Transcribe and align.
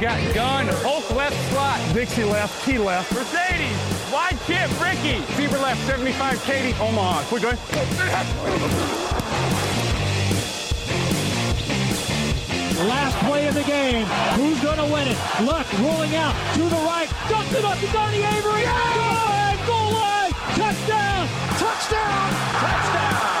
Got 0.00 0.34
gun, 0.34 0.66
Hulk 0.84 1.10
left 1.16 1.50
slot. 1.50 1.80
Dixie 1.92 2.22
left, 2.22 2.64
Key 2.64 2.78
left. 2.78 3.12
Mercedes, 3.12 4.12
wide 4.12 4.38
chip, 4.46 4.70
Ricky. 4.80 5.20
Fever 5.34 5.58
left, 5.58 5.84
75, 5.86 6.42
Katie, 6.44 6.74
Omaha. 6.78 7.22
Quick 7.24 7.42
going. 7.42 7.56
Last 12.86 13.16
play 13.24 13.48
of 13.48 13.54
the 13.54 13.64
game. 13.64 14.06
Who's 14.36 14.60
going 14.62 14.78
to 14.78 14.84
win 14.84 15.08
it? 15.08 15.18
Luck 15.42 15.66
rolling 15.80 16.14
out 16.14 16.34
to 16.54 16.60
the 16.60 16.76
right. 16.86 17.08
Dumps 17.28 17.54
it 17.54 17.64
up 17.64 17.78
to 17.78 17.86
Donnie 17.88 18.22
Avery. 18.22 18.62
Goal 18.62 19.16
line, 19.26 19.66
goal 19.66 19.92
line. 19.92 20.25
Touchdown. 20.56 21.28
Touchdown. 21.58 22.30
Touchdown. 22.54 23.35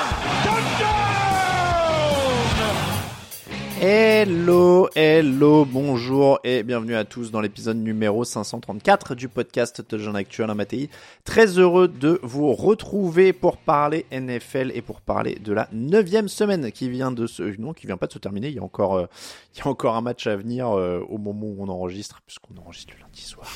Hello, 3.88 4.88
hello, 4.96 5.64
bonjour 5.64 6.40
et 6.42 6.64
bienvenue 6.64 6.96
à 6.96 7.04
tous 7.04 7.30
dans 7.30 7.40
l'épisode 7.40 7.76
numéro 7.76 8.24
534 8.24 9.14
du 9.14 9.28
podcast 9.28 9.86
Touchdown 9.86 10.16
Actuel 10.16 10.50
à 10.50 10.56
Matéi. 10.56 10.90
Très 11.24 11.56
heureux 11.60 11.86
de 11.86 12.18
vous 12.24 12.52
retrouver 12.52 13.32
pour 13.32 13.58
parler 13.58 14.04
NFL 14.10 14.72
et 14.74 14.82
pour 14.82 15.00
parler 15.00 15.36
de 15.36 15.52
la 15.52 15.68
neuvième 15.70 16.26
semaine 16.26 16.72
qui 16.72 16.90
vient 16.90 17.12
de 17.12 17.28
se, 17.28 17.44
non, 17.60 17.74
qui 17.74 17.86
vient 17.86 17.96
pas 17.96 18.08
de 18.08 18.12
se 18.12 18.18
terminer. 18.18 18.48
Il 18.48 18.54
y 18.54 18.58
a 18.58 18.62
encore, 18.64 18.96
euh, 18.96 19.06
il 19.54 19.60
y 19.60 19.62
a 19.62 19.68
encore 19.68 19.94
un 19.94 20.00
match 20.00 20.26
à 20.26 20.34
venir 20.34 20.76
euh, 20.76 20.98
au 21.08 21.18
moment 21.18 21.46
où 21.46 21.56
on 21.60 21.68
enregistre, 21.68 22.22
puisqu'on 22.26 22.60
enregistre 22.60 22.92
le 22.92 23.02
lundi 23.02 23.22
soir. 23.22 23.46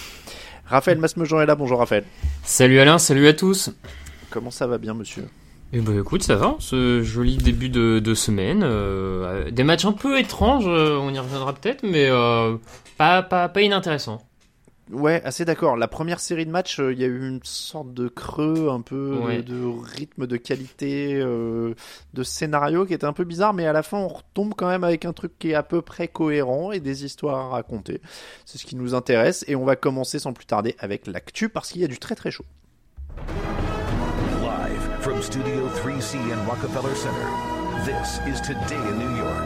Raphaël 0.64 0.98
Masmejean 0.98 1.40
est 1.40 1.46
là. 1.46 1.56
Bonjour 1.56 1.80
Raphaël. 1.80 2.04
Salut 2.44 2.78
Alain, 2.78 2.98
salut 2.98 3.26
à 3.26 3.32
tous. 3.32 3.72
Comment 4.30 4.52
ça 4.52 4.68
va 4.68 4.78
bien, 4.78 4.94
monsieur? 4.94 5.24
Eh 5.72 5.80
ben 5.80 6.00
écoute, 6.00 6.24
ça 6.24 6.34
va, 6.34 6.56
ce 6.58 7.00
joli 7.02 7.36
début 7.36 7.68
de, 7.68 8.00
de 8.00 8.14
semaine. 8.14 8.62
euh, 8.64 9.50
des 9.52 9.62
matchs 9.62 9.84
un 9.84 9.92
peu 9.92 10.18
étranges, 10.18 10.64
euh, 10.66 10.98
on 10.98 11.14
y 11.14 11.18
reviendra 11.18 11.52
peut-être, 11.54 11.84
mais 11.84 12.06
euh, 12.10 12.56
pas, 12.98 13.22
pas, 13.22 13.48
pas 13.48 13.60
inintéressant. 13.62 14.20
Ouais, 14.90 15.22
assez 15.24 15.44
d'accord. 15.44 15.76
La 15.76 15.86
première 15.86 16.18
série 16.18 16.44
de 16.44 16.50
matchs, 16.50 16.80
euh, 16.80 16.92
il 16.92 16.98
y 16.98 17.04
a 17.04 17.06
eu 17.06 17.28
une 17.28 17.38
sorte 17.44 17.94
de 17.94 18.08
creux, 18.08 18.68
un 18.68 18.80
peu 18.80 19.14
de- 19.14 19.24
Ouais. 19.24 19.42
de, 19.44 19.62
rythme, 19.96 20.26
de 20.26 20.36
qualité, 20.36 21.14
de 21.14 22.22
scénario 22.24 22.84
qui 22.84 22.94
était 22.94 23.06
un 23.06 23.12
peu 23.12 23.22
bizarre, 23.22 23.54
mais 23.54 23.66
à 23.66 23.72
la 23.72 23.84
fin, 23.84 23.98
on 23.98 24.08
retombe 24.08 24.54
quand 24.56 24.66
même 24.66 24.82
avec 24.82 25.04
un 25.04 25.12
truc 25.12 25.38
qui 25.38 25.50
est 25.52 25.54
à 25.54 25.62
peu 25.62 25.82
près 25.82 26.08
cohérent 26.08 26.72
et 26.72 26.80
des 26.80 27.04
histoires 27.04 27.38
à 27.38 27.48
raconter. 27.50 28.00
C'est 28.44 28.58
ce 28.58 28.66
qui 28.66 28.74
nous 28.74 28.96
intéresse 28.96 29.44
et 29.46 29.54
on 29.54 29.64
va 29.64 29.76
commencer 29.76 30.18
sans 30.18 30.32
plus 30.32 30.46
tarder 30.46 30.74
avec 30.80 31.06
l'actu 31.06 31.48
parce 31.48 31.70
qu'il 31.70 31.80
y 31.80 31.84
a 31.84 31.88
du 31.88 32.00
très 32.00 32.16
très 32.16 32.32
chaud. 32.32 32.44
From 35.00 35.22
Studio 35.22 35.66
3C 35.68 36.16
in 36.30 36.46
Rockefeller 36.46 36.94
Center, 36.94 37.26
this 37.86 38.20
is 38.26 38.38
Today 38.42 38.76
in 38.76 38.98
New 38.98 39.16
York. 39.16 39.44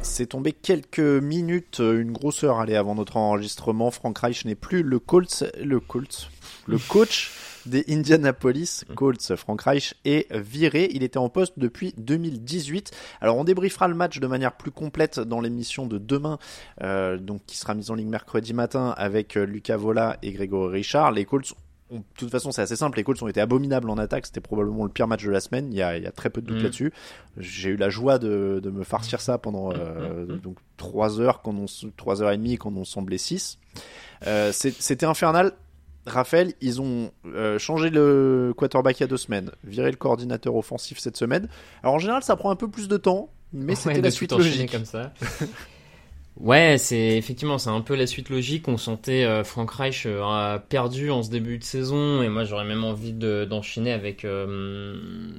C'est 0.00 0.28
tombé 0.28 0.52
quelques 0.52 1.00
minutes, 1.00 1.80
euh, 1.80 2.00
une 2.00 2.12
grosse 2.12 2.42
heure 2.42 2.60
allez, 2.60 2.76
avant 2.76 2.94
notre 2.94 3.18
enregistrement. 3.18 3.90
Frank 3.90 4.16
Reich 4.16 4.46
n'est 4.46 4.54
plus 4.54 4.82
le 4.82 5.00
Colts, 5.00 5.44
le 5.62 5.80
Colts, 5.80 6.30
le 6.66 6.78
coach 6.78 7.30
des 7.66 7.84
Indianapolis 7.90 8.84
Colts. 8.94 9.36
Frank 9.36 9.60
Reich 9.60 9.94
est 10.06 10.34
viré. 10.34 10.88
Il 10.92 11.02
était 11.02 11.18
en 11.18 11.28
poste 11.28 11.58
depuis 11.58 11.92
2018. 11.98 12.92
Alors 13.20 13.36
on 13.36 13.44
débriefera 13.44 13.86
le 13.86 13.94
match 13.94 14.18
de 14.18 14.26
manière 14.26 14.56
plus 14.56 14.70
complète 14.70 15.20
dans 15.20 15.42
l'émission 15.42 15.86
de 15.86 15.98
demain, 15.98 16.38
euh, 16.82 17.18
donc 17.18 17.42
qui 17.46 17.58
sera 17.58 17.74
mise 17.74 17.90
en 17.90 17.96
ligne 17.96 18.08
mercredi 18.08 18.54
matin 18.54 18.94
avec 18.96 19.36
euh, 19.36 19.44
Lucas 19.44 19.76
Vola 19.76 20.16
et 20.22 20.32
Grégory 20.32 20.78
Richard. 20.78 21.12
Les 21.12 21.26
Colts 21.26 21.54
de 21.98 22.02
toute 22.16 22.30
façon, 22.30 22.52
c'est 22.52 22.62
assez 22.62 22.76
simple. 22.76 22.96
Les 22.98 23.04
Colts 23.04 23.22
ont 23.22 23.28
été 23.28 23.40
abominables 23.40 23.90
en 23.90 23.98
attaque. 23.98 24.26
C'était 24.26 24.40
probablement 24.40 24.84
le 24.84 24.90
pire 24.90 25.08
match 25.08 25.24
de 25.24 25.30
la 25.30 25.40
semaine. 25.40 25.72
Il 25.72 25.76
y 25.78 25.82
a, 25.82 25.96
il 25.96 26.04
y 26.04 26.06
a 26.06 26.12
très 26.12 26.30
peu 26.30 26.40
de 26.40 26.46
doute 26.46 26.58
Mm. 26.60 26.62
là-dessus. 26.62 26.92
J'ai 27.36 27.70
eu 27.70 27.76
la 27.76 27.90
joie 27.90 28.18
de, 28.18 28.60
de 28.62 28.70
me 28.70 28.84
farcir 28.84 29.20
ça 29.20 29.38
pendant 29.38 29.72
euh, 29.72 30.24
donc 30.36 30.56
trois 30.76 31.20
heures 31.20 31.42
quand 31.42 31.54
on 31.54 31.64
s- 31.64 31.84
trois 31.96 32.22
heures 32.22 32.30
et 32.30 32.36
demie 32.36 32.56
quand 32.58 32.72
on 32.76 32.84
semblait 32.84 33.18
six. 33.18 33.58
Euh, 34.26 34.52
c'est- 34.52 34.80
C'était 34.80 35.06
infernal. 35.06 35.52
Raphaël, 36.06 36.54
ils 36.62 36.80
ont 36.80 37.10
euh, 37.26 37.58
changé 37.58 37.90
le 37.90 38.54
quarterback 38.56 38.98
il 38.98 39.02
y 39.02 39.04
a 39.04 39.06
deux 39.06 39.18
semaines, 39.18 39.50
viré 39.64 39.90
le 39.90 39.96
coordinateur 39.98 40.56
offensif 40.56 40.98
cette 40.98 41.16
semaine. 41.18 41.46
Alors 41.82 41.94
en 41.94 41.98
général, 41.98 42.22
ça 42.22 42.36
prend 42.36 42.50
un 42.50 42.56
peu 42.56 42.68
plus 42.70 42.88
de 42.88 42.96
temps, 42.96 43.28
mais 43.52 43.72
Ouais, 43.72 43.76
c'était 43.76 44.00
la 44.00 44.10
suite 44.10 44.32
logique. 44.32 44.72
comme 44.72 44.86
ça. 44.86 45.12
ouais, 46.40 46.76
c'est 46.78 47.16
effectivement 47.16 47.58
c'est 47.58 47.70
un 47.70 47.80
peu 47.80 47.94
la 47.94 48.06
suite 48.06 48.28
logique. 48.30 48.66
On 48.68 48.76
sentait 48.76 49.24
euh, 49.24 49.44
Frank 49.44 49.70
Reich 49.70 50.04
euh, 50.06 50.58
perdu 50.58 51.10
en 51.10 51.22
ce 51.22 51.30
début 51.30 51.58
de 51.58 51.64
saison, 51.64 52.22
et 52.22 52.28
moi 52.28 52.44
j'aurais 52.44 52.64
même 52.64 52.84
envie 52.84 53.12
de- 53.12 53.44
d'enchaîner 53.44 53.92
avec 53.92 54.24
euh, 54.24 54.96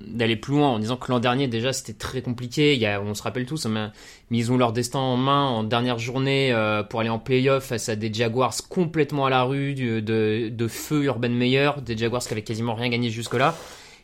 d'aller 0.07 0.35
plus 0.35 0.53
loin 0.53 0.69
en 0.69 0.79
disant 0.79 0.97
que 0.97 1.11
l'an 1.11 1.19
dernier 1.19 1.47
déjà 1.47 1.73
c'était 1.73 1.93
très 1.93 2.21
compliqué. 2.21 2.79
On 3.05 3.13
se 3.13 3.23
rappelle 3.23 3.45
tous, 3.45 3.65
hein, 3.65 3.91
mais 4.29 4.37
ils 4.37 4.51
ont 4.51 4.57
leur 4.57 4.71
destin 4.73 4.99
en 4.99 5.17
main 5.17 5.45
en 5.47 5.63
dernière 5.63 5.99
journée 5.99 6.51
euh, 6.53 6.83
pour 6.83 6.99
aller 7.01 7.09
en 7.09 7.19
playoff 7.19 7.65
face 7.65 7.89
à 7.89 7.95
des 7.95 8.13
Jaguars 8.13 8.53
complètement 8.69 9.25
à 9.25 9.29
la 9.29 9.43
rue, 9.43 9.73
de 9.73 10.67
feu 10.67 11.03
Urban 11.03 11.29
Meyer, 11.29 11.71
des 11.85 11.97
Jaguars 11.97 12.21
qui 12.21 12.31
avaient 12.33 12.41
quasiment 12.43 12.75
rien 12.75 12.89
gagné 12.89 13.09
jusque-là. 13.09 13.55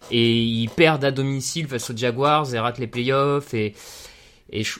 Et 0.09 0.37
ils 0.41 0.69
perdent 0.69 1.03
à 1.03 1.11
domicile 1.11 1.67
face 1.67 1.89
aux 1.89 1.97
Jaguars 1.97 2.53
et 2.53 2.59
ratent 2.59 2.77
les 2.79 2.87
playoffs. 2.87 3.53
Et, 3.53 3.73
et, 4.51 4.63
je- 4.63 4.79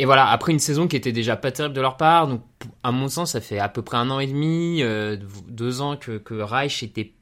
et 0.00 0.06
voilà, 0.06 0.30
après 0.30 0.50
une 0.52 0.58
saison 0.58 0.88
qui 0.88 0.96
était 0.96 1.12
déjà 1.12 1.36
pas 1.36 1.52
terrible 1.52 1.74
de 1.74 1.80
leur 1.82 1.98
part, 1.98 2.26
donc 2.26 2.40
à 2.82 2.90
mon 2.90 3.08
sens, 3.08 3.32
ça 3.32 3.42
fait 3.42 3.58
à 3.58 3.68
peu 3.68 3.82
près 3.82 3.98
un 3.98 4.08
an 4.10 4.18
et 4.18 4.26
demi, 4.26 4.82
euh, 4.82 5.18
deux 5.46 5.82
ans 5.82 5.98
que, 5.98 6.40
Reich 6.40 6.82
était, 6.82 7.12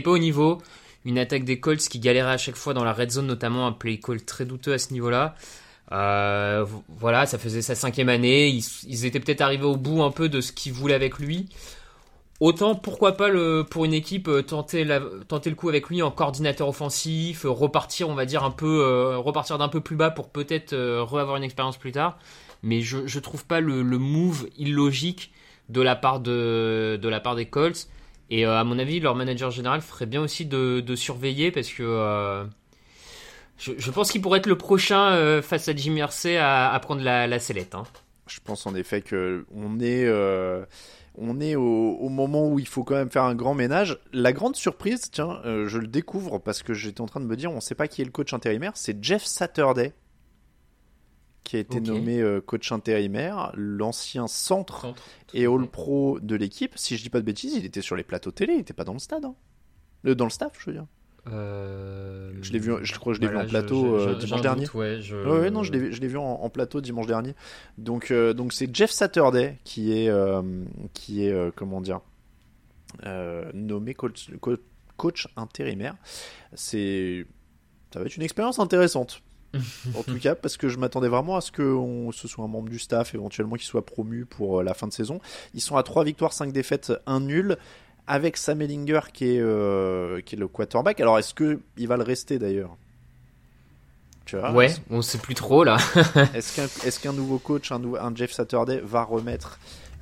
pas 0.00 0.10
au 0.10 0.16
niveau. 0.16 0.56
Une 1.04 1.18
attaque 1.18 1.44
des 1.44 1.60
Colts 1.60 1.80
qui 1.86 1.98
galérait 1.98 2.32
à 2.32 2.38
chaque 2.38 2.56
fois 2.56 2.72
dans 2.72 2.82
la 2.82 2.94
red 2.94 3.10
zone, 3.10 3.26
notamment 3.26 3.66
un 3.66 3.72
play 3.72 3.98
call 4.00 4.22
très 4.24 4.46
douteux 4.46 4.72
à 4.72 4.78
ce 4.78 4.94
niveau-là. 4.94 5.34
Euh, 5.90 6.64
vo- 6.64 6.82
voilà, 6.88 7.26
ça 7.26 7.36
faisait 7.36 7.60
sa 7.60 7.74
cinquième 7.74 8.08
année. 8.08 8.48
Ils 8.88 9.04
étaient 9.04 9.20
peut-être 9.20 9.42
arrivés 9.42 9.66
au 9.66 9.76
bout 9.76 10.02
un 10.02 10.10
peu 10.12 10.30
de 10.30 10.40
ce 10.40 10.50
qu'ils 10.52 10.72
voulaient 10.72 10.94
avec 10.94 11.18
lui. 11.18 11.50
Autant 12.42 12.74
pourquoi 12.74 13.16
pas 13.16 13.28
le, 13.28 13.62
pour 13.62 13.84
une 13.84 13.94
équipe 13.94 14.26
euh, 14.26 14.42
tenter, 14.42 14.84
tenter 15.28 15.48
le 15.48 15.54
coup 15.54 15.68
avec 15.68 15.88
lui 15.88 16.02
en 16.02 16.10
coordinateur 16.10 16.66
offensif, 16.66 17.44
euh, 17.44 17.50
repartir 17.50 18.08
on 18.08 18.16
va 18.16 18.26
dire 18.26 18.42
un 18.42 18.50
peu 18.50 18.82
euh, 18.82 19.16
repartir 19.16 19.58
d'un 19.58 19.68
peu 19.68 19.80
plus 19.80 19.94
bas 19.94 20.10
pour 20.10 20.28
peut-être 20.28 20.72
euh, 20.72 21.04
re-avoir 21.04 21.36
une 21.36 21.44
expérience 21.44 21.76
plus 21.76 21.92
tard. 21.92 22.18
Mais 22.64 22.80
je, 22.80 23.06
je 23.06 23.20
trouve 23.20 23.46
pas 23.46 23.60
le, 23.60 23.84
le 23.84 23.96
move 23.96 24.48
illogique 24.58 25.30
de 25.68 25.80
la 25.80 25.94
part 25.94 26.18
de, 26.18 26.98
de 27.00 27.08
la 27.08 27.20
part 27.20 27.36
des 27.36 27.46
Colts. 27.46 27.86
Et 28.28 28.44
à 28.44 28.64
mon 28.64 28.76
avis, 28.80 28.98
leur 28.98 29.14
manager 29.14 29.52
général 29.52 29.80
ferait 29.80 30.06
bien 30.06 30.20
aussi 30.20 30.44
de, 30.44 30.94
surveiller 30.96 31.52
parce 31.52 31.68
que 31.68 32.44
je, 33.56 33.90
pense 33.92 34.10
qu'il 34.10 34.20
pourrait 34.20 34.40
être 34.40 34.46
le 34.46 34.58
prochain 34.58 35.40
face 35.42 35.68
à 35.68 35.76
Jimmy 35.76 36.00
Irsay 36.00 36.38
à, 36.38 36.76
prendre 36.82 37.02
la, 37.02 37.28
la 37.28 37.38
sellette. 37.38 37.76
hein. 37.76 37.84
Je 38.26 38.40
pense 38.42 38.66
en 38.66 38.74
effet 38.74 39.02
que 39.02 39.44
on 39.54 39.78
est, 39.80 40.08
on 41.16 41.40
est 41.40 41.54
au, 41.56 41.62
au 41.96 42.08
moment 42.08 42.48
où 42.48 42.58
il 42.58 42.66
faut 42.66 42.84
quand 42.84 42.94
même 42.94 43.10
faire 43.10 43.24
un 43.24 43.34
grand 43.34 43.54
ménage. 43.54 43.98
La 44.12 44.32
grande 44.32 44.56
surprise, 44.56 45.10
tiens, 45.10 45.40
euh, 45.44 45.68
je 45.68 45.78
le 45.78 45.86
découvre 45.86 46.38
parce 46.38 46.62
que 46.62 46.74
j'étais 46.74 47.00
en 47.00 47.06
train 47.06 47.20
de 47.20 47.26
me 47.26 47.36
dire, 47.36 47.50
on 47.52 47.56
ne 47.56 47.60
sait 47.60 47.74
pas 47.74 47.88
qui 47.88 48.02
est 48.02 48.04
le 48.04 48.10
coach 48.10 48.32
intérimaire, 48.32 48.72
c'est 48.76 49.02
Jeff 49.04 49.24
Saturday 49.24 49.92
qui 51.44 51.56
a 51.56 51.58
été 51.58 51.80
nommé 51.80 52.20
euh, 52.20 52.40
coach 52.40 52.70
intérimaire, 52.70 53.52
l'ancien 53.56 54.28
centre 54.28 54.82
Centre. 54.82 55.00
et 55.34 55.46
All 55.46 55.66
Pro 55.66 56.20
de 56.20 56.36
l'équipe. 56.36 56.72
Si 56.76 56.96
je 56.96 57.02
dis 57.02 57.10
pas 57.10 57.18
de 57.20 57.24
bêtises, 57.26 57.54
il 57.54 57.64
était 57.64 57.82
sur 57.82 57.96
les 57.96 58.04
plateaux 58.04 58.30
télé, 58.30 58.54
il 58.54 58.60
était 58.60 58.72
pas 58.74 58.84
dans 58.84 58.92
le 58.92 59.00
stade. 59.00 59.24
hein. 59.24 59.34
Euh, 60.06 60.14
dans 60.14 60.24
le 60.24 60.30
staff, 60.30 60.52
je 60.58 60.66
veux 60.66 60.72
dire. 60.72 60.86
Euh, 61.28 62.32
Je 62.42 62.52
l'ai 62.52 62.58
vu- 62.58 62.72
je 62.82 62.98
crois 62.98 63.12
que 63.12 63.16
je 63.18 63.20
l'ai 63.24 63.28
vu 63.28 63.36
en 63.36 63.46
plateau, 63.46 63.98
je- 63.98 64.08
euh, 64.08 64.14
dimanche 64.16 64.40
dernier. 64.40 64.64
doute, 64.64 64.74
ouais, 64.74 65.00
je- 65.00 65.16
Ouais, 65.16 65.38
ouais, 65.40 65.50
non, 65.50 65.62
je 65.62 65.72
l'ai 65.72 66.08
vu- 66.08 66.16
en, 66.16 66.22
en 66.42 66.50
plateau 66.50 66.80
dimanche 66.80 67.06
dernier. 67.06 67.34
Donc, 67.78 68.10
euh, 68.10 68.32
donc 68.32 68.52
c'est 68.52 68.74
Jeff 68.74 68.90
Saturday 68.90 69.58
qui 69.64 69.92
est, 69.92 70.10
qui 70.94 71.24
est, 71.26 71.54
comment 71.54 71.80
dire, 71.80 72.00
nommé 73.54 73.94
coach, 73.94 74.30
co- 74.40 74.56
coach 74.96 75.28
intérimaire. 75.36 75.94
C'est, 76.54 77.26
ça 77.92 78.00
va 78.00 78.06
être 78.06 78.16
une 78.16 78.22
expérience 78.22 78.58
intéressante. 78.58 79.22
en 79.98 80.02
tout 80.02 80.18
cas, 80.18 80.34
parce 80.34 80.56
que 80.56 80.70
je 80.70 80.78
m'attendais 80.78 81.08
vraiment 81.08 81.36
à 81.36 81.42
ce 81.42 81.52
que 81.52 81.62
on- 81.62 82.10
ce 82.10 82.26
soit 82.26 82.42
un 82.42 82.48
membre 82.48 82.70
du 82.70 82.78
staff 82.78 83.14
éventuellement 83.14 83.56
qui 83.56 83.66
soit 83.66 83.84
promu 83.84 84.24
pour 84.24 84.62
la 84.62 84.72
fin 84.72 84.86
de 84.88 84.92
saison. 84.94 85.20
Ils 85.54 85.60
sont 85.60 85.76
à 85.76 85.82
3 85.82 86.04
victoires, 86.04 86.32
5 86.32 86.52
défaites, 86.52 86.90
1 87.06 87.20
nul. 87.20 87.58
Avec 88.06 88.36
Sam 88.36 88.60
Ellinger 88.62 89.00
qui 89.12 89.36
est, 89.36 89.40
euh, 89.40 90.20
qui 90.22 90.34
est 90.34 90.38
le 90.38 90.48
quarterback. 90.48 91.00
Alors, 91.00 91.18
est-ce 91.18 91.34
que 91.34 91.60
il 91.76 91.86
va 91.88 91.96
le 91.96 92.02
rester 92.02 92.38
d'ailleurs? 92.38 92.76
Tu 94.24 94.36
vois? 94.36 94.52
Ouais, 94.52 94.72
on 94.90 95.02
sait 95.02 95.18
plus 95.18 95.34
trop 95.34 95.64
là. 95.64 95.76
est-ce 96.34 97.00
qu'un 97.00 97.12
nouveau 97.12 97.38
coach, 97.38 97.72
un, 97.72 97.78
nou- 97.78 97.96
un 97.96 98.14
Jeff 98.14 98.32
Saturday, 98.32 98.80
va 98.84 99.02
remettre 99.02 99.58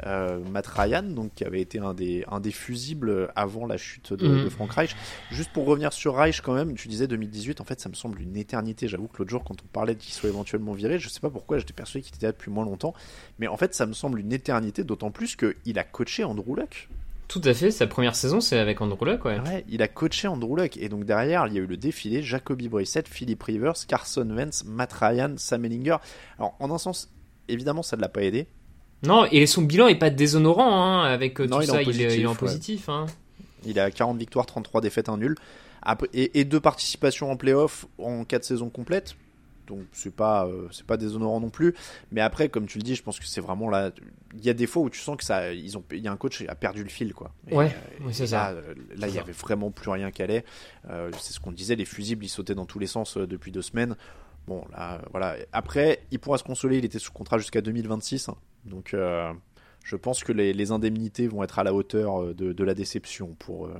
euh, 0.06 0.38
Matt 0.50 0.66
Ryan, 0.66 1.02
donc 1.02 1.32
qui 1.34 1.44
avait 1.44 1.60
été 1.60 1.78
un 1.78 1.94
des, 1.94 2.24
un 2.30 2.38
des 2.40 2.50
fusibles 2.52 3.30
avant 3.36 3.66
la 3.66 3.76
chute 3.76 4.12
de, 4.12 4.26
de 4.44 4.48
Frank 4.50 4.72
Reich? 4.72 4.94
Juste 5.30 5.52
pour 5.52 5.66
revenir 5.66 5.92
sur 5.92 6.16
Reich, 6.16 6.40
quand 6.42 6.54
même, 6.54 6.74
tu 6.74 6.88
disais 6.88 7.06
2018, 7.06 7.60
en 7.60 7.64
fait, 7.64 7.80
ça 7.80 7.88
me 7.88 7.94
semble 7.94 8.20
une 8.20 8.36
éternité. 8.36 8.88
J'avoue 8.88 9.08
que 9.08 9.18
l'autre 9.18 9.30
jour, 9.30 9.42
quand 9.44 9.56
on 9.62 9.66
parlait 9.72 9.94
qu'il 9.96 10.12
soit 10.14 10.28
éventuellement 10.28 10.72
viré, 10.72 10.98
je 10.98 11.08
sais 11.08 11.20
pas 11.20 11.30
pourquoi, 11.30 11.58
j'étais 11.58 11.72
persuadé 11.74 12.04
qu'il 12.06 12.14
était 12.16 12.26
là 12.26 12.32
depuis 12.32 12.50
moins 12.50 12.64
longtemps, 12.64 12.94
mais 13.38 13.48
en 13.48 13.56
fait, 13.56 13.74
ça 13.74 13.86
me 13.86 13.92
semble 13.94 14.20
une 14.20 14.32
éternité, 14.32 14.84
d'autant 14.84 15.10
plus 15.10 15.34
qu'il 15.36 15.78
a 15.78 15.84
coaché 15.84 16.24
Andrew 16.24 16.56
Luck. 16.56 16.88
Tout 17.30 17.42
à 17.44 17.54
fait, 17.54 17.70
sa 17.70 17.86
première 17.86 18.16
saison 18.16 18.40
c'est 18.40 18.58
avec 18.58 18.80
Andrew 18.80 19.04
Luck, 19.04 19.24
ouais. 19.24 19.38
Ouais, 19.38 19.64
il 19.68 19.82
a 19.82 19.88
coaché 19.88 20.26
Andrew 20.26 20.56
Luck. 20.56 20.76
Et 20.76 20.88
donc 20.88 21.04
derrière, 21.04 21.46
il 21.46 21.54
y 21.54 21.58
a 21.58 21.60
eu 21.60 21.66
le 21.66 21.76
défilé 21.76 22.24
Jacoby 22.24 22.68
Brissett, 22.68 23.06
Philip 23.06 23.40
Rivers, 23.40 23.86
Carson 23.86 24.28
Wentz, 24.28 24.64
Matt 24.66 24.92
Ryan, 24.92 25.34
Sam 25.36 25.64
Ellinger. 25.64 25.98
Alors, 26.40 26.56
en 26.58 26.72
un 26.72 26.78
sens, 26.78 27.08
évidemment, 27.46 27.84
ça 27.84 27.96
ne 27.96 28.02
l'a 28.02 28.08
pas 28.08 28.24
aidé. 28.24 28.48
Non, 29.04 29.26
et 29.30 29.46
son 29.46 29.62
bilan 29.62 29.86
est 29.86 29.94
pas 29.94 30.10
déshonorant 30.10 30.74
hein, 30.74 31.04
avec 31.04 31.40
euh, 31.40 31.46
Non, 31.46 31.58
tout 31.58 31.62
il 31.62 31.66
ça, 31.68 31.82
il, 31.82 32.02
est, 32.02 32.16
il 32.16 32.22
est 32.22 32.26
en 32.26 32.34
positif, 32.34 32.86
positif. 32.86 32.88
Hein. 32.88 33.06
Il 33.64 33.78
a 33.78 33.92
40 33.92 34.18
victoires, 34.18 34.46
33 34.46 34.80
défaites, 34.80 35.08
un 35.08 35.16
nul. 35.16 35.36
Après, 35.82 36.08
et, 36.12 36.40
et 36.40 36.44
deux 36.44 36.58
participations 36.58 37.30
en 37.30 37.36
playoff 37.36 37.86
en 37.98 38.24
quatre 38.24 38.42
saisons 38.42 38.70
complètes. 38.70 39.14
Donc 39.70 39.84
c'est 39.92 40.14
pas 40.14 40.46
euh, 40.46 40.66
c'est 40.72 40.84
pas 40.84 40.96
déshonorant 40.96 41.40
non 41.40 41.48
plus. 41.48 41.74
Mais 42.10 42.20
après, 42.20 42.48
comme 42.48 42.66
tu 42.66 42.76
le 42.78 42.82
dis, 42.82 42.94
je 42.96 43.02
pense 43.02 43.18
que 43.18 43.24
c'est 43.26 43.40
vraiment 43.40 43.70
là. 43.70 43.92
Il 44.36 44.44
y 44.44 44.50
a 44.50 44.52
des 44.52 44.66
fois 44.66 44.82
où 44.82 44.90
tu 44.90 45.00
sens 45.00 45.16
que 45.16 45.24
ça, 45.24 45.52
ils 45.52 45.78
ont, 45.78 45.84
il 45.92 46.00
y 46.00 46.08
a 46.08 46.12
un 46.12 46.16
coach 46.16 46.38
qui 46.38 46.48
a 46.48 46.54
perdu 46.54 46.82
le 46.82 46.88
fil, 46.90 47.14
quoi. 47.14 47.32
Et, 47.48 47.56
Ouais, 47.56 47.72
euh, 48.00 48.06
ouais, 48.06 48.12
c'est 48.12 48.26
ça. 48.26 48.52
Là, 48.52 48.58
euh, 48.58 48.74
là, 48.96 49.08
il 49.08 49.14
y 49.14 49.18
avait 49.18 49.32
vraiment 49.32 49.70
plus 49.70 49.90
rien 49.90 50.10
qui 50.10 50.22
allait. 50.22 50.44
Euh, 50.90 51.10
c'est 51.18 51.32
ce 51.32 51.40
qu'on 51.40 51.52
disait, 51.52 51.76
les 51.76 51.84
fusibles, 51.84 52.24
ils 52.24 52.28
sautaient 52.28 52.54
dans 52.54 52.66
tous 52.66 52.78
les 52.80 52.86
sens 52.86 53.16
depuis 53.16 53.52
deux 53.52 53.62
semaines. 53.62 53.96
Bon, 54.46 54.64
là, 54.72 55.00
voilà. 55.12 55.36
Après, 55.52 56.02
il 56.10 56.18
pourra 56.18 56.38
se 56.38 56.44
consoler. 56.44 56.78
Il 56.78 56.84
était 56.84 56.98
sous 56.98 57.12
contrat 57.12 57.38
jusqu'à 57.38 57.60
2026. 57.60 58.28
hein. 58.28 58.36
Donc, 58.64 58.94
je 59.84 59.96
pense 59.96 60.22
que 60.24 60.32
les, 60.32 60.52
les 60.52 60.70
indemnités 60.72 61.26
vont 61.28 61.42
être 61.42 61.58
à 61.58 61.64
la 61.64 61.72
hauteur 61.74 62.22
euh, 62.22 62.34
de, 62.34 62.52
de 62.52 62.64
la 62.64 62.74
déception 62.74 63.34
pour, 63.38 63.66
euh, 63.66 63.74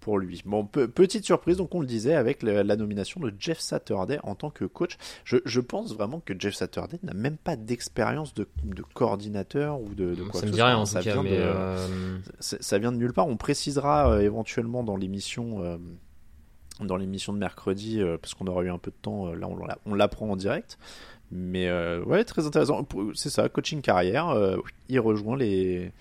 pour 0.00 0.18
lui. 0.18 0.42
Bon, 0.44 0.64
pe- 0.66 0.86
petite 0.86 1.24
surprise, 1.24 1.56
donc 1.56 1.74
on 1.74 1.80
le 1.80 1.86
disait, 1.86 2.14
avec 2.14 2.42
la 2.42 2.76
nomination 2.76 3.20
de 3.20 3.32
Jeff 3.38 3.58
Saturday 3.60 4.18
en 4.22 4.34
tant 4.34 4.50
que 4.50 4.64
coach. 4.64 4.96
Je, 5.24 5.38
je 5.44 5.60
pense 5.60 5.94
vraiment 5.94 6.20
que 6.20 6.34
Jeff 6.38 6.54
Saturday 6.54 6.98
n'a 7.02 7.14
même 7.14 7.36
pas 7.36 7.56
d'expérience 7.56 8.34
de, 8.34 8.46
de 8.64 8.82
coordinateur 8.94 9.80
ou 9.80 9.94
de, 9.94 10.14
de 10.14 10.22
quoi 10.24 10.40
ça 10.40 10.46
que 10.46 10.52
ce 10.52 10.56
soit. 10.84 10.86
Ça 10.86 11.00
vient 11.00 11.22
de- 11.30 11.36
euh, 11.42 12.18
ça 12.40 12.56
ça 12.60 12.78
vient 12.78 12.92
de 12.92 12.96
nulle 12.98 13.12
part. 13.12 13.28
On 13.28 13.36
précisera 13.36 14.10
euh, 14.12 14.20
éventuellement 14.20 14.82
dans 14.84 14.96
l'émission 14.96 15.62
euh, 15.62 15.76
dans 16.80 16.96
l'émission 16.96 17.32
de 17.32 17.38
mercredi 17.38 18.00
euh, 18.00 18.18
parce 18.18 18.34
qu'on 18.34 18.46
aura 18.46 18.62
eu 18.62 18.70
un 18.70 18.78
peu 18.78 18.90
de 18.90 18.96
temps. 19.00 19.28
euh, 19.28 19.34
là, 19.34 19.46
on 19.48 19.56
l'a- 19.64 19.78
on 19.86 19.94
l'apprend 19.94 20.30
en 20.30 20.36
direct. 20.36 20.78
Mais 21.32 21.68
euh, 21.68 22.02
ouais, 22.04 22.24
très 22.24 22.46
intéressant. 22.46 22.86
C'est 23.14 23.30
ça, 23.30 23.48
coaching 23.48 23.80
carrière. 23.80 24.32
il 24.88 25.00
rejoint 25.00 25.36
les 25.36 25.92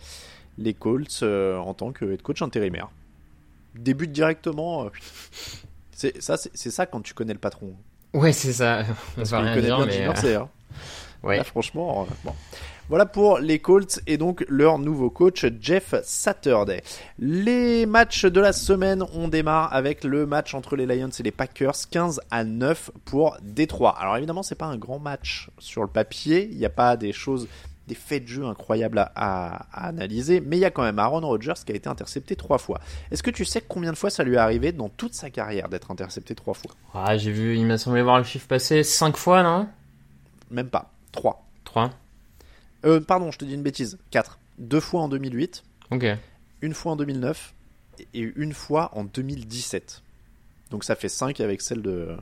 les 0.57 0.73
Colts 0.73 1.23
en 1.23 1.73
tant 1.73 1.91
que 1.91 2.05
head 2.13 2.21
coach 2.21 2.41
intérimaire. 2.41 2.89
Débute 3.73 4.11
directement. 4.11 4.89
c'est 5.91 6.21
ça, 6.21 6.37
c'est 6.37 6.71
ça 6.71 6.85
quand 6.85 7.01
tu 7.01 7.13
connais 7.13 7.33
le 7.33 7.39
patron. 7.39 7.73
ouais, 8.13 8.31
c'est 8.33 8.53
ça. 8.53 8.83
On 9.13 9.15
Parce 9.17 9.31
va 9.31 9.39
rien 9.39 9.59
dire, 9.61 9.79
mais 9.85 10.05
hein. 10.35 10.49
ouais. 11.23 11.37
Là, 11.37 11.43
franchement, 11.43 12.03
euh, 12.09 12.13
bon. 12.23 12.33
Voilà 12.87 13.07
pour 13.07 13.39
les 13.39 13.57
Colts 13.57 13.99
et 14.05 14.17
donc 14.17 14.45
leur 14.47 14.77
nouveau 14.77 15.09
coach 15.09 15.43
Jeff 15.59 15.95
Saturday. 16.03 16.83
Les 17.17 17.87
matchs 17.87 18.25
de 18.25 18.39
la 18.39 18.53
semaine, 18.53 19.03
on 19.15 19.27
démarre 19.27 19.73
avec 19.73 20.03
le 20.03 20.27
match 20.27 20.53
entre 20.53 20.75
les 20.75 20.85
Lions 20.85 21.09
et 21.09 21.23
les 21.23 21.31
Packers, 21.31 21.73
15 21.89 22.21
à 22.29 22.43
9 22.43 22.91
pour 23.05 23.37
Détroit. 23.41 23.95
Alors 23.99 24.17
évidemment, 24.17 24.43
c'est 24.43 24.53
pas 24.55 24.67
un 24.67 24.77
grand 24.77 24.99
match 24.99 25.49
sur 25.57 25.81
le 25.81 25.87
papier, 25.87 26.47
il 26.51 26.57
n'y 26.59 26.65
a 26.65 26.69
pas 26.69 26.95
des 26.95 27.11
choses, 27.11 27.47
des 27.87 27.95
faits 27.95 28.23
de 28.25 28.27
jeu 28.29 28.45
incroyables 28.45 28.99
à, 28.99 29.11
à- 29.15 29.65
à 29.73 29.87
analyser, 29.87 30.39
mais 30.39 30.57
il 30.57 30.59
y 30.59 30.65
a 30.65 30.69
quand 30.71 30.83
même 30.83 30.99
Aaron 30.99 31.21
Rodgers 31.21 31.53
qui 31.65 31.71
a 31.71 31.75
été 31.75 31.89
intercepté 31.89 32.35
trois 32.35 32.59
fois. 32.59 32.79
Est-ce 33.09 33.23
que 33.23 33.31
tu 33.31 33.45
sais 33.45 33.61
combien 33.67 33.93
de 33.93 33.97
fois 33.97 34.11
ça 34.11 34.23
lui 34.23 34.35
est 34.35 34.37
arrivé 34.37 34.71
dans 34.71 34.89
toute 34.89 35.15
sa 35.15 35.31
carrière 35.31 35.69
d'être 35.69 35.89
intercepté 35.89 36.35
trois 36.35 36.53
fois? 36.53 36.71
Ah, 36.93 37.17
j'ai 37.17 37.31
vu, 37.31 37.57
il 37.57 37.65
m'a 37.65 37.79
semblé 37.79 38.03
voir 38.03 38.19
le 38.19 38.23
chiffre 38.23 38.47
passer 38.47 38.83
5 38.83 39.17
fois, 39.17 39.41
non? 39.41 39.67
Même 40.51 40.69
pas, 40.69 40.91
trois. 41.11 41.41
3 41.63 41.89
Euh, 42.85 42.99
pardon, 42.99 43.31
je 43.31 43.37
te 43.37 43.45
dis 43.45 43.53
une 43.53 43.63
bêtise, 43.63 43.97
quatre. 44.11 44.39
Deux 44.57 44.79
fois 44.79 45.01
en 45.01 45.09
2008. 45.09 45.63
Ok. 45.91 46.05
une 46.61 46.73
fois 46.73 46.93
en 46.93 46.95
2009 46.95 47.53
et 48.13 48.19
une 48.35 48.53
fois 48.53 48.89
en 48.93 49.03
2017. 49.03 50.01
Donc 50.71 50.83
ça 50.83 50.95
fait 50.95 51.09
5 51.09 51.39
avec 51.41 51.61
celle 51.61 51.81
de... 51.81 52.15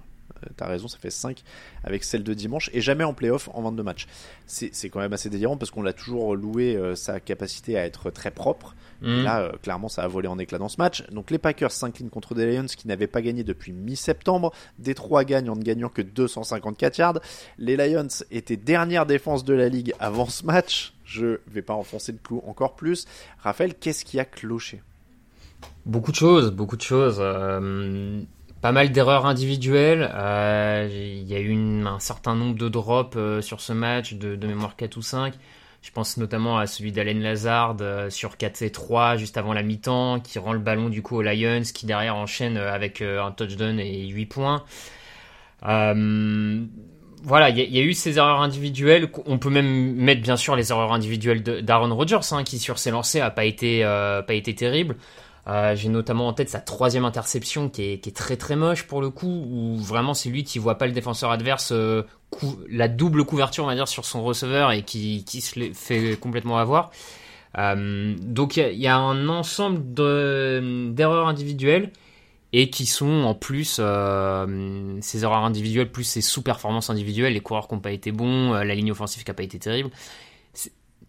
euh, 0.44 0.50
T'as 0.58 0.68
raison, 0.68 0.88
ça 0.88 0.98
fait 0.98 1.10
5 1.10 1.44
avec 1.84 2.04
celle 2.04 2.24
de 2.24 2.34
dimanche 2.34 2.70
et 2.74 2.82
jamais 2.82 3.04
en 3.04 3.14
playoff 3.14 3.50
en 3.54 3.62
22 3.62 3.84
matchs. 3.84 4.08
C'est 4.46 4.70
c'est 4.74 4.90
quand 4.90 5.00
même 5.00 5.14
assez 5.14 5.30
délirant 5.30 5.58
parce 5.58 5.72
qu'on 5.72 5.82
l'a 5.82 5.94
toujours 5.94 6.36
loué 6.36 6.76
euh, 6.76 6.96
sa 6.96 7.20
capacité 7.20 7.78
à 7.78 7.86
être 7.86 8.10
très 8.12 8.32
propre. 8.32 8.76
Et 9.02 9.06
Hmm. 9.06 9.24
là, 9.24 9.42
euh, 9.42 9.52
clairement, 9.62 9.90
ça 9.90 10.04
a 10.04 10.08
volé 10.08 10.30
en 10.30 10.40
éclat 10.40 10.58
dans 10.60 10.70
ce 10.70 10.78
match. 10.78 11.04
Donc 11.12 11.30
les 11.30 11.38
Packers 11.38 11.72
s'inclinent 11.74 12.10
contre 12.10 12.36
des 12.36 12.50
Lions 12.56 12.68
qui 12.68 12.88
n'avaient 12.88 13.08
pas 13.08 13.22
gagné 13.22 13.44
depuis 13.44 13.74
mi-septembre. 13.74 14.54
Détroit 14.80 15.26
gagne 15.26 15.50
en 15.50 15.58
ne 15.58 15.62
gagnant 15.62 15.90
que 15.90 16.02
254 16.02 16.98
yards. 16.98 17.20
Les 17.58 17.76
Lions 17.76 18.08
étaient 18.32 18.56
dernière 18.56 19.06
défense 19.06 19.44
de 19.44 19.54
la 19.54 19.68
ligue 19.68 19.94
avant 20.00 20.28
ce 20.28 20.46
match. 20.46 20.94
Je 21.04 21.40
vais 21.48 21.62
pas 21.62 21.74
enfoncer 21.74 22.14
le 22.14 22.18
clou 22.24 22.42
encore 22.48 22.76
plus. 22.76 23.06
Raphaël, 23.40 23.74
qu'est-ce 23.76 24.06
qui 24.06 24.20
a 24.22 24.26
cloché? 24.26 24.82
Beaucoup 25.86 26.12
de 26.12 26.16
choses, 26.16 26.52
beaucoup 26.52 26.78
de 26.78 26.82
choses. 26.82 27.18
euh, 27.20 28.22
pas 28.64 28.72
mal 28.72 28.94
d'erreurs 28.94 29.26
individuelles. 29.26 30.10
euh, 30.16 30.88
Il 30.90 31.28
y 31.30 31.36
a 31.36 31.40
eu 31.42 31.54
un 31.86 32.00
certain 32.00 32.34
nombre 32.34 32.56
de 32.56 32.70
drops 32.70 33.18
euh, 33.18 33.42
sur 33.42 33.60
ce 33.60 33.74
match, 33.74 34.14
de, 34.14 34.48
mémoire 34.48 34.78
4 34.78 34.96
ou 34.96 35.02
5. 35.02 35.34
Je 35.82 35.92
pense 35.92 36.16
notamment 36.16 36.58
à 36.58 36.66
celui 36.66 36.94
d'Allen 36.94 37.22
Lazard 37.22 37.76
euh, 37.82 38.10
sur 38.10 38.38
4 38.38 38.62
et 38.62 38.72
3 38.72 39.18
juste 39.18 39.36
avant 39.36 39.52
la 39.52 39.64
mi-temps, 39.64 40.22
qui 40.22 40.40
rend 40.40 40.54
le 40.54 40.60
ballon 40.60 40.88
du 40.88 41.02
coup 41.02 41.18
aux 41.18 41.22
Lions, 41.22 41.64
qui 41.74 41.86
derrière 41.86 42.16
enchaîne 42.16 42.56
avec 42.56 43.02
un 43.02 43.32
touchdown 43.32 43.82
et 43.82 44.08
8 44.08 44.28
points. 44.28 44.64
Voilà, 45.62 47.50
il 47.50 47.58
y, 47.58 47.80
a- 47.80 47.84
eu 47.84 47.94
ces 47.94 48.18
erreurs 48.18 48.42
individuelles. 48.42 49.10
On 49.26 49.38
peut 49.40 49.50
même 49.50 49.94
mettre 49.96 50.22
bien 50.22 50.36
sûr 50.38 50.56
les 50.56 50.72
erreurs 50.72 50.92
individuelles 50.94 51.42
d'Aaron 51.42 51.94
Rodgers, 51.94 52.20
hein, 52.32 52.44
qui 52.46 52.60
sur 52.60 52.80
ses 52.80 52.92
lancers 52.92 53.26
a 53.26 53.30
pas 53.30 53.44
pas 53.44 54.34
été 54.34 54.56
terrible. 54.56 54.96
Euh, 55.48 55.76
J'ai 55.76 55.90
notamment 55.90 56.28
en 56.28 56.34
tête 56.34 56.50
sa 56.50 56.60
troisième 56.60 57.04
interception 57.04 57.68
qui 57.70 57.84
est, 57.84 58.16
très 58.16 58.38
très 58.38 58.56
moche 58.56 58.84
pour 58.88 59.02
le 59.02 59.10
coup, 59.10 59.28
où 59.50 59.78
vraiment 59.78 60.14
c'est 60.14 60.30
lui 60.30 60.44
qui 60.44 60.58
voit 60.58 60.78
pas 60.78 60.88
le 60.88 60.94
défenseur 60.94 61.32
adverse, 61.32 61.72
euh, 61.74 62.04
la 62.70 62.88
double 62.88 63.26
couverture 63.26 63.66
on 63.66 63.68
va 63.68 63.76
dire 63.76 63.88
sur 63.88 64.06
son 64.06 64.24
receveur 64.24 64.72
et 64.72 64.84
qui, 64.84 65.26
qui 65.26 65.42
se 65.42 65.72
fait 65.74 66.18
complètement 66.20 66.58
avoir. 66.58 66.92
Euh, 67.58 68.16
donc 68.22 68.58
il 68.58 68.74
y 68.80 68.88
a- 68.88 68.98
un 68.98 69.28
ensemble 69.30 69.94
de- 69.94 70.90
d'erreurs 70.92 71.28
individuelles 71.28 71.92
et 72.54 72.70
qui 72.70 72.86
sont 72.86 73.24
en 73.24 73.36
plus 73.36 73.82
ces 75.02 75.24
erreurs 75.24 75.44
individuelles 75.44 75.92
plus 75.92 76.04
ces 76.06 76.22
sous-performances 76.22 76.90
individuelles, 76.90 77.34
les 77.34 77.40
coureurs 77.42 77.68
qui 77.68 77.74
n'ont 77.76 77.82
pas 77.82 77.92
été 77.92 78.12
bons, 78.12 78.54
la 78.54 78.76
ligne 78.76 78.92
offensive 78.92 79.24
qui 79.24 79.30
n'a 79.30 79.34
pas 79.36 79.44
été 79.44 79.60
terrible. 79.60 79.90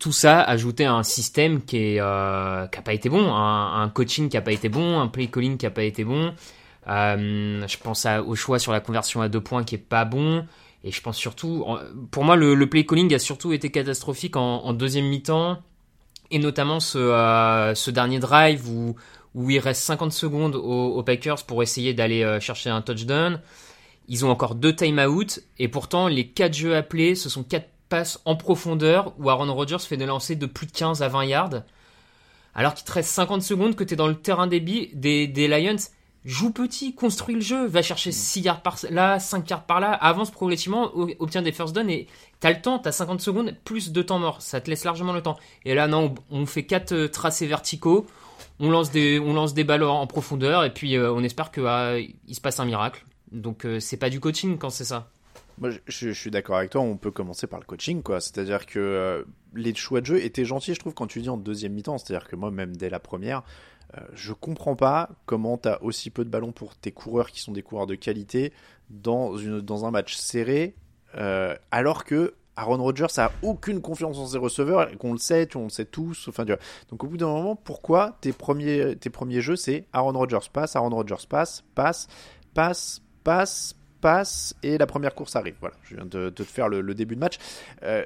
Tout 0.04 0.12
ça 0.12 0.42
ajouté 0.42 0.84
à 0.84 0.92
un 0.92 1.02
système 1.02 1.62
qui 1.62 1.78
est 1.78 1.96
euh, 1.98 2.66
pas 2.66 2.92
été 2.92 3.08
bon, 3.08 3.34
un, 3.34 3.88
coaching 3.88 4.28
qui 4.28 4.36
a 4.36 4.42
pas 4.42 4.52
été 4.52 4.68
bon, 4.68 5.00
un 5.00 5.08
play 5.08 5.28
calling 5.28 5.56
qui 5.56 5.64
a 5.64 5.70
pas 5.70 5.82
été 5.82 6.04
bon. 6.04 6.34
Euh, 6.88 7.66
je 7.66 7.76
pense 7.78 8.06
au 8.26 8.34
choix 8.34 8.58
sur 8.58 8.70
la 8.70 8.80
conversion 8.80 9.22
à 9.22 9.30
deux 9.30 9.40
points 9.40 9.64
qui 9.64 9.76
est 9.76 9.78
pas 9.78 10.04
bon. 10.04 10.44
Et 10.84 10.90
je 10.90 11.00
pense 11.00 11.16
surtout, 11.16 11.64
pour 12.10 12.22
moi, 12.22 12.36
le, 12.36 12.68
play 12.68 12.84
calling 12.84 13.14
a 13.14 13.18
surtout 13.18 13.54
été 13.54 13.70
catastrophique 13.70 14.36
en, 14.36 14.74
deuxième 14.74 15.06
mi-temps 15.06 15.62
Et 16.30 16.38
notamment 16.38 16.80
ce, 16.80 16.98
euh, 16.98 17.90
dernier 17.90 18.18
drive 18.18 18.68
où, 18.68 18.94
il 19.48 19.58
reste 19.58 19.84
50 19.84 20.12
secondes 20.12 20.54
aux, 20.54 20.98
aux 20.98 21.02
Packers 21.02 21.44
pour 21.46 21.62
essayer 21.62 21.94
d'aller 21.94 22.38
chercher 22.42 22.68
un 22.68 22.82
touchdown. 22.82 23.40
Ils 24.08 24.26
ont 24.26 24.30
encore 24.30 24.54
deux 24.54 24.76
timeouts 24.76 25.40
et 25.58 25.68
pourtant 25.68 26.08
les 26.08 26.28
quatre 26.28 26.52
jeux 26.52 26.76
appelés, 26.76 27.14
ce 27.14 27.30
sont 27.30 27.42
quatre 27.42 27.70
passes 27.94 28.20
en 28.24 28.34
profondeur 28.34 29.12
où 29.18 29.30
Aaron 29.30 29.52
Rodgers 29.54 29.78
fait 29.78 29.96
des 29.96 30.06
lancers 30.06 30.36
de 30.36 30.46
plus 30.46 30.66
de 30.66 30.72
15 30.72 31.02
à 31.02 31.08
20 31.08 31.24
yards. 31.26 31.62
Alors 32.54 32.74
qu'il 32.74 32.84
te 32.84 32.92
reste 32.92 33.10
50 33.10 33.42
secondes, 33.42 33.76
que 33.76 33.84
tu 33.84 33.94
es 33.94 33.96
dans 33.96 34.08
le 34.08 34.16
terrain 34.16 34.46
des, 34.48 34.58
bi- 34.60 34.90
des, 34.94 35.28
des 35.28 35.46
Lions, 35.48 35.76
joue 36.24 36.50
petit, 36.50 36.94
construis 36.94 37.34
le 37.36 37.40
jeu, 37.40 37.66
va 37.66 37.82
chercher 37.82 38.10
6 38.10 38.40
yards 38.40 38.62
par 38.62 38.76
là, 38.90 39.18
5 39.20 39.48
yards 39.48 39.64
par 39.64 39.78
là, 39.80 39.92
avance 39.92 40.30
progressivement, 40.32 40.90
o- 40.94 41.08
obtient 41.20 41.42
des 41.42 41.52
first 41.52 41.72
downs 41.74 41.88
et 41.90 42.06
t'as 42.40 42.50
le 42.52 42.60
temps, 42.60 42.78
t'as 42.80 42.92
50 42.92 43.20
secondes, 43.20 43.54
plus 43.64 43.92
de 43.92 44.02
temps 44.02 44.18
mort, 44.18 44.42
ça 44.42 44.60
te 44.60 44.68
laisse 44.70 44.84
largement 44.84 45.12
le 45.12 45.22
temps. 45.22 45.36
Et 45.64 45.74
là, 45.74 45.86
non, 45.86 46.14
on 46.30 46.46
fait 46.46 46.64
4 46.64 47.06
tracés 47.06 47.46
verticaux, 47.46 48.06
on 48.60 48.70
lance 48.70 48.90
des, 48.90 49.20
on 49.20 49.34
lance 49.34 49.54
des 49.54 49.64
balles 49.64 49.82
en 49.84 50.06
profondeur 50.08 50.64
et 50.64 50.72
puis 50.74 50.96
euh, 50.96 51.12
on 51.12 51.22
espère 51.22 51.50
qu'il 51.52 51.64
se 52.32 52.40
passe 52.40 52.58
un 52.60 52.64
miracle. 52.64 53.04
Donc 53.32 53.64
euh, 53.66 53.78
c'est 53.80 53.96
pas 53.96 54.10
du 54.10 54.18
coaching 54.20 54.58
quand 54.58 54.70
c'est 54.70 54.84
ça. 54.84 55.10
Moi, 55.58 55.70
je, 55.86 56.10
suis 56.10 56.30
d'accord 56.30 56.56
avec 56.56 56.70
toi. 56.70 56.80
On 56.80 56.96
peut 56.96 57.10
commencer 57.10 57.46
par 57.46 57.60
le 57.60 57.64
coaching, 57.64 58.02
quoi. 58.02 58.20
C'est-à-dire 58.20 58.66
que 58.66 58.78
euh, 58.78 59.24
les 59.54 59.74
choix 59.74 60.00
de 60.00 60.06
jeu 60.06 60.22
étaient 60.22 60.44
gentils, 60.44 60.74
je 60.74 60.80
trouve, 60.80 60.94
quand 60.94 61.06
tu 61.06 61.20
dis 61.20 61.28
en 61.28 61.36
deuxième 61.36 61.72
mi-temps. 61.72 61.98
C'est-à-dire 61.98 62.28
que 62.28 62.36
moi, 62.36 62.50
même 62.50 62.76
dès 62.76 62.90
la 62.90 63.00
première, 63.00 63.42
euh, 63.96 64.00
je 64.14 64.32
comprends 64.32 64.76
pas 64.76 65.10
comment 65.26 65.58
tu 65.58 65.68
as 65.68 65.82
aussi 65.82 66.10
peu 66.10 66.24
de 66.24 66.30
ballons 66.30 66.52
pour 66.52 66.74
tes 66.76 66.92
coureurs 66.92 67.30
qui 67.30 67.40
sont 67.40 67.52
des 67.52 67.62
coureurs 67.62 67.86
de 67.86 67.94
qualité 67.94 68.52
dans, 68.90 69.36
une, 69.36 69.60
dans 69.60 69.84
un 69.84 69.90
match 69.90 70.16
serré, 70.16 70.74
euh, 71.16 71.54
alors 71.70 72.04
que 72.04 72.34
Aaron 72.56 72.82
Rodgers 72.82 73.18
a 73.18 73.32
aucune 73.42 73.80
confiance 73.80 74.18
en 74.18 74.26
ses 74.26 74.38
receveurs, 74.38 74.96
qu'on 74.98 75.12
le 75.12 75.18
sait, 75.18 75.48
on 75.56 75.64
le 75.64 75.68
sait 75.70 75.84
tous. 75.84 76.28
Enfin. 76.28 76.44
Donc 76.44 77.04
au 77.04 77.06
bout 77.06 77.16
d'un 77.16 77.26
moment, 77.26 77.56
pourquoi 77.56 78.16
tes 78.20 78.32
premiers, 78.32 78.96
tes 78.96 79.10
premiers 79.10 79.40
jeux, 79.40 79.56
c'est 79.56 79.86
Aaron 79.92 80.12
Rodgers 80.12 80.48
passe, 80.52 80.76
Aaron 80.76 80.90
Rodgers 80.90 81.26
passe, 81.28 81.64
passe, 81.74 82.06
passe, 82.54 83.02
passe, 83.24 83.74
passe, 84.04 84.54
et 84.62 84.76
la 84.76 84.86
première 84.86 85.14
course 85.14 85.34
arrive. 85.34 85.54
Voilà, 85.60 85.76
je 85.84 85.96
viens 85.96 86.04
de, 86.04 86.24
de 86.24 86.28
te 86.28 86.42
faire 86.42 86.68
le, 86.68 86.94
début 86.94 87.14
de 87.14 87.20
match. 87.20 87.38
Euh, 87.82 88.04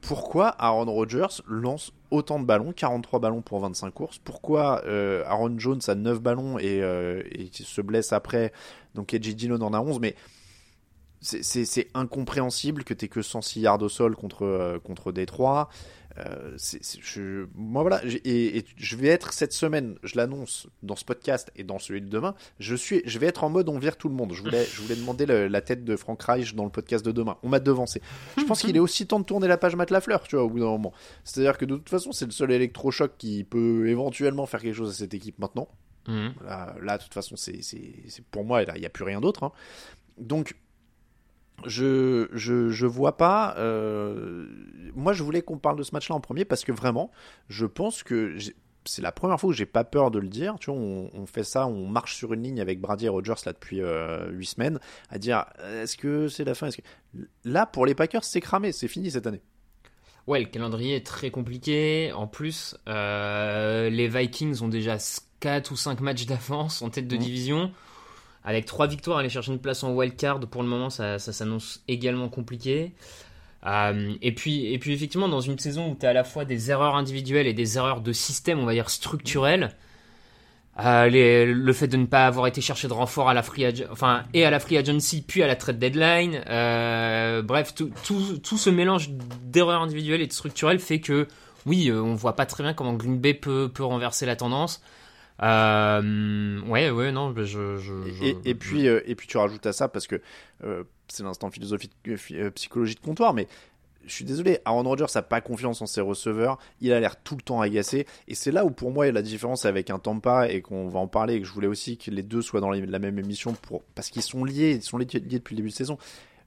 pourquoi 0.00 0.48
Aaron 0.58 0.86
Rodgers 0.86 1.42
lance 1.46 1.92
autant 2.10 2.40
de 2.40 2.44
ballons, 2.44 2.72
43 2.72 3.20
ballons 3.20 3.40
pour 3.40 3.60
25 3.60 3.94
courses? 3.94 4.18
Pourquoi 4.18 4.82
euh, 4.86 5.22
Aaron 5.26 5.56
Jones 5.56 5.80
a 5.86 5.94
9 5.94 6.20
ballons 6.20 6.58
et, 6.58 6.82
euh, 6.82 7.22
et 7.30 7.50
se 7.52 7.80
blesse 7.80 8.12
après? 8.12 8.52
Donc 8.96 9.14
Edgy 9.14 9.36
Dillon 9.36 9.60
en 9.60 9.72
a 9.74 9.80
11, 9.80 10.00
mais 10.00 10.16
c'est- 11.20 11.88
incompréhensible 11.94 12.82
que 12.82 12.92
t'aies 12.92 13.06
que 13.08 13.22
106 13.22 13.60
yards 13.60 13.82
au 13.82 13.88
sol 13.88 14.16
contre, 14.16 14.44
euh, 14.44 14.80
contre 14.80 15.12
Détroit. 15.12 15.68
Euh, 16.18 16.56
je, 17.00 17.46
moi 17.54 17.82
voilà, 17.82 18.00
et, 18.04 18.58
et 18.58 18.64
je 18.76 18.96
vais 18.96 19.08
être 19.08 19.32
cette 19.32 19.52
semaine, 19.52 19.96
je 20.02 20.16
l'annonce 20.16 20.66
dans 20.82 20.96
ce 20.96 21.04
podcast 21.04 21.50
et 21.54 21.64
dans 21.64 21.78
celui 21.78 22.00
de 22.00 22.08
demain, 22.08 22.34
je, 22.58 22.74
suis, 22.74 23.02
je 23.04 23.18
vais 23.18 23.26
être 23.26 23.44
en 23.44 23.50
mode 23.50 23.68
on 23.68 23.78
vire 23.78 23.96
tout 23.96 24.08
le 24.08 24.14
monde. 24.14 24.32
Je 24.32 24.42
voulais, 24.42 24.64
je 24.64 24.80
voulais 24.80 24.96
demander 24.96 25.26
le- 25.26 25.46
la 25.48 25.60
tête 25.60 25.84
de 25.84 25.96
Frank 25.96 26.20
Reich 26.22 26.54
dans 26.54 26.64
le 26.64 26.70
podcast 26.70 27.04
de 27.04 27.12
demain. 27.12 27.36
On 27.42 27.48
m'a 27.48 27.60
devancé. 27.60 28.02
Je 28.36 28.42
pense 28.44 28.62
qu'il 28.62 28.76
est 28.76 28.80
aussi 28.80 29.06
temps 29.06 29.20
de 29.20 29.24
tourner 29.24 29.46
la 29.48 29.58
page 29.58 29.76
Matt 29.76 29.90
Lafleur, 29.90 30.22
tu 30.26 30.36
vois, 30.36 30.44
au 30.44 30.50
bout 30.50 30.58
d'un 30.60 30.66
moment. 30.66 30.92
C'est-à-dire 31.24 31.56
que 31.58 31.64
de 31.64 31.76
toute 31.76 31.88
façon, 31.90 32.10
c'est 32.12 32.24
le 32.26 32.32
seul 32.32 32.50
électrochoc 32.50 33.12
qui 33.18 33.44
peut 33.44 33.88
éventuellement 33.88 34.46
faire 34.46 34.60
quelque 34.60 34.74
chose 34.74 34.90
à 34.90 34.94
cette 34.94 35.14
équipe 35.14 35.38
maintenant. 35.38 35.68
Mhm. 36.08 36.32
Là, 36.44 36.74
là, 36.82 36.98
de 36.98 37.02
toute 37.02 37.14
façon, 37.14 37.36
c'est 37.36 37.60
pour 38.30 38.44
moi, 38.44 38.62
il 38.62 38.80
n'y 38.80 38.86
a 38.86 38.90
plus 38.90 39.04
rien 39.04 39.20
d'autre. 39.20 39.44
hein. 39.44 39.52
Donc, 40.16 40.54
je, 41.66 42.28
je, 42.32 42.68
je 42.70 42.86
vois 42.86 43.16
pas. 43.16 43.54
euh, 43.58 44.46
Moi, 44.94 45.12
je 45.12 45.22
voulais 45.22 45.42
qu'on 45.42 45.58
parle 45.58 45.76
de 45.78 45.82
ce 45.82 45.92
match-là 45.92 46.14
en 46.16 46.20
premier 46.20 46.44
parce 46.44 46.64
que 46.64 46.72
vraiment, 46.72 47.10
je 47.48 47.66
pense 47.66 48.02
que 48.02 48.36
c'est 48.84 49.02
la 49.02 49.12
première 49.12 49.38
fois 49.38 49.50
que 49.50 49.56
j'ai 49.56 49.66
pas 49.66 49.84
peur 49.84 50.10
de 50.10 50.18
le 50.18 50.28
dire. 50.28 50.56
Tu 50.60 50.70
vois, 50.70 50.78
on, 50.80 51.10
on 51.12 51.26
fait 51.26 51.44
ça, 51.44 51.66
on 51.66 51.86
marche 51.86 52.14
sur 52.16 52.32
une 52.32 52.42
ligne 52.42 52.60
avec 52.60 52.80
Brady 52.80 53.06
et 53.06 53.08
Rogers 53.10 53.34
là 53.44 53.52
depuis 53.52 53.80
euh, 53.82 54.30
8 54.30 54.46
semaines 54.46 54.78
à 55.10 55.18
dire 55.18 55.44
est-ce 55.82 55.96
que 55.96 56.28
c'est 56.28 56.44
la 56.44 56.54
fin? 56.54 56.70
Que... 56.70 56.80
Là, 57.44 57.66
pour 57.66 57.84
les 57.86 57.94
Packers, 57.94 58.24
c'est 58.24 58.40
cramé, 58.40 58.72
c'est 58.72 58.88
fini 58.88 59.10
cette 59.10 59.26
année. 59.26 59.42
Ouais, 60.26 60.40
le 60.40 60.46
calendrier 60.46 60.96
est 60.96 61.06
très 61.06 61.30
compliqué. 61.30 62.12
En 62.12 62.26
plus, 62.26 62.76
euh, 62.86 63.88
les 63.90 64.08
Vikings 64.08 64.62
ont 64.62 64.68
déjà 64.68 64.96
4 65.40 65.70
ou 65.70 65.76
5 65.76 66.00
matchs 66.00 66.26
d'avance 66.26 66.82
en 66.82 66.90
tête 66.90 67.08
de 67.08 67.16
Mhm. 67.16 67.22
division. 67.22 67.72
Avec 68.44 68.64
3 68.64 68.86
victoires, 68.86 69.18
aller 69.18 69.28
chercher 69.28 69.52
une 69.52 69.58
place 69.58 69.82
en 69.82 69.92
wildcard, 69.92 70.40
pour 70.40 70.62
le 70.62 70.68
moment, 70.68 70.90
ça, 70.90 71.18
s'annonce 71.18 71.82
également 71.88 72.28
compliqué. 72.28 72.92
Euh, 73.66 74.14
et, 74.22 74.32
puis, 74.32 74.72
effectivement, 74.72 75.28
dans 75.28 75.40
une 75.40 75.58
saison 75.58 75.90
où 75.90 75.96
tu 75.98 76.06
as 76.06 76.10
à 76.10 76.12
la 76.12 76.24
fois 76.24 76.44
des 76.44 76.70
erreurs 76.70 76.94
individuelles 76.94 77.46
et 77.46 77.54
des 77.54 77.76
erreurs 77.76 78.00
de 78.00 78.12
système, 78.12 78.58
on 78.58 78.64
va 78.64 78.72
dire 78.72 78.90
structurelles, 78.90 79.74
euh, 80.80 81.08
le 81.10 81.72
fait 81.72 81.88
de 81.88 81.96
ne 81.96 82.06
pas 82.06 82.26
avoir 82.26 82.46
été 82.46 82.60
chercher 82.60 82.86
de 82.86 82.92
renfort 82.92 83.28
à 83.28 83.34
la 83.34 83.42
free 83.42 83.66
enfin 83.90 84.22
et 84.32 84.44
à 84.44 84.50
la 84.50 84.60
free 84.60 84.76
agency 84.76 85.22
puis 85.26 85.42
à 85.42 85.48
la 85.48 85.56
trade 85.56 85.80
deadline 85.80 86.40
euh, 86.48 87.42
bref 87.42 87.74
tout, 87.74 87.90
tout, 88.04 88.56
ce 88.56 88.70
mélange 88.70 89.10
d'erreurs 89.42 89.82
individuelles 89.82 90.20
et 90.20 90.28
de 90.28 90.32
structurelles 90.32 90.78
fait 90.78 91.00
que 91.00 91.26
oui 91.66 91.90
on 91.90 92.14
voit 92.14 92.36
pas 92.36 92.46
très 92.46 92.62
bien 92.62 92.74
comment 92.74 92.92
Green 92.92 93.18
Bay 93.18 93.34
peut 93.34 93.72
renverser 93.80 94.24
la 94.24 94.36
tendance 94.36 94.80
euh, 95.42 96.60
ouais 96.66 96.90
ouais 96.90 97.12
non 97.12 97.32
je, 97.36 97.44
je, 97.44 97.78
je- 97.78 98.24
Et, 98.24 98.36
et 98.44 98.54
puis, 98.54 98.88
euh, 98.88 99.00
et 99.06 99.14
puis 99.14 99.26
tu 99.26 99.36
rajoutes 99.38 99.66
à 99.66 99.72
ça 99.72 99.88
parce 99.88 100.06
que 100.06 100.20
euh, 100.64 100.84
c'est 101.08 101.22
l'instant 101.22 101.50
philosophie, 101.50 101.90
euh, 102.08 102.50
psychologie 102.50 102.94
de 102.94 103.00
comptoir, 103.00 103.34
mais 103.34 103.46
je 104.06 104.12
suis 104.14 104.24
désolé, 104.24 104.58
Aaron 104.64 104.84
Rodgers 104.84 105.04
n'a 105.14 105.20
pas 105.22 105.40
confiance 105.42 105.82
en 105.82 105.86
ses 105.86 106.00
receveurs, 106.00 106.58
il 106.80 106.92
a 106.94 107.00
l'air 107.00 107.22
tout 107.22 107.36
le 107.36 107.42
temps 107.42 107.60
agacé, 107.60 108.06
et 108.26 108.34
c'est 108.34 108.50
là 108.52 108.64
où 108.64 108.70
pour 108.70 108.90
moi 108.90 109.04
il 109.04 109.08
y 109.08 109.10
a 109.10 109.12
la 109.12 109.20
différence 109.22 109.66
avec 109.66 109.90
un 109.90 109.98
Tampa 109.98 110.48
et 110.48 110.62
qu'on 110.62 110.88
va 110.88 110.98
en 110.98 111.08
parler, 111.08 111.34
et 111.34 111.40
que 111.42 111.46
je 111.46 111.52
voulais 111.52 111.66
aussi 111.66 111.98
que 111.98 112.10
les 112.10 112.22
deux 112.22 112.40
soient 112.40 112.60
dans 112.60 112.70
la 112.70 112.98
même 112.98 113.18
émission 113.18 113.52
pour 113.52 113.82
parce 113.94 114.08
qu'ils 114.08 114.22
sont 114.22 114.44
liés, 114.44 114.76
ils 114.76 114.82
sont 114.82 114.96
liés 114.98 115.06
depuis 115.06 115.54
le 115.54 115.56
début 115.58 115.68
de 115.68 115.74
saison. 115.74 115.98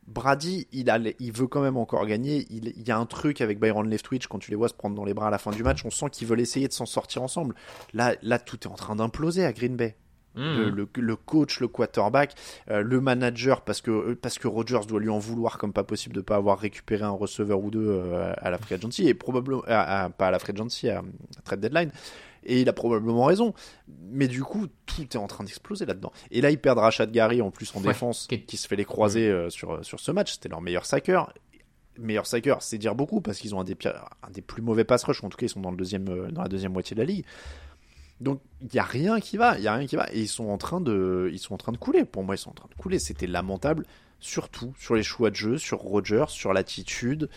Brady, 0.07 0.67
il, 0.71 0.89
a, 0.89 0.97
les- 0.97 1.15
il 1.19 1.31
veut 1.31 1.47
quand 1.47 1.61
même 1.61 1.77
encore 1.77 2.05
gagner. 2.05 2.45
Il, 2.49 2.73
il 2.75 2.87
y 2.87 2.91
a 2.91 2.97
un 2.97 3.05
truc 3.05 3.39
avec 3.41 3.59
Byron 3.59 3.87
Leftwich 3.89 4.27
quand 4.27 4.39
tu 4.39 4.49
les 4.51 4.57
vois 4.57 4.67
se 4.67 4.73
prendre 4.73 4.95
dans 4.95 5.05
les 5.05 5.13
bras 5.13 5.27
à 5.27 5.31
la 5.31 5.37
fin 5.37 5.51
du 5.51 5.63
match. 5.63 5.85
On 5.85 5.89
sent 5.91 6.07
qu'ils 6.11 6.27
veulent 6.27 6.41
essayer 6.41 6.67
de 6.67 6.73
s'en 6.73 6.85
sortir 6.85 7.21
ensemble. 7.23 7.55
Là, 7.93 8.15
là, 8.21 8.39
tout 8.39 8.57
est 8.63 8.67
en 8.67 8.75
train 8.75 8.95
d'imploser 8.95 9.45
à 9.45 9.53
Green 9.53 9.75
Bay 9.75 9.95
Hmm. 10.33 10.55
le, 10.55 10.69
le- 10.69 10.87
le 10.95 11.15
coach, 11.17 11.59
le 11.59 11.67
quarterback, 11.67 12.35
euh, 12.69 12.81
le 12.83 13.01
manager, 13.01 13.59
parce 13.65 13.81
que, 13.81 13.91
euh, 13.91 14.15
parce 14.21 14.39
que 14.39 14.47
Rodgers 14.47 14.79
doit 14.87 15.01
lui 15.01 15.09
en 15.09 15.19
vouloir 15.19 15.57
comme 15.57 15.73
pas 15.73 15.83
possible 15.83 16.15
de 16.15 16.21
pas 16.21 16.37
avoir 16.37 16.57
récupéré 16.57 17.03
un 17.03 17.09
receveur 17.09 17.59
ou 17.59 17.69
deux 17.69 17.85
euh, 17.85 18.31
à 18.37 18.49
la 18.49 18.57
free 18.57 18.75
agency, 18.75 19.09
et 19.09 19.13
probablement, 19.13 19.59
pas 19.63 20.09
à 20.17 20.31
la 20.31 20.39
free 20.39 20.53
agency, 20.53 20.87
à, 20.87 20.99
à 20.99 21.41
trade 21.43 21.59
deadline. 21.59 21.91
Et 22.43 22.61
il 22.61 22.69
a 22.69 22.73
probablement 22.73 23.25
raison. 23.25 23.53
Mais 24.11 24.27
du 24.27 24.43
coup, 24.43 24.67
tout 24.85 25.03
est 25.03 25.17
en 25.17 25.27
train 25.27 25.43
d'exploser 25.43 25.85
là-dedans. 25.85 26.11
Et 26.31 26.41
là, 26.41 26.49
ils 26.51 26.59
perdent 26.59 26.79
Rashad 26.79 27.11
Gary 27.11 27.41
en 27.41 27.51
plus 27.51 27.71
en 27.75 27.79
Ouais, 27.81 27.87
défense, 27.87 28.27
qui 28.27 28.57
se 28.57 28.67
fait 28.67 28.75
les 28.75 28.85
croiser 28.85 29.27
euh, 29.29 29.49
sur, 29.49 29.83
sur 29.85 29.99
ce 29.99 30.11
match. 30.11 30.33
C'était 30.33 30.49
leur 30.49 30.61
meilleur 30.61 30.85
sacker. 30.85 31.31
Meilleur 31.99 32.25
sacker, 32.25 32.61
c'est 32.61 32.77
dire 32.77 32.95
beaucoup 32.95 33.21
parce 33.21 33.37
qu'ils 33.37 33.53
ont 33.53 33.59
un 33.59 33.63
des, 33.63 33.75
pires- 33.75 34.09
un 34.23 34.31
des 34.31 34.41
plus 34.41 34.61
mauvais 34.61 34.83
pass 34.85 35.03
rush. 35.03 35.23
En 35.23 35.29
tout 35.29 35.37
cas, 35.37 35.45
ils 35.45 35.49
sont 35.49 35.59
dans, 35.61 35.71
le 35.71 35.77
deuxième, 35.77 36.07
euh, 36.09 36.31
dans 36.31 36.41
la 36.41 36.47
deuxième 36.47 36.71
moitié 36.73 36.95
de 36.95 37.01
la 37.01 37.05
ligue. 37.05 37.25
Donc 38.21 38.39
il 38.61 38.73
y 38.73 38.77
a 38.79 38.83
rien 38.83 39.19
qui 39.19 39.35
va, 39.35 39.57
il 39.57 39.63
y 39.63 39.67
a 39.67 39.73
rien 39.73 39.87
qui 39.87 39.95
va 39.95 40.07
et 40.13 40.19
ils 40.19 40.27
sont 40.27 40.49
en 40.49 40.59
train 40.59 40.79
de 40.79 41.27
ils 41.33 41.39
sont 41.39 41.55
en 41.55 41.57
train 41.57 41.71
de 41.71 41.77
couler. 41.77 42.05
Pour 42.05 42.23
moi, 42.23 42.35
ils 42.35 42.37
sont 42.37 42.51
en 42.51 42.53
train 42.53 42.69
de 42.69 42.75
couler, 42.79 42.99
c'était 42.99 43.25
lamentable 43.25 43.83
surtout 44.19 44.75
sur 44.77 44.93
les 44.93 45.01
choix 45.01 45.31
de 45.31 45.35
jeu, 45.35 45.57
sur 45.57 45.79
Rogers, 45.79 46.25
sur 46.29 46.53
l'attitude. 46.53 47.29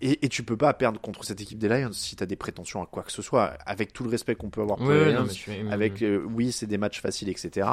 Et, 0.00 0.24
et 0.24 0.28
tu 0.28 0.42
peux 0.44 0.56
pas 0.56 0.72
perdre 0.74 1.00
contre 1.00 1.24
cette 1.24 1.40
équipe 1.40 1.58
des 1.58 1.68
Lions 1.68 1.90
si 1.92 2.14
tu 2.14 2.22
as 2.22 2.26
des 2.26 2.36
prétentions 2.36 2.80
à 2.82 2.86
quoi 2.86 3.02
que 3.02 3.10
ce 3.10 3.20
soit 3.22 3.46
avec 3.66 3.92
tout 3.92 4.04
le 4.04 4.10
respect 4.10 4.36
qu'on 4.36 4.48
peut 4.50 4.60
avoir 4.62 4.78
pour 4.78 4.86
Ouais, 4.86 5.06
les 5.06 5.12
Lions. 5.12 5.26
Avec 5.72 6.02
euh, 6.02 6.22
oui, 6.24 6.52
c'est 6.52 6.66
des 6.66 6.78
matchs 6.78 7.00
faciles 7.00 7.28
etc. 7.28 7.66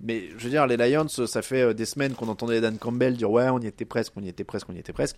Mais 0.00 0.28
je 0.36 0.44
veux 0.44 0.50
dire, 0.50 0.66
les 0.66 0.76
Lions, 0.76 1.06
ça 1.08 1.42
fait 1.42 1.62
euh, 1.62 1.72
des 1.72 1.84
semaines 1.86 2.14
qu'on 2.14 2.28
entendait 2.28 2.60
Dan 2.60 2.76
Campbell 2.78 3.16
dire 3.16 3.30
ouais, 3.30 3.48
on 3.48 3.60
y 3.60 3.66
était 3.66 3.84
presque, 3.84 4.12
on 4.16 4.22
y 4.22 4.28
était 4.28 4.44
presque, 4.44 4.68
on 4.68 4.74
y 4.74 4.78
était 4.78 4.92
presque. 4.92 5.16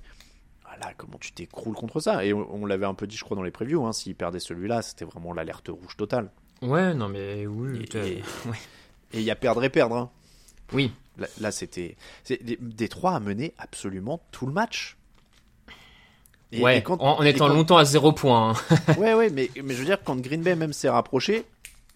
Voilà, 0.65 0.93
comment 0.99 1.17
tu 1.19 1.33
t'écroules 1.33 1.75
contre 1.75 1.99
ça? 1.99 2.25
Et 2.27 2.35
on, 2.35 2.55
on 2.55 2.67
l'avait 2.67 2.85
un 2.87 2.93
peu 2.95 3.07
dit, 3.07 3.17
je 3.17 3.25
crois, 3.25 3.35
dans 3.37 3.43
les 3.43 3.51
previews. 3.51 3.87
Hein, 3.87 3.93
S'ils 3.95 4.15
perdaient 4.15 4.39
celui-là, 4.39 4.83
c'était 4.83 5.07
vraiment 5.07 5.33
l'alerte 5.33 5.69
rouge 5.69 5.97
totale. 5.97 6.31
ouais 6.61 6.93
non 6.95 7.09
mais 7.09 7.47
oui 7.47 7.89
Et- 7.95 8.23
il 9.15 9.23
y 9.23 9.31
a 9.31 9.35
perdre 9.37 9.65
et 9.65 9.71
perdre. 9.71 9.97
Hein. 9.97 10.11
oui 10.75 10.93
Là, 11.17 11.27
là, 11.41 11.51
c'était. 11.51 11.97
Détroit 12.61 13.15
a 13.17 13.21
mené 13.21 13.55
absolument 13.59 14.21
tout 14.31 14.47
le 14.47 14.53
match. 14.53 14.98
Et- 16.53 16.61
ouais 16.63 16.79
et 16.79 16.83
quand- 16.83 17.01
en, 17.03 17.19
en 17.19 17.23
et 17.25 17.29
étant 17.31 17.49
quand- 17.49 17.55
longtemps 17.55 17.77
à 17.77 17.85
zéro 17.85 18.13
point 18.13 18.51
hein. 18.71 18.75
Ouais, 18.99 19.15
ouais, 19.15 19.31
mais, 19.31 19.51
mais 19.63 19.75
je 19.75 19.79
veux 19.81 19.85
dire, 19.85 19.99
quand 20.03 20.17
Green 20.21 20.43
Bay 20.43 20.57
même 20.57 20.73
s'est 20.73 20.89
rapproché, 20.89 21.45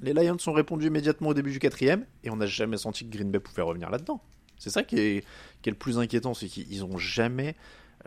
les 0.00 0.12
Lions 0.12 0.37
ont 0.47 0.52
répondu 0.52 0.87
immédiatement 0.88 1.28
au 1.28 1.35
début 1.35 1.52
du 1.52 1.59
quatrième, 1.59 2.04
et 2.25 2.30
on 2.30 2.37
n'a 2.37 2.47
jamais 2.47 2.76
senti 2.76 3.06
que 3.09 3.16
Green 3.16 3.30
Bay 3.30 3.38
pouvait 3.40 3.62
revenir 3.62 3.88
là-dedans. 3.88 4.21
C'est 4.59 4.71
ça 4.71 4.82
qui 4.82 4.99
est, 4.99 5.25
qui 5.62 5.68
est 5.68 5.73
le 5.73 5.78
plus 5.78 5.99
inquiétant, 5.99 6.35
c'est 6.35 6.47
qu'ils 6.49 6.85
ont 6.85 6.99
jamais. 6.99 7.54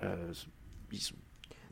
euh, 0.04 0.32
ils 0.92 0.98
ont- 0.98 1.18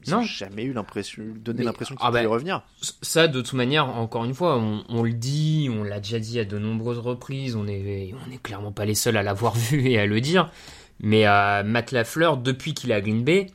ils 0.05 0.11
Non. 0.11 0.17
ont 0.19 0.23
jamais 0.23 0.63
eu 0.63 0.73
l'impression, 0.73 1.23
donné 1.37 1.63
l'impression 1.63 1.95
qu'ils 1.95 2.05
ah 2.05 2.11
bah, 2.11 2.19
pouvaient 2.19 2.33
revenir. 2.33 2.61
Ça, 3.01 3.29
de 3.29 3.39
toute 3.41 3.53
manière, 3.53 3.87
encore 3.97 4.25
une 4.25 4.33
fois, 4.33 4.57
on, 4.57 4.83
on 4.89 5.01
le 5.03 5.13
dit, 5.13 5.69
on 5.71 5.83
l'a 5.83 5.99
déjà 6.01 6.19
dit 6.19 6.39
à 6.39 6.45
de 6.45 6.57
nombreuses 6.57 6.97
reprises, 6.99 7.55
on 7.55 7.67
est, 7.67 8.13
on 8.27 8.31
est 8.31 8.41
clairement 8.41 8.73
pas 8.73 8.83
les 8.83 8.95
seuls 8.95 9.15
à 9.15 9.23
l'avoir 9.23 9.55
vu 9.55 9.87
et 9.89 9.97
à 9.99 10.05
le 10.05 10.19
dire. 10.19 10.51
Mais 10.99 11.25
euh, 11.27 11.63
Matt 11.63 11.91
Lafleur, 11.93 12.35
depuis 12.37 12.73
qu'il 12.73 12.91
est 12.91 12.95
à 12.95 12.99
Green 13.01 13.23
Bay, 13.23 13.47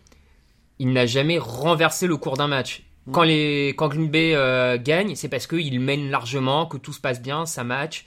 il 0.78 0.92
n'a 0.92 1.06
jamais 1.06 1.38
renversé 1.38 2.06
le 2.06 2.16
cours 2.16 2.36
d'un 2.36 2.48
match. 2.48 2.82
Quand, 3.10 3.22
les, 3.22 3.74
quand 3.76 3.88
Green 3.88 4.08
Bay 4.08 4.34
euh, 4.34 4.76
gagne, 4.78 5.14
c'est 5.14 5.28
parce 5.28 5.46
qu'ils 5.46 5.80
mènent 5.80 6.10
largement, 6.10 6.66
que 6.66 6.76
tout 6.76 6.92
se 6.92 7.00
passe 7.00 7.22
bien, 7.22 7.46
ça 7.46 7.64
match. 7.64 8.04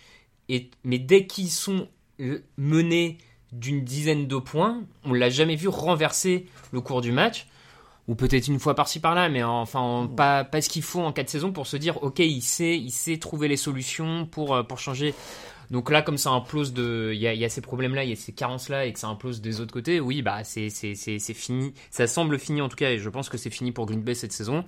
Et, 0.47 0.69
mais 0.83 0.99
dès 0.99 1.25
qu'ils 1.25 1.49
sont 1.49 1.87
menés 2.57 3.17
d'une 3.51 3.83
dizaine 3.83 4.27
de 4.27 4.37
points, 4.37 4.83
on 5.03 5.13
l'a 5.13 5.29
jamais 5.29 5.55
vu 5.55 5.67
renverser 5.67 6.45
le 6.71 6.81
cours 6.81 7.01
du 7.01 7.11
match. 7.11 7.47
Ou 8.07 8.15
peut-être 8.15 8.47
une 8.47 8.59
fois 8.59 8.75
par-ci 8.75 8.99
par-là, 8.99 9.29
mais 9.29 9.43
enfin 9.43 10.09
pas, 10.17 10.43
pas 10.43 10.61
ce 10.61 10.69
qu'il 10.69 10.81
faut 10.81 11.01
en 11.01 11.11
cas 11.11 11.23
de 11.23 11.29
saison 11.29 11.51
pour 11.51 11.67
se 11.67 11.77
dire 11.77 12.01
ok 12.03 12.19
il 12.19 12.41
sait 12.41 12.75
il 12.75 12.89
sait 12.89 13.17
trouver 13.17 13.47
les 13.47 13.57
solutions 13.57 14.25
pour 14.25 14.55
euh, 14.55 14.63
pour 14.63 14.79
changer. 14.79 15.13
Donc 15.71 15.89
là 15.89 16.01
comme 16.01 16.17
ça 16.17 16.29
implose 16.29 16.73
de 16.73 17.11
il 17.13 17.19
y 17.19 17.27
a, 17.27 17.33
il 17.33 17.39
y 17.39 17.45
a 17.45 17.49
ces 17.49 17.61
problèmes 17.61 17.95
là, 17.95 18.03
il 18.03 18.09
y 18.09 18.13
a 18.13 18.15
ces 18.15 18.33
carences 18.33 18.69
là 18.69 18.85
et 18.85 18.93
que 18.93 18.99
ça 18.99 19.07
implose 19.07 19.41
des 19.41 19.61
autres 19.61 19.73
côtés, 19.73 19.99
oui 19.99 20.21
bah 20.21 20.43
c'est 20.43 20.69
c'est 20.69 20.93
c'est 20.95 21.17
c'est 21.17 21.33
fini. 21.33 21.73
Ça 21.89 22.05
semble 22.07 22.37
fini 22.37 22.61
en 22.61 22.69
tout 22.69 22.75
cas 22.75 22.91
et 22.91 22.99
je 22.99 23.09
pense 23.09 23.29
que 23.29 23.37
c'est 23.37 23.49
fini 23.49 23.71
pour 23.71 23.85
Green 23.87 24.01
Bay 24.01 24.13
cette 24.13 24.33
saison. 24.33 24.65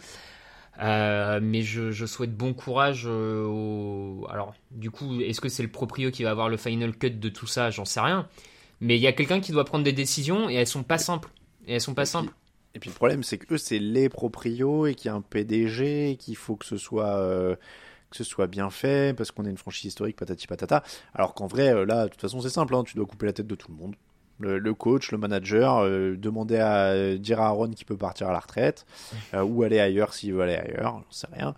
Euh, 0.81 1.39
mais 1.41 1.61
je, 1.61 1.91
je 1.91 2.05
souhaite 2.05 2.35
bon 2.35 2.53
courage 2.53 3.03
euh, 3.05 3.45
au... 3.45 4.25
Alors, 4.29 4.55
du 4.71 4.89
coup, 4.89 5.21
est-ce 5.21 5.39
que 5.39 5.49
c'est 5.49 5.61
le 5.61 5.69
proprio 5.69 6.09
qui 6.09 6.23
va 6.23 6.31
avoir 6.31 6.49
le 6.49 6.57
final 6.57 6.97
cut 6.97 7.11
de 7.11 7.29
tout 7.29 7.45
ça? 7.45 7.69
J'en 7.69 7.85
sais 7.85 7.99
rien. 7.99 8.27
Mais 8.81 8.95
il 8.95 9.01
y 9.01 9.07
a 9.07 9.13
quelqu'un 9.13 9.39
qui 9.39 9.51
doit 9.51 9.65
prendre 9.65 9.83
des 9.83 9.93
décisions 9.93 10.49
et 10.49 10.55
elles 10.55 10.67
sont 10.67 10.83
pas 10.83 10.97
simples. 10.97 11.29
Et 11.67 11.75
elles 11.75 11.81
sont 11.81 11.93
pas 11.93 12.05
simples. 12.05 12.33
Et 12.73 12.79
puis 12.79 12.89
le 12.89 12.95
problème, 12.95 13.21
c'est 13.21 13.37
que 13.37 13.53
eux, 13.53 13.57
c'est 13.57 13.77
les 13.77 14.09
proprios 14.09 14.87
et 14.87 14.95
qu'il 14.95 15.09
y 15.09 15.11
a 15.11 15.13
un 15.13 15.21
PDG 15.21 16.11
et 16.11 16.15
qu'il 16.15 16.35
faut 16.35 16.55
que 16.55 16.65
ce 16.65 16.77
soit 16.77 17.17
euh, 17.17 17.55
que 18.13 18.17
ce 18.17 18.23
soit 18.23 18.45
bien 18.47 18.69
fait 18.69 19.15
parce 19.17 19.31
qu'on 19.31 19.45
est 19.45 19.49
une 19.49 19.57
franchise 19.57 19.85
historique, 19.85 20.15
patati 20.15 20.45
patata. 20.45 20.83
Alors 21.15 21.33
qu'en 21.33 21.47
vrai, 21.47 21.73
euh, 21.73 21.83
là, 21.83 22.03
de 22.03 22.09
toute 22.09 22.21
façon, 22.21 22.41
c'est 22.41 22.49
simple. 22.49 22.75
Hein, 22.75 22.83
tu 22.85 22.95
dois 22.95 23.07
couper 23.07 23.25
la 23.25 23.33
tête 23.33 23.47
de 23.47 23.55
tout 23.55 23.71
le 23.71 23.77
monde. 23.77 23.95
Le, 24.39 24.59
le 24.59 24.73
coach, 24.73 25.11
le 25.11 25.17
manager, 25.17 25.79
euh, 25.79 26.15
demander 26.15 26.57
à 26.57 27.15
dire 27.17 27.41
à 27.41 27.47
Aaron 27.47 27.71
qu'il 27.71 27.85
peut 27.85 27.97
partir 27.97 28.29
à 28.29 28.31
la 28.31 28.39
retraite 28.39 28.85
euh, 29.33 29.41
ou 29.43 29.63
aller 29.63 29.79
ailleurs 29.79 30.13
s'il 30.13 30.33
veut 30.33 30.41
aller 30.41 30.55
ailleurs, 30.55 31.01
j'en 31.03 31.11
sais 31.11 31.27
rien. 31.31 31.55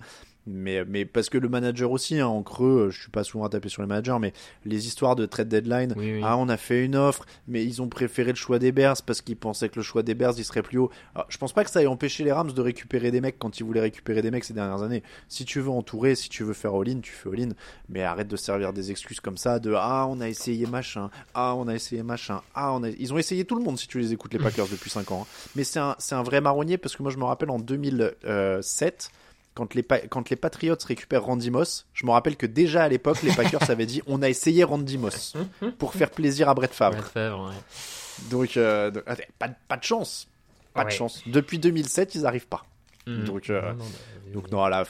Mais, 0.48 0.86
mais 0.86 1.06
parce 1.06 1.30
que 1.30 1.38
le 1.40 1.50
manager 1.50 1.90
aussi, 1.92 2.20
hein, 2.20 2.28
en 2.28 2.44
creux, 2.44 2.90
je 2.92 3.02
suis 3.02 3.10
pas 3.10 3.24
souvent 3.24 3.46
à 3.46 3.50
taper 3.50 3.68
sur 3.70 3.82
les 3.82 3.88
managers, 3.88 4.18
mais 4.22 4.32
les 4.64 4.86
histoires 4.86 5.16
de 5.16 5.26
trade 5.26 5.48
deadline, 5.48 5.94
Oui, 5.98 6.14
oui. 6.16 6.22
ah 6.24 6.38
on 6.38 6.50
a 6.50 6.58
fait 6.58 6.86
une 6.86 6.96
offre, 6.96 7.26
mais 7.48 7.64
ils 7.66 7.82
ont 7.82 7.90
préféré 7.90 8.30
le 8.32 8.36
choix 8.36 8.60
des 8.60 8.72
Bears 8.72 9.02
parce 9.04 9.22
qu'ils 9.22 9.38
pensaient 9.38 9.70
que 9.70 9.78
le 9.78 9.82
choix 9.84 10.04
des 10.04 10.14
Bears 10.14 10.34
il 10.38 10.46
serait 10.46 10.62
plus 10.62 10.78
haut. 10.78 10.92
Alors, 11.16 11.26
je 11.30 11.38
pense 11.40 11.52
pas 11.52 11.64
que 11.64 11.72
ça 11.72 11.82
ait 11.82 11.88
empêché 11.88 12.24
les 12.24 12.32
Rams 12.32 12.52
de 12.52 12.62
récupérer 12.62 13.10
des 13.10 13.22
mecs 13.22 13.40
quand 13.40 13.60
ils 13.60 13.64
voulaient 13.64 13.82
récupérer 13.82 14.22
des 14.22 14.30
mecs 14.30 14.44
ces 14.44 14.54
dernières 14.54 14.84
années. 14.84 15.02
Si 15.30 15.46
tu 15.46 15.60
veux 15.62 15.70
entourer, 15.72 16.14
si 16.16 16.30
tu 16.30 16.44
veux 16.44 16.54
faire 16.54 16.76
all-in, 16.76 17.00
tu 17.00 17.12
fais 17.12 17.30
all-in, 17.30 17.50
mais 17.90 18.04
arrête 18.04 18.28
de 18.28 18.36
servir 18.36 18.72
des 18.72 18.92
excuses 18.92 19.20
comme 19.20 19.38
ça 19.38 19.58
de 19.60 19.74
ah 19.76 20.06
on 20.08 20.22
a 20.22 20.30
essayé 20.30 20.68
machin, 20.68 21.10
ah 21.34 21.56
on 21.56 21.68
a 21.68 21.74
essayé 21.74 22.04
machin, 22.04 22.42
ah 22.54 22.72
on 22.74 22.84
a... 22.84 22.90
ils 22.90 23.14
ont 23.14 23.18
essayé 23.18 23.46
tout 23.46 23.56
le 23.56 23.64
monde 23.64 23.80
si 23.80 23.88
tu 23.88 23.98
les 24.00 24.14
écoutes 24.14 24.34
les 24.34 24.40
Packers 24.40 24.68
depuis 24.72 24.90
5 24.92 25.12
ans. 25.12 25.22
hein. 25.24 25.48
Mais 25.56 25.64
c'est 25.64 25.80
un 25.80 25.96
c'est 25.98 26.14
un 26.16 26.24
vrai 26.24 26.40
marronnier 26.40 26.78
parce 26.78 26.96
que 26.96 27.02
moi 27.02 27.12
je 27.12 27.18
me 27.18 27.24
rappelle 27.24 27.50
en 27.50 27.58
2007 27.60 29.10
quand 29.56 29.74
les, 29.74 29.84
quand 30.10 30.30
les 30.30 30.36
Patriots 30.36 30.76
récupèrent 30.86 31.24
Randy 31.24 31.50
Moss, 31.50 31.88
je 31.94 32.06
me 32.06 32.12
rappelle 32.12 32.36
que 32.38 32.46
déjà 32.46 32.84
à 32.84 32.88
l'époque, 32.90 33.24
les 33.24 33.34
Packers 33.34 33.70
avaient 33.72 33.86
dit 33.88 34.02
on 34.06 34.22
a 34.22 34.30
essayé 34.30 34.64
Randy 34.64 34.98
Moss 35.00 35.34
pour 35.80 35.94
faire 35.94 36.12
plaisir 36.12 36.48
à 36.50 36.54
Brett 36.54 36.74
Favre. 36.74 36.98
Brett 36.98 37.12
Favre, 37.12 37.48
ouais. 37.50 38.30
Donc, 38.30 38.56
euh, 38.58 38.92
donc, 38.92 39.04
attends, 39.08 39.24
pas, 39.40 39.48
de- 39.48 39.56
pas 39.68 39.78
de 39.78 39.84
chance. 39.84 40.28
Pas 40.74 40.84
de 40.86 40.90
chance. 40.92 41.24
Depuis 41.26 41.58
2007, 41.58 42.16
ils 42.16 42.22
n'arrivent 42.22 42.48
pas. 42.48 42.66
Mhm. 43.08 43.24
Donc, 43.26 43.50
euh, 43.50 43.62
Non, 43.62 43.78
non, 43.78 43.86
bah, 43.86 44.32
donc 44.34 44.52
non, 44.52 44.66
là, 44.68 44.84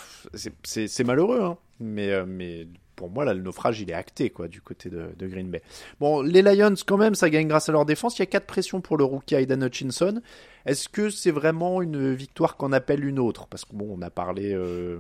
c'est 0.63 1.03
malheureux. 1.03 1.41
Hein. 1.43 1.57
Mais, 1.79 2.09
euh, 2.11 2.25
mais 2.27 2.67
pour 2.95 3.09
moi, 3.09 3.25
là, 3.25 3.33
le 3.33 3.41
naufrage, 3.41 3.81
il 3.81 3.89
est 3.89 3.93
acté 3.93 4.29
quoi, 4.29 4.47
du 4.47 4.61
côté 4.61 4.89
de, 4.89 5.09
de 5.17 5.27
Green 5.27 5.49
Bay. 5.49 5.61
Bon, 5.99 6.21
les 6.21 6.41
Lions, 6.41 6.75
quand 6.85 6.97
même, 6.97 7.15
ça 7.15 7.29
gagne 7.29 7.47
grâce 7.47 7.69
à 7.69 7.71
leur 7.71 7.85
défense. 7.85 8.17
Il 8.17 8.21
y 8.21 8.23
a 8.23 8.25
quatre 8.27 8.45
pressions 8.45 8.81
pour 8.81 8.97
le 8.97 9.03
rookie 9.03 9.35
Aidan 9.35 9.61
Hutchinson. 9.61 10.21
Est-ce 10.65 10.89
que 10.89 11.09
c'est 11.09 11.31
vraiment 11.31 11.81
une 11.81 12.13
victoire 12.13 12.57
qu'on 12.57 12.71
appelle 12.71 13.05
une 13.05 13.19
autre? 13.19 13.47
Parce 13.47 13.65
que 13.65 13.75
bon, 13.75 13.87
on 13.97 14.01
a 14.01 14.09
parlé... 14.09 14.53
euh, 14.53 14.99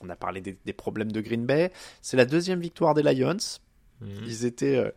on 0.00 0.08
a 0.08 0.16
parlé 0.16 0.40
des, 0.40 0.56
des 0.64 0.72
problèmes 0.72 1.12
de 1.12 1.20
Green 1.20 1.46
Bay. 1.46 1.72
C'est 2.02 2.16
la 2.16 2.26
deuxième 2.26 2.60
victoire 2.60 2.94
des 2.94 3.02
Lions. 3.02 3.36
Mhm. 4.00 4.08
Ils 4.26 4.44
étaient... 4.44 4.76
euh, 4.76 4.90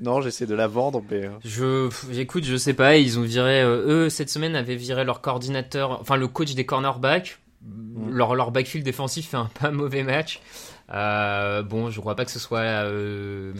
non, 0.00 0.20
j'essaie 0.20 0.46
de 0.46 0.54
la 0.54 0.68
vendre, 0.68 1.02
mais... 1.10 1.26
euh, 1.26 1.30
Je, 1.44 1.90
j'écoute, 2.12 2.44
je 2.44 2.56
sais 2.56 2.74
pas, 2.74 2.96
ils 2.96 3.18
ont 3.18 3.22
viré, 3.22 3.62
euh, 3.62 4.04
eux, 4.04 4.08
cette 4.08 4.30
semaine, 4.30 4.56
avaient 4.56 4.76
viré 4.76 5.04
leur 5.04 5.20
coordinateur, 5.20 6.00
enfin, 6.00 6.16
le 6.16 6.28
coach 6.28 6.54
des 6.54 6.64
cornerbacks. 6.64 7.38
Leur, 8.08 8.36
leur 8.36 8.52
backfield 8.52 8.84
défensif 8.84 9.30
fait 9.30 9.38
un 9.38 9.50
pas 9.60 9.72
mauvais 9.72 10.04
match. 10.04 10.40
Euh, 10.92 11.62
bon, 11.62 11.90
je 11.90 12.00
crois 12.00 12.14
pas 12.14 12.24
que 12.24 12.30
ce 12.30 12.38
soit 12.38 12.60
euh, 12.60 13.52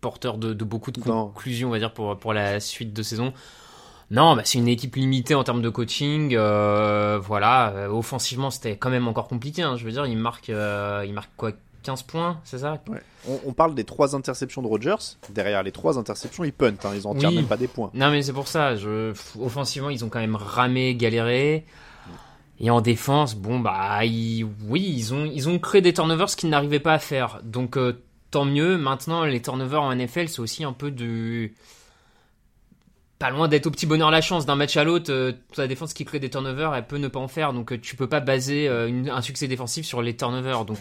porteur 0.00 0.38
de, 0.38 0.52
de 0.52 0.64
beaucoup 0.64 0.90
de 0.90 1.00
Non. 1.06 1.26
conclusions, 1.26 1.68
on 1.68 1.72
va 1.72 1.78
dire, 1.78 1.92
pour, 1.92 2.16
pour 2.18 2.32
la 2.32 2.60
suite 2.60 2.92
de 2.92 3.02
saison. 3.02 3.32
Non, 4.10 4.36
bah, 4.36 4.42
c'est 4.44 4.58
une 4.58 4.68
équipe 4.68 4.96
limitée 4.96 5.34
en 5.34 5.44
termes 5.44 5.62
de 5.62 5.68
coaching. 5.70 6.34
euh, 6.36 7.18
voilà, 7.22 7.88
offensivement, 7.90 8.50
c'était 8.50 8.76
quand 8.76 8.90
même 8.90 9.08
encore 9.08 9.28
compliqué. 9.28 9.62
hein. 9.62 9.76
Je 9.76 9.84
veux 9.84 9.92
dire, 9.92 10.06
ils 10.06 10.18
marquent, 10.18 10.50
euh, 10.50 11.04
ils 11.06 11.14
marquent 11.14 11.30
quoi 11.36 11.52
15 11.82 12.02
points, 12.02 12.38
c'est 12.44 12.58
ça? 12.58 12.78
Ouais. 12.88 13.00
On, 13.28 13.40
on 13.46 13.52
parle 13.52 13.74
des 13.74 13.84
trois 13.84 14.14
interceptions 14.14 14.60
de 14.62 14.66
Rodgers. 14.66 14.96
Derrière 15.30 15.62
les 15.62 15.72
trois 15.72 15.98
interceptions, 15.98 16.44
ils 16.44 16.52
puntent. 16.52 16.84
hein. 16.84 16.92
Ils 16.94 17.06
en 17.06 17.14
tirent 17.14 17.30
Oui. 17.30 17.36
même 17.36 17.46
pas 17.46 17.56
des 17.56 17.68
points. 17.68 17.90
Non, 17.94 18.10
mais 18.10 18.22
c'est 18.22 18.32
pour 18.32 18.48
ça. 18.48 18.76
Je... 18.76 19.12
Offensivement, 19.40 19.88
ils 19.90 20.04
ont 20.04 20.08
quand 20.08 20.20
même 20.20 20.36
ramé, 20.36 20.94
galéré. 20.94 21.64
Et 22.62 22.70
en 22.70 22.80
défense, 22.80 23.34
bon, 23.34 23.58
bah, 23.58 23.98
oui, 24.00 24.46
ils 24.70 25.12
ont, 25.12 25.24
ils 25.24 25.60
créé 25.60 25.82
des 25.82 25.92
turnovers 25.92 26.28
qu'ils 26.36 26.48
n'arrivaient 26.48 26.80
pas 26.80 26.94
à 26.94 26.98
faire. 27.00 27.40
Donc, 27.42 27.76
euh, 27.76 28.00
tant 28.32 28.44
mieux. 28.44 28.76
Maintenant, 28.76 29.24
les 29.24 29.40
turnovers 29.40 29.82
en 29.82 29.94
NFL, 29.94 30.28
c'est 30.28 30.40
aussi 30.40 30.64
un 30.64 30.72
peu 30.72 30.90
du. 30.90 31.54
Pas 33.20 33.30
loin 33.30 33.46
d'être 33.46 33.68
au 33.68 33.70
petit 33.70 33.86
bonheur 33.86 34.10
la 34.10 34.20
chance. 34.20 34.46
D'un 34.46 34.56
match 34.56 34.76
à 34.76 34.82
l'autre, 34.82 35.12
euh, 35.12 35.32
la 35.56 35.68
défense 35.68 35.92
qui 35.92 36.04
crée 36.04 36.18
des 36.18 36.30
turnovers, 36.30 36.74
elle 36.74 36.86
peut 36.86 36.98
ne 36.98 37.06
pas 37.06 37.20
en 37.20 37.28
faire. 37.28 37.52
Donc, 37.52 37.72
euh, 37.72 37.78
tu 37.78 37.94
peux 37.94 38.08
pas 38.08 38.18
baser 38.18 38.66
euh, 38.68 39.04
un 39.12 39.22
succès 39.22 39.46
défensif 39.46 39.86
sur 39.86 40.02
les 40.02 40.16
turnovers. 40.16 40.64
Donc, 40.64 40.78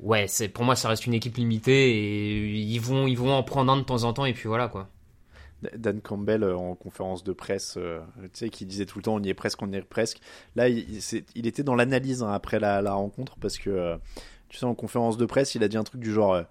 ouais, 0.00 0.26
pour 0.52 0.64
moi, 0.64 0.74
ça 0.74 0.88
reste 0.88 1.06
une 1.06 1.14
équipe 1.14 1.36
limitée. 1.36 2.70
Et 2.72 2.78
vont, 2.80 3.06
ils 3.06 3.18
vont 3.18 3.32
en 3.32 3.42
prendre 3.44 3.70
un 3.72 3.76
de 3.76 3.82
temps 3.82 4.04
en 4.04 4.12
temps. 4.12 4.24
Et 4.24 4.32
puis 4.34 4.48
voilà, 4.48 4.66
quoi. 4.68 4.88
Dan 5.76 6.00
Campbell 6.00 6.42
euh, 6.44 6.56
en 6.56 6.74
conférence 6.74 7.24
de 7.24 7.32
presse, 7.32 7.74
euh, 7.76 8.00
tu 8.22 8.28
sais, 8.34 8.48
qui 8.50 8.64
disait 8.64 8.86
tout 8.86 8.98
le 8.98 9.02
temps 9.02 9.14
on 9.14 9.22
y 9.22 9.28
est 9.28 9.34
presque, 9.34 9.60
on 9.62 9.72
y 9.72 9.76
est 9.76 9.82
presque. 9.82 10.20
Là, 10.56 10.68
il, 10.68 11.00
il- 11.34 11.46
était 11.46 11.62
dans 11.62 11.74
l'analyse 11.74 12.22
hein, 12.22 12.30
après 12.32 12.60
la, 12.60 12.92
rencontre 12.92 13.36
parce 13.40 13.58
que, 13.58 13.70
euh, 13.70 13.96
tu 14.48 14.58
sais, 14.58 14.66
en 14.66 14.74
conférence 14.74 15.16
de 15.16 15.26
presse, 15.26 15.54
il 15.54 15.64
a 15.64 15.68
dit 15.68 15.76
un 15.76 15.84
truc 15.84 16.00
du 16.00 16.12
genre 16.12 16.34
euh, 16.34 16.42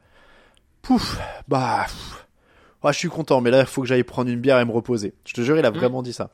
Pouf, 0.82 1.20
bah, 1.48 1.86
ah, 2.84 2.92
je 2.92 2.98
suis 3.00 3.10
content, 3.10 3.42
mais 3.42 3.52
là, 3.52 3.62
il 3.62 3.66
faut 3.66 3.82
que 3.82 3.88
j'aille 3.88 4.04
prendre 4.04 4.30
une 4.30 4.40
bière 4.40 4.60
et 4.60 4.66
me 4.66 4.72
reposer. 4.72 5.14
Je 5.26 5.34
te 5.34 5.42
jure, 5.42 5.58
il 5.58 5.66
a 5.66 5.72
vraiment 5.72 6.02
dit 6.04 6.14
ça. 6.14 6.30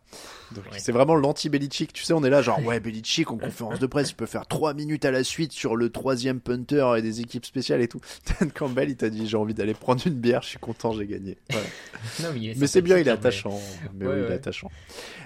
Donc. 0.53 0.65
C'est 0.77 0.91
vraiment 0.91 1.15
l'anti-Belichick. 1.15 1.93
Tu 1.93 2.03
sais, 2.03 2.13
on 2.13 2.23
est 2.23 2.29
là, 2.29 2.41
genre, 2.43 2.59
ouais, 2.65 2.79
Belichick 2.79 3.31
en 3.31 3.37
conférence 3.37 3.79
de 3.79 3.87
presse, 3.87 4.11
il 4.11 4.15
peut 4.15 4.25
faire 4.27 4.45
trois 4.45 4.73
minutes 4.73 5.05
à 5.05 5.11
la 5.11 5.23
suite 5.23 5.51
sur 5.51 5.75
le 5.75 5.89
troisième 5.89 6.39
punter 6.41 6.93
et 6.97 7.01
des 7.01 7.21
équipes 7.21 7.45
spéciales 7.45 7.81
et 7.81 7.87
tout. 7.87 7.99
Dan 8.39 8.51
Campbell, 8.51 8.89
il 8.89 8.95
t'a 8.97 9.09
dit, 9.09 9.27
j'ai 9.27 9.37
envie 9.37 9.53
d'aller 9.53 9.73
prendre 9.73 10.05
une 10.05 10.13
bière, 10.13 10.41
je 10.43 10.49
suis 10.49 10.59
content, 10.59 10.91
j'ai 10.93 11.07
gagné. 11.07 11.37
Voilà. 11.49 11.65
Non, 12.21 12.29
Mais 12.57 12.67
c'est 12.67 12.81
bien, 12.81 12.97
il 12.97 13.01
est 13.01 13.05
mais- 13.05 13.11
attachant. 13.11 13.59
Mais 13.95 14.05
Ouais, 14.05 14.13
oui, 14.15 14.21
il 14.27 14.31
est 14.31 14.35
attachant. 14.35 14.69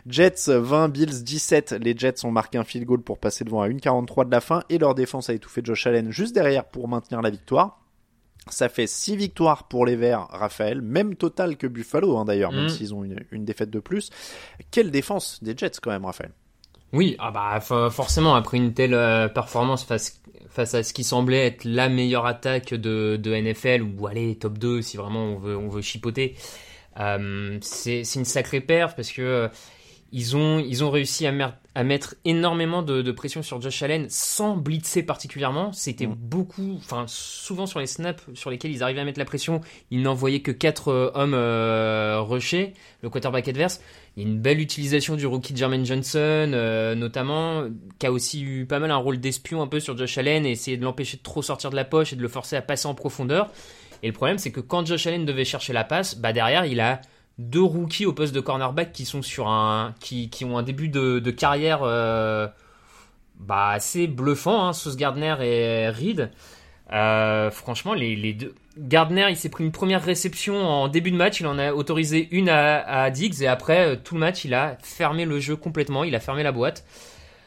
Jets 0.08 0.48
20, 0.48 0.90
Bills 0.90 1.24
17. 1.24 1.74
Les 1.82 1.98
Jets 1.98 2.24
ont 2.26 2.32
marqué 2.32 2.58
un 2.60 2.64
field 2.64 2.86
goal 2.86 3.02
pour 3.02 3.18
passer 3.18 3.44
devant 3.44 3.62
à 3.62 3.68
1,43 3.68 4.26
de 4.26 4.32
la 4.32 4.40
fin 4.42 4.64
et 4.70 4.78
leur 4.78 4.94
défense 4.96 5.30
a 5.30 5.34
étouffé 5.34 5.62
Josh 5.64 5.88
Allen 5.88 6.12
juste 6.12 6.34
derrière 6.36 6.64
pour 6.66 6.88
maintenir 6.88 7.22
la 7.22 7.30
victoire. 7.32 7.80
Ça 8.52 8.70
fait 8.70 8.88
6 8.88 9.16
victoires 9.16 9.68
pour 9.68 9.86
les 9.86 9.96
Verts, 9.96 10.28
Raphaël. 10.30 10.82
Même 10.82 11.16
total 11.16 11.58
que 11.58 11.68
Buffalo, 11.68 12.18
hein, 12.18 12.26
d'ailleurs, 12.26 12.52
même 12.52 12.64
Mhm. 12.64 12.70
s'ils 12.70 12.94
ont 12.94 13.04
une, 13.04 13.24
une 13.32 13.46
défaite 13.46 13.70
de 13.70 13.80
plus. 13.80 14.10
Quelle 14.72 14.92
défense 14.92 15.44
des 15.44 15.56
Jets, 15.58 15.72
quand 15.82 15.92
même, 15.92 16.06
Raphaël. 16.06 16.32
Oui, 16.94 17.16
ah 17.20 17.32
bah 17.32 17.60
for- 17.60 17.92
forcément 17.92 18.36
après 18.36 18.56
une 18.58 18.74
telle 18.74 18.94
euh, 18.94 19.28
performance 19.28 19.84
face 19.84 20.22
face 20.50 20.74
à 20.74 20.82
ce 20.84 20.94
qui 20.94 21.04
semblait 21.04 21.46
être 21.46 21.66
la 21.66 21.90
meilleure 21.90 22.26
attaque 22.26 22.74
de, 22.74 23.18
de 23.22 23.34
NFL 23.34 23.82
ou 23.84 24.08
allez 24.08 24.38
top 24.38 24.58
2 24.58 24.82
si 24.82 24.96
vraiment 24.98 25.24
on 25.26 25.38
veut 25.38 25.58
on 25.58 25.68
veut 25.68 25.82
chipoter. 25.82 26.36
Euh, 27.00 27.58
c'est 27.62 28.02
une 28.16 28.26
sacrée 28.26 28.62
perf 28.62 28.96
parce 28.96 29.12
que 29.12 29.22
euh, 29.22 29.48
ils 30.12 30.36
ont 30.36 30.60
ils 30.60 30.84
ont 30.84 30.90
réussi 30.90 31.28
à, 31.28 31.84
mettre 31.84 32.16
énormément 32.26 32.82
de, 32.82 33.04
de 33.04 33.12
pression 33.12 33.44
sur 33.44 33.62
Josh 33.62 33.84
Allen 33.84 34.08
sans 34.10 34.58
blitzer 34.58 35.04
particulièrement. 35.04 35.72
C'était 35.74 36.08
Mm. 36.08 36.16
beaucoup, 36.18 36.76
enfin 36.78 37.06
souvent 37.08 37.66
sur 37.66 37.80
les 37.80 37.88
snaps 37.88 38.24
sur 38.34 38.50
lesquels 38.50 38.72
ils 38.72 38.84
arrivaient 38.84 39.02
à 39.02 39.06
mettre 39.06 39.20
la 39.20 39.26
pression, 39.26 39.62
ils 39.92 40.02
n'envoyaient 40.02 40.42
que 40.42 40.52
quatre 40.52 40.90
euh, 40.90 41.12
hommes 41.14 41.34
euh, 41.34 42.22
rushés, 42.22 42.74
le 43.02 43.10
quarterback 43.10 43.48
adverse. 43.48 43.82
Il 44.16 44.24
y 44.24 44.26
a 44.26 44.30
une 44.30 44.40
belle 44.40 44.60
utilisation 44.60 45.16
du 45.16 45.28
rookie 45.28 45.56
Jermaine 45.56 45.86
Johnson, 45.86 46.18
euh, 46.18 46.96
notamment, 46.96 47.66
qui 48.00 48.08
a 48.08 48.12
aussi 48.12 48.42
eu 48.42 48.66
pas 48.66 48.80
mal 48.80 48.90
un 48.90 48.98
rôle 48.98 49.20
d'espion 49.20 49.62
un 49.62 49.68
peu 49.68 49.80
sur 49.80 49.96
Josh 49.96 50.18
Allen 50.18 50.46
et 50.46 50.52
essayer 50.52 50.78
de 50.78 50.84
l'empêcher 50.84 51.18
de 51.18 51.22
trop 51.22 51.44
sortir 51.44 51.70
de 51.70 51.76
la 51.76 51.86
poche 51.86 52.14
et 52.14 52.16
de 52.16 52.22
le 52.22 52.28
forcer 52.28 52.56
à 52.56 52.62
passer 52.62 52.88
en 52.88 52.96
profondeur. 52.96 53.52
Et 54.02 54.08
le 54.08 54.14
problème, 54.14 54.38
c'est 54.38 54.52
que 54.52 54.60
quand 54.60 54.86
Josh 54.86 55.06
Allen 55.08 55.26
devait 55.26 55.46
chercher 55.46 55.74
la 55.74 55.84
passe, 55.84 56.18
bah 56.18 56.34
derrière, 56.34 56.66
il 56.66 56.80
a 56.80 57.02
deux 57.38 57.62
rookies 57.62 58.06
au 58.06 58.14
poste 58.14 58.34
de 58.34 58.40
cornerback 58.40 58.92
qui 58.92 59.06
sont 59.06 59.22
sur 59.22 59.48
un, 59.48 59.94
qui, 60.00 60.30
qui 60.30 60.46
ont 60.46 60.58
un 60.58 60.64
début 60.64 60.90
de, 60.90 61.20
de 61.20 61.32
carrière 61.32 61.82
euh, 61.84 62.48
bah 63.40 63.70
assez 63.70 64.08
bluffant, 64.08 64.68
hein, 64.68 64.74
Sauce 64.74 64.98
Gardner 64.98 65.36
et 65.42 65.90
Reed. 65.90 66.32
Euh, 66.94 67.52
franchement, 67.52 67.94
les, 67.94 68.16
les 68.16 68.34
deux, 68.34 68.56
Gardner, 68.78 69.28
il 69.30 69.36
s'est 69.36 69.50
pris 69.50 69.64
une 69.64 69.72
première 69.72 70.04
réception 70.04 70.56
en 70.66 70.88
début 70.88 71.12
de 71.12 71.18
match, 71.18 71.40
il 71.40 71.48
en 71.48 71.60
a 71.60 71.74
autorisé 71.74 72.28
une 72.32 72.50
à, 72.50 72.80
à 72.82 73.10
Diggs 73.12 73.42
et 73.42 73.48
après 73.48 73.88
euh, 73.88 73.96
tout 74.02 74.16
le 74.16 74.20
match, 74.22 74.46
il 74.46 74.54
a 74.54 74.78
fermé 74.82 75.26
le 75.26 75.40
jeu 75.40 75.56
complètement, 75.56 76.04
il 76.04 76.16
a 76.16 76.20
fermé 76.20 76.44
la 76.44 76.52
boîte. 76.52 76.86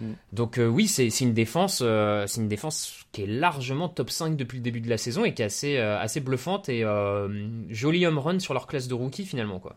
Mm. 0.00 0.12
Donc 0.32 0.58
euh, 0.58 0.66
oui, 0.66 0.86
c'est 0.86 1.10
c'est 1.10 1.24
une 1.24 1.34
défense, 1.34 1.82
c'est 2.26 2.40
une 2.40 2.48
défense 2.48 2.99
qui 3.12 3.22
est 3.22 3.26
largement 3.26 3.88
top 3.88 4.10
5 4.10 4.36
depuis 4.36 4.58
le 4.58 4.62
début 4.62 4.80
de 4.80 4.88
la 4.88 4.98
saison 4.98 5.24
et 5.24 5.34
qui 5.34 5.42
est 5.42 5.46
assez 5.46 5.78
euh, 5.78 5.98
assez 5.98 6.20
bluffante 6.20 6.68
et 6.68 6.84
euh, 6.84 7.48
joli 7.68 8.06
home 8.06 8.18
run 8.18 8.38
sur 8.38 8.54
leur 8.54 8.66
classe 8.66 8.86
de 8.88 8.94
rookie 8.94 9.26
finalement 9.26 9.58
quoi. 9.58 9.76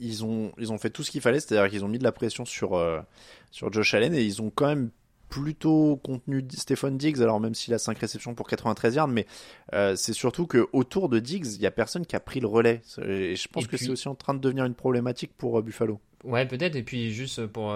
ils 0.00 0.24
ont, 0.24 0.52
ils 0.58 0.70
ont 0.72 0.78
fait 0.78 0.90
tout 0.90 1.02
ce 1.02 1.10
qu'il 1.10 1.20
fallait, 1.20 1.40
c'est-à-dire 1.40 1.68
qu'ils 1.70 1.84
ont 1.84 1.88
mis 1.88 1.98
de 1.98 2.04
la 2.04 2.12
pression 2.12 2.44
sur, 2.44 2.74
euh, 2.76 3.00
sur 3.50 3.72
Josh 3.72 3.94
Allen 3.94 4.14
et 4.14 4.22
ils 4.22 4.40
ont 4.42 4.50
quand 4.54 4.66
même 4.68 4.90
plutôt 5.28 5.96
contenu 6.02 6.42
Stephen 6.52 6.96
Diggs, 6.96 7.20
alors 7.20 7.38
même 7.40 7.54
s'il 7.54 7.74
a 7.74 7.78
5 7.78 7.98
réceptions 7.98 8.34
pour 8.34 8.46
93 8.48 8.94
yards, 8.94 9.08
mais 9.08 9.26
c'est 9.94 10.14
surtout 10.14 10.46
que 10.46 10.68
autour 10.72 11.10
de 11.10 11.18
Diggs, 11.18 11.44
il 11.54 11.60
y 11.60 11.66
a 11.66 11.70
personne 11.70 12.06
qui 12.06 12.16
a 12.16 12.20
pris 12.20 12.40
le 12.40 12.46
relais. 12.46 12.80
Et 13.04 13.36
je 13.36 13.46
pense 13.48 13.64
Et 13.64 13.66
que 13.66 13.76
puis- 13.76 13.84
c'est 13.84 13.90
aussi 13.90 14.08
en 14.08 14.14
train 14.14 14.32
de 14.32 14.38
devenir 14.38 14.64
une 14.64 14.72
problématique 14.74 15.32
pour 15.36 15.62
Buffalo. 15.62 16.00
Ouais, 16.24 16.46
peut-être. 16.48 16.76
Et 16.76 16.82
puis 16.82 17.12
juste 17.12 17.44
pour 17.46 17.74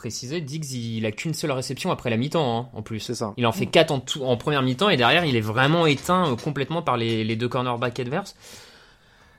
préciser, 0.00 0.40
Diggs, 0.40 0.72
il 0.72 1.04
a 1.04 1.12
qu'une 1.12 1.34
seule 1.34 1.50
réception 1.52 1.90
après 1.92 2.08
la 2.10 2.16
mi-temps 2.16 2.58
hein, 2.58 2.68
en 2.72 2.80
plus. 2.82 3.00
C'est 3.00 3.14
ça. 3.14 3.34
Il 3.36 3.46
en 3.46 3.52
fait 3.52 3.66
4 3.66 3.90
en, 3.90 4.00
tout- 4.00 4.24
en 4.24 4.36
première 4.38 4.62
mi-temps 4.62 4.88
et 4.88 4.96
derrière, 4.96 5.24
il 5.26 5.36
est 5.36 5.40
vraiment 5.42 5.84
éteint 5.86 6.32
euh, 6.32 6.36
complètement 6.36 6.80
par 6.82 6.96
les, 6.96 7.22
les 7.22 7.36
deux 7.36 7.48
cornerbacks 7.48 8.00
adverses. 8.00 8.34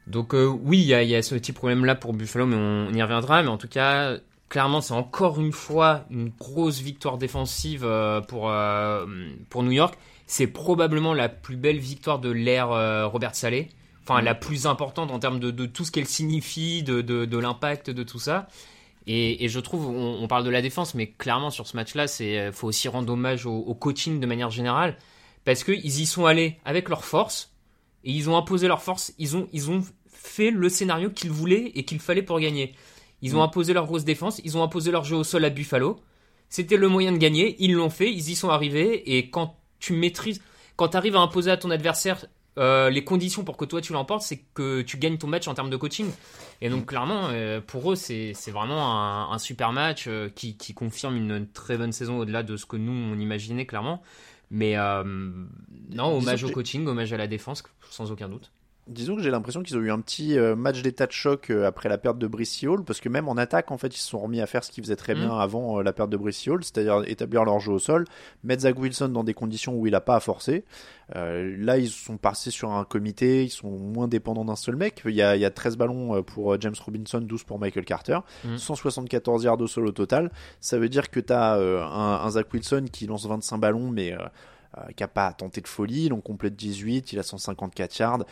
Donc 0.08 0.34
euh, 0.34 0.46
oui, 0.46 0.80
il 0.80 0.86
y 0.86 0.94
a, 0.94 1.04
il 1.04 1.10
y 1.10 1.16
a 1.16 1.22
ce 1.22 1.36
petit 1.36 1.52
problème-là 1.52 1.96
pour 1.96 2.14
Buffalo, 2.14 2.46
mais 2.46 2.56
on, 2.56 2.88
on 2.90 2.94
y 2.94 3.02
reviendra. 3.02 3.42
Mais 3.44 3.50
en 3.50 3.58
tout 3.58 3.68
cas, 3.68 4.18
clairement, 4.50 4.82
c'est 4.82 4.94
encore 4.94 5.40
une 5.40 5.52
fois 5.52 6.06
une 6.10 6.30
grosse 6.30 6.80
victoire 6.80 7.18
défensive 7.18 7.84
euh, 7.84 8.22
pour, 8.22 8.50
euh, 8.50 9.06
pour 9.50 9.64
New 9.64 9.72
York. 9.72 9.96
C'est 10.28 10.48
probablement 10.48 11.14
la 11.14 11.28
plus 11.28 11.58
belle 11.58 11.80
victoire 11.80 12.20
de 12.20 12.30
l'ère 12.30 12.70
Robert 13.12 13.36
Saleh. 13.36 13.68
Enfin, 14.04 14.22
la 14.22 14.34
plus 14.34 14.66
importante 14.66 15.12
en 15.12 15.20
termes 15.20 15.40
de, 15.40 15.52
de 15.52 15.66
tout 15.66 15.84
ce 15.86 15.92
qu'elle 15.92 16.08
signifie, 16.08 16.84
de, 16.84 17.02
de, 17.02 17.26
de 17.26 17.38
l'impact 17.38 17.90
de 17.90 18.02
tout 18.04 18.18
ça. 18.20 18.48
Et, 19.08 19.44
et 19.44 19.50
je 19.50 19.60
trouve, 19.60 19.88
on, 19.88 20.22
on 20.22 20.28
parle 20.28 20.44
de 20.44 20.50
la 20.50 20.62
défense, 20.62 20.94
mais 20.94 21.08
clairement 21.08 21.50
sur 21.50 21.68
ce 21.68 21.76
match-là, 21.76 22.08
c'est 22.08 22.38
euh, 22.38 22.52
faut 22.52 22.68
aussi 22.68 22.88
rendre 22.88 23.12
hommage 23.14 23.46
au, 23.46 23.56
au 23.56 23.74
coaching 23.74 24.20
de 24.20 24.26
manière 24.26 24.52
générale, 24.52 24.98
parce 25.44 25.64
que 25.64 25.72
ils 25.72 26.02
y 26.02 26.06
sont 26.06 26.26
allés 26.26 26.58
avec 26.66 26.88
leur 26.90 27.04
force 27.04 27.56
et 28.04 28.12
ils 28.12 28.30
ont 28.30 28.38
imposé 28.38 28.68
leur 28.68 28.82
force. 28.82 29.14
Ils 29.18 29.36
ont 29.36 29.48
ils 29.54 29.72
ont 29.72 29.84
fait 30.12 30.52
le 30.52 30.70
scénario 30.70 31.10
qu'ils 31.10 31.32
voulaient 31.32 31.72
et 31.74 31.84
qu'il 31.84 32.00
fallait 32.00 32.22
pour 32.22 32.40
gagner. 32.40 32.76
Ils 33.24 33.36
ont 33.36 33.44
imposé 33.44 33.74
leur 33.74 33.86
grosse 33.86 34.04
défense, 34.04 34.42
ils 34.44 34.58
ont 34.58 34.64
imposé 34.64 34.92
leur 34.92 35.04
jeu 35.04 35.16
au 35.16 35.24
sol 35.24 35.46
à 35.46 35.50
Buffalo. 35.50 36.00
C'était 36.50 36.78
le 36.78 36.90
moyen 36.90 37.12
de 37.12 37.18
gagner, 37.18 37.56
ils 37.60 37.74
l'ont 37.74 37.90
fait, 37.90 38.12
ils 38.12 38.30
y 38.30 38.36
sont 38.36 38.50
arrivés. 38.50 39.16
Et 39.16 39.30
quand 39.30 39.58
tu 39.80 39.94
maîtrises, 39.94 40.42
quand 40.76 40.90
tu 40.90 40.98
arrives 40.98 41.16
à 41.16 41.20
imposer 41.20 41.52
à 41.52 41.58
ton 41.58 41.70
adversaire 41.70 42.26
euh, 42.58 42.90
les 42.90 43.04
conditions 43.04 43.44
pour 43.44 43.58
que 43.58 43.66
toi 43.66 43.82
tu 43.82 43.94
l'emportes, 43.94 44.24
c'est 44.24 44.44
que 44.54 44.82
tu 44.82 44.98
gagnes 44.98 45.18
ton 45.18 45.28
match 45.28 45.48
en 45.48 45.54
termes 45.54 45.70
de 45.70 45.78
coaching. 45.78 46.10
Et 46.62 46.70
donc 46.70 46.86
clairement, 46.86 47.30
euh, 47.30 47.62
pour 47.62 47.92
eux, 47.92 47.96
c'est 47.96 48.34
vraiment 48.52 49.00
un, 49.00 49.32
un 49.32 49.38
super 49.40 49.72
match 49.72 50.06
euh, 50.08 50.30
qui, 50.30 50.58
qui 50.58 50.74
confirme 50.74 51.16
une 51.16 51.48
très 51.48 51.78
bonne 51.78 51.92
saison 51.92 52.20
au-delà 52.20 52.44
de 52.44 52.58
ce 52.58 52.66
que 52.66 52.78
nous 52.78 52.92
on 52.92 53.18
imaginait 53.20 53.66
clairement. 53.66 54.02
Mais 54.54 54.76
non, 54.76 56.18
hommage 56.18 56.44
au 56.44 56.50
coaching, 56.50 56.86
hommage 56.86 57.14
à 57.14 57.18
la 57.18 57.28
défense, 57.28 57.64
sans 57.90 58.12
aucun 58.12 58.28
doute. 58.28 58.52
Disons 58.88 59.16
que 59.16 59.22
j'ai 59.22 59.30
l'impression 59.30 59.62
qu'ils 59.62 59.78
ont 59.78 59.82
eu 59.82 59.92
un 59.92 60.02
petit 60.02 60.38
euh, 60.38 60.56
match 60.56 60.82
d'état 60.82 61.06
de 61.06 61.12
choc 61.12 61.50
euh, 61.52 61.68
après 61.68 61.88
la 61.88 62.00
perte 62.00 62.18
de 62.18 62.26
Brice 62.28 62.64
Hall, 62.64 62.84
parce 62.84 63.00
que 63.00 63.10
même 63.10 63.30
en 63.30 63.38
attaque, 63.38 63.70
en 63.72 63.78
fait, 63.78 63.96
ils 63.96 64.00
se 64.00 64.08
sont 64.10 64.20
remis 64.20 64.42
à 64.42 64.48
faire 64.48 64.64
ce 64.64 64.72
qu'ils 64.72 64.84
faisaient 64.84 64.96
très 64.96 65.14
bien 65.14 65.28
Mhm. 65.28 65.40
avant 65.40 65.80
euh, 65.80 65.84
la 65.84 65.94
perte 65.94 66.10
de 66.10 66.18
Brice 66.18 66.48
Hall, 66.48 66.64
c'est-à-dire 66.64 67.04
établir 67.06 67.46
leur 67.46 67.60
jeu 67.60 67.72
au 67.74 67.80
sol, 67.80 68.06
mettre 68.44 68.64
Zach 68.64 68.78
Wilson 68.78 69.10
dans 69.10 69.24
des 69.24 69.36
conditions 69.36 69.76
où 69.78 69.86
il 69.86 69.92
n'a 69.92 70.02
pas 70.02 70.16
à 70.16 70.20
forcer. 70.20 70.66
Euh, 71.16 71.56
là, 71.60 71.78
ils 71.78 71.90
sont 71.90 72.18
passés 72.18 72.50
sur 72.50 72.72
un 72.72 72.84
comité, 72.84 73.44
ils 73.46 73.50
sont 73.50 73.70
moins 73.70 74.08
dépendants 74.08 74.46
d'un 74.46 74.56
seul 74.56 74.76
mec. 74.76 75.04
Il 75.06 75.12
y 75.16 75.22
a, 75.22 75.36
il 75.36 75.42
y 75.42 75.46
a 75.46 75.52
13 75.52 75.78
ballons 75.78 76.24
pour 76.24 76.60
James 76.60 76.74
Robinson, 76.84 77.22
12 77.22 77.44
pour 77.44 77.60
Michael 77.60 77.86
Carter, 77.86 78.18
Mhm. 78.46 78.58
174 78.58 79.44
yards 79.44 79.62
au 79.62 79.68
sol 79.68 79.86
au 79.88 79.92
total. 79.92 80.32
Ça 80.60 80.80
veut 80.80 80.90
dire 80.90 81.12
que 81.12 81.20
tu 81.20 81.32
as 81.32 81.54
un, 81.54 82.26
un 82.26 82.30
Zach 82.32 82.52
Wilson 82.52 82.86
qui 82.92 83.06
lance 83.06 83.26
25 83.28 83.58
ballons, 83.60 83.90
mais 83.92 84.14
euh, 84.14 84.18
qui 84.96 85.04
n'a 85.04 85.08
pas 85.08 85.32
tenté 85.34 85.62
de 85.62 85.68
folie. 85.68 86.06
Il 86.06 86.14
en 86.14 86.22
complète 86.22 86.56
18, 86.56 87.14
il 87.14 87.20
a 87.20 87.24
154 87.24 88.00
yards. 88.00 88.24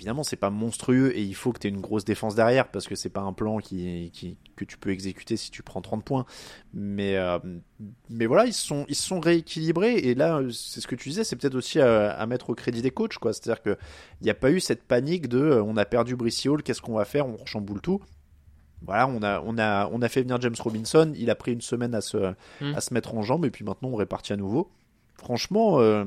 Évidemment, 0.00 0.22
c'est 0.22 0.36
pas 0.36 0.48
monstrueux 0.48 1.14
et 1.14 1.22
il 1.22 1.34
faut 1.34 1.52
que 1.52 1.58
tu 1.58 1.66
aies 1.66 1.70
une 1.70 1.82
grosse 1.82 2.06
défense 2.06 2.34
derrière 2.34 2.70
parce 2.70 2.88
que 2.88 2.94
c'est 2.94 3.10
pas 3.10 3.20
un 3.20 3.34
plan 3.34 3.58
qui, 3.58 4.10
qui- 4.14 4.38
que 4.56 4.64
tu 4.64 4.78
peux 4.78 4.88
exécuter 4.88 5.36
si 5.36 5.50
tu 5.50 5.62
prends 5.62 5.82
30 5.82 6.02
points. 6.06 6.24
Mais, 6.72 7.16
euh, 7.16 7.38
mais 8.08 8.24
voilà, 8.24 8.46
ils 8.46 8.54
se 8.54 8.66
sont, 8.66 8.86
ils 8.88 8.94
sont 8.94 9.20
rééquilibrés 9.20 9.96
et 9.96 10.14
là, 10.14 10.38
euh, 10.38 10.50
c'est 10.52 10.80
ce 10.80 10.86
que 10.86 10.94
tu 10.94 11.10
disais, 11.10 11.22
c'est 11.22 11.36
peut-être 11.36 11.54
aussi 11.54 11.80
à, 11.80 12.12
à 12.12 12.24
mettre 12.24 12.48
au 12.48 12.54
crédit 12.54 12.80
des 12.80 12.90
coachs. 12.90 13.18
quoi. 13.18 13.34
C'est-à-dire 13.34 13.62
qu'il 13.62 13.76
n'y 14.22 14.30
a 14.30 14.34
pas 14.34 14.50
eu 14.50 14.58
cette 14.58 14.84
panique 14.84 15.28
de 15.28 15.38
euh, 15.38 15.62
on 15.62 15.76
a 15.76 15.84
perdu 15.84 16.16
Brice 16.16 16.46
Hall, 16.46 16.62
qu'est-ce 16.62 16.80
qu'on 16.80 16.94
va 16.94 17.04
faire? 17.04 17.26
On 17.26 17.44
chamboule 17.44 17.82
tout. 17.82 18.00
Voilà, 18.86 19.06
on 19.06 19.22
a, 19.22 19.42
on, 19.44 19.58
a, 19.58 19.86
on 19.92 20.00
a 20.00 20.08
fait 20.08 20.22
venir 20.22 20.40
James 20.40 20.54
Robinson, 20.58 21.12
il 21.14 21.28
a 21.28 21.34
pris 21.34 21.52
une 21.52 21.60
semaine 21.60 21.94
à 21.94 22.00
se, 22.00 22.16
Mm. 22.62 22.74
à 22.74 22.80
se 22.80 22.94
mettre 22.94 23.14
en 23.14 23.20
jambe 23.20 23.44
et 23.44 23.50
puis 23.50 23.62
maintenant 23.66 23.90
on 23.90 23.96
répartit 23.96 24.32
à 24.32 24.36
nouveau. 24.38 24.70
Franchement, 25.20 25.80
euh, 25.80 26.04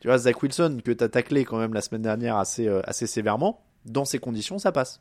tu 0.00 0.08
vois, 0.08 0.18
Zach 0.18 0.42
Wilson, 0.42 0.78
que 0.84 0.92
tu 0.92 1.04
as 1.04 1.08
taclé 1.08 1.44
quand 1.44 1.58
même 1.58 1.74
la 1.74 1.80
semaine 1.82 2.02
dernière 2.02 2.36
assez, 2.36 2.66
euh, 2.68 2.80
assez 2.84 3.06
sévèrement, 3.06 3.60
dans 3.84 4.04
ces 4.04 4.18
conditions, 4.18 4.58
ça 4.58 4.72
passe. 4.72 5.00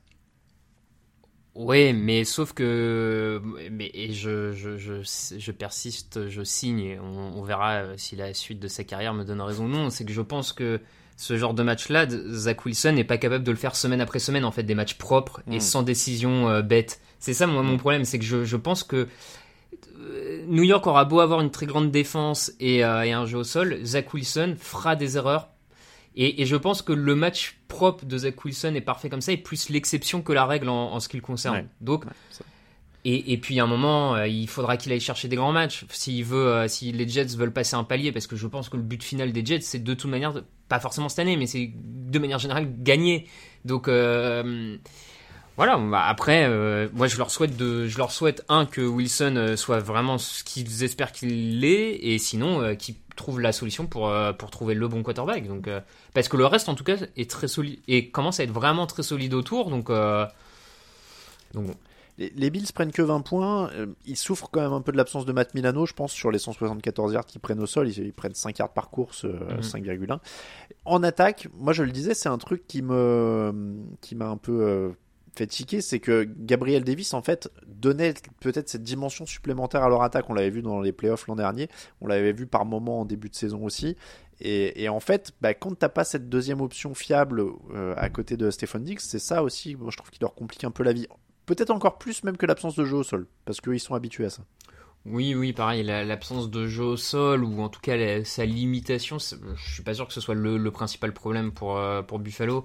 Ouais, 1.53 1.91
mais 1.91 2.23
sauf 2.23 2.53
que, 2.53 3.41
mais 3.71 3.91
et 3.93 4.13
je, 4.13 4.53
je, 4.53 4.77
je, 4.77 5.01
je 5.03 5.51
persiste, 5.51 6.29
je 6.29 6.43
signe, 6.43 6.97
on, 7.01 7.39
on 7.39 7.43
verra 7.43 7.73
euh, 7.81 7.93
si 7.97 8.15
la 8.15 8.33
suite 8.33 8.59
de 8.61 8.69
sa 8.69 8.85
carrière 8.85 9.13
me 9.13 9.25
donne 9.25 9.41
raison 9.41 9.65
ou 9.65 9.67
non. 9.67 9.89
C'est 9.89 10.05
que 10.05 10.13
je 10.13 10.21
pense 10.21 10.53
que 10.53 10.79
ce 11.17 11.35
genre 11.37 11.53
de 11.53 11.61
match-là, 11.61 12.07
Zach 12.09 12.65
Wilson 12.65 12.93
n'est 12.93 13.03
pas 13.03 13.17
capable 13.17 13.43
de 13.43 13.51
le 13.51 13.57
faire 13.57 13.75
semaine 13.75 13.99
après 13.99 14.19
semaine, 14.19 14.45
en 14.45 14.51
fait, 14.51 14.63
des 14.63 14.75
matchs 14.75 14.93
propres 14.95 15.41
et 15.51 15.57
Mm. 15.57 15.59
sans 15.59 15.83
décision 15.83 16.49
euh, 16.49 16.61
bête. 16.61 17.01
C'est 17.19 17.33
ça, 17.33 17.47
moi, 17.47 17.61
mon 17.63 17.77
problème, 17.77 18.05
c'est 18.05 18.17
que 18.17 18.25
je, 18.25 18.45
je 18.45 18.57
pense 18.57 18.83
que 18.83 19.07
New 20.47 20.63
York 20.63 20.85
aura 20.87 21.05
beau 21.05 21.19
avoir 21.19 21.41
une 21.41 21.51
très 21.51 21.65
grande 21.65 21.91
défense 21.91 22.51
et, 22.59 22.83
euh, 22.83 23.03
et 23.03 23.11
un 23.11 23.25
jeu 23.25 23.39
au 23.39 23.43
sol, 23.43 23.79
Zach 23.83 24.13
Wilson 24.13 24.55
fera 24.57 24.95
des 24.95 25.17
erreurs. 25.17 25.49
Et, 26.15 26.41
et 26.41 26.45
je 26.45 26.55
pense 26.57 26.81
que 26.81 26.91
le 26.91 27.15
match 27.15 27.57
propre 27.67 28.05
de 28.05 28.17
Zach 28.17 28.43
Wilson 28.43 28.73
est 28.75 28.81
parfait 28.81 29.09
comme 29.09 29.21
ça, 29.21 29.31
et 29.31 29.37
plus 29.37 29.69
l'exception 29.69 30.21
que 30.21 30.33
la 30.33 30.45
règle 30.45 30.69
en, 30.69 30.93
en 30.93 30.99
ce 30.99 31.07
qui 31.07 31.15
le 31.17 31.23
concerne. 31.23 31.55
Ouais. 31.55 31.65
Donc, 31.79 32.05
Ouais, 32.05 32.11
et, 33.03 33.33
et 33.33 33.37
puis 33.37 33.59
à 33.59 33.63
un 33.63 33.67
moment, 33.67 34.15
euh, 34.15 34.27
il 34.27 34.47
faudra 34.47 34.77
qu'il 34.77 34.91
aille 34.91 34.99
chercher 34.99 35.27
des 35.27 35.35
grands 35.35 35.51
matchs. 35.51 35.85
S'il 35.89 36.23
veut, 36.23 36.47
euh, 36.47 36.67
si 36.67 36.91
les 36.91 37.07
Jets 37.07 37.35
veulent 37.35 37.53
passer 37.53 37.75
un 37.75 37.83
palier, 37.83 38.11
parce 38.11 38.27
que 38.27 38.35
je 38.35 38.45
pense 38.45 38.69
que 38.69 38.77
le 38.77 38.83
but 38.83 39.03
final 39.03 39.31
des 39.31 39.43
Jets, 39.43 39.61
c'est 39.61 39.83
de 39.83 39.93
toute 39.93 40.09
manière, 40.09 40.33
pas 40.67 40.79
forcément 40.79 41.09
cette 41.09 41.19
année, 41.19 41.35
mais 41.35 41.47
c'est 41.47 41.71
de 41.75 42.19
manière 42.19 42.37
générale 42.37 42.67
gagner. 42.79 43.27
Donc 43.65 43.87
euh, 43.87 44.77
voilà. 45.57 45.77
bah, 45.77 46.03
après, 46.07 46.45
euh, 46.47 46.87
moi 46.93 47.07
je 47.07 47.17
leur 47.17 47.29
souhaite 47.31 47.55
de, 47.57 47.87
je 47.87 47.97
leur 47.97 48.11
souhaite 48.11 48.43
un 48.49 48.65
que 48.65 48.81
Wilson 48.81 49.35
euh, 49.35 49.55
soit 49.55 49.79
vraiment 49.79 50.17
ce 50.17 50.43
qu'ils 50.43 50.83
espèrent 50.83 51.11
qu'il 51.11 51.59
l'est, 51.59 51.95
et 52.01 52.17
sinon 52.19 52.61
euh, 52.61 52.73
qu'ils 52.75 52.95
trouvent 53.15 53.39
la 53.41 53.51
solution 53.51 53.85
pour 53.87 54.09
euh, 54.09 54.33
pour 54.33 54.49
trouver 54.51 54.73
le 54.73 54.87
bon 54.87 55.03
quarterback. 55.03 55.47
Donc 55.47 55.69
parce 56.13 56.27
que 56.27 56.37
le 56.37 56.45
reste 56.45 56.69
en 56.69 56.75
tout 56.75 56.83
cas 56.83 56.95
est 57.17 57.29
très 57.29 57.47
solide 57.47 57.79
et 57.87 58.09
commence 58.09 58.39
à 58.39 58.43
être 58.43 58.51
vraiment 58.51 58.87
très 58.87 59.03
solide 59.03 59.33
autour. 59.33 59.69
Donc 59.69 59.89
donc 61.53 61.65
bon. 61.67 61.75
Les, 62.17 62.31
les 62.35 62.49
Bills 62.49 62.67
prennent 62.73 62.91
que 62.91 63.01
20 63.01 63.21
points. 63.21 63.69
ils 64.05 64.17
souffrent 64.17 64.49
quand 64.51 64.59
même 64.61 64.73
un 64.73 64.81
peu 64.81 64.91
de 64.91 64.97
l'absence 64.97 65.25
de 65.25 65.31
Matt 65.31 65.55
Milano, 65.55 65.85
je 65.85 65.93
pense, 65.93 66.11
sur 66.11 66.29
les 66.29 66.39
174 66.39 67.13
yards 67.13 67.25
qu'ils 67.25 67.39
prennent 67.41 67.61
au 67.61 67.65
sol. 67.65 67.87
Ils, 67.87 67.97
ils 67.99 68.13
prennent 68.13 68.35
5 68.35 68.59
yards 68.59 68.73
par 68.73 68.89
course, 68.89 69.23
Mhm. 69.23 69.61
5,1. 69.61 70.19
En 70.85 71.03
attaque, 71.03 71.47
moi 71.57 71.71
je 71.73 71.83
le 71.83 71.91
disais, 71.91 72.13
c'est 72.13 72.29
un 72.29 72.37
truc 72.37 72.67
qui 72.67 72.81
me 72.81 73.53
qui 74.01 74.15
m'a 74.15 74.27
un 74.27 74.37
peu 74.37 74.93
fait 75.35 75.47
tiquer, 75.47 75.81
c'est 75.81 75.99
que 75.99 76.27
Gabriel 76.39 76.83
Davis, 76.83 77.13
en 77.13 77.21
fait, 77.21 77.49
donnait 77.67 78.13
peut-être 78.41 78.69
cette 78.69 78.83
dimension 78.83 79.25
supplémentaire 79.25 79.83
à 79.83 79.89
leur 79.89 80.01
attaque. 80.03 80.29
On 80.29 80.33
l'avait 80.33 80.49
vu 80.49 80.61
dans 80.61 80.81
les 80.81 80.91
playoffs 80.91 81.27
l'an 81.27 81.35
dernier. 81.35 81.69
On 82.01 82.07
l'avait 82.07 82.33
vu 82.33 82.47
par 82.47 82.65
moment 82.65 83.01
en 83.01 83.05
début 83.05 83.29
de 83.29 83.35
saison 83.35 83.63
aussi. 83.63 83.95
Et, 84.43 84.89
en 84.89 84.99
fait, 84.99 85.33
bah, 85.39 85.53
quand 85.53 85.77
t'as 85.77 85.89
pas 85.89 86.03
cette 86.03 86.27
deuxième 86.27 86.61
option 86.61 86.95
fiable 86.95 87.43
euh, 87.75 87.93
à 87.95 88.09
côté 88.09 88.37
de 88.37 88.49
Stephen 88.49 88.83
Diggs, 88.83 88.99
c'est 88.99 89.19
ça 89.19 89.43
aussi, 89.43 89.75
moi, 89.75 89.89
je 89.91 89.97
trouve, 89.97 90.09
qui 90.09 90.19
leur 90.19 90.33
complique 90.33 90.63
un 90.63 90.71
peu 90.71 90.83
la 90.83 90.93
vie. 90.93 91.07
Peut-être 91.45 91.69
encore 91.69 91.97
plus 91.99 92.23
même 92.23 92.37
que 92.37 92.45
l'absence 92.47 92.75
de 92.75 92.83
jeu 92.83 92.97
au 92.97 93.03
sol, 93.03 93.27
parce 93.45 93.61
qu'ils 93.61 93.79
sont 93.79 93.93
habitués 93.93 94.25
à 94.25 94.29
ça. 94.31 94.43
Oui, 95.05 95.35
oui, 95.35 95.53
pareil, 95.53 95.83
la- 95.83 96.03
l'absence 96.05 96.49
de 96.49 96.67
jeu 96.67 96.83
au 96.83 96.97
sol, 96.97 97.43
ou 97.43 97.61
en 97.61 97.69
tout 97.69 97.81
cas 97.81 97.97
la- 97.97 98.23
sa 98.25 98.45
limitation, 98.45 99.17
je 99.19 99.71
suis 99.73 99.83
pas 99.83 99.93
sûr 99.93 100.07
que 100.07 100.13
ce 100.13 100.21
soit 100.21 100.35
le, 100.35 100.57
le 100.57 100.71
principal 100.71 101.13
problème 101.13 101.51
pour, 101.51 101.77
euh, 101.77 102.01
pour 102.01 102.17
Buffalo. 102.19 102.63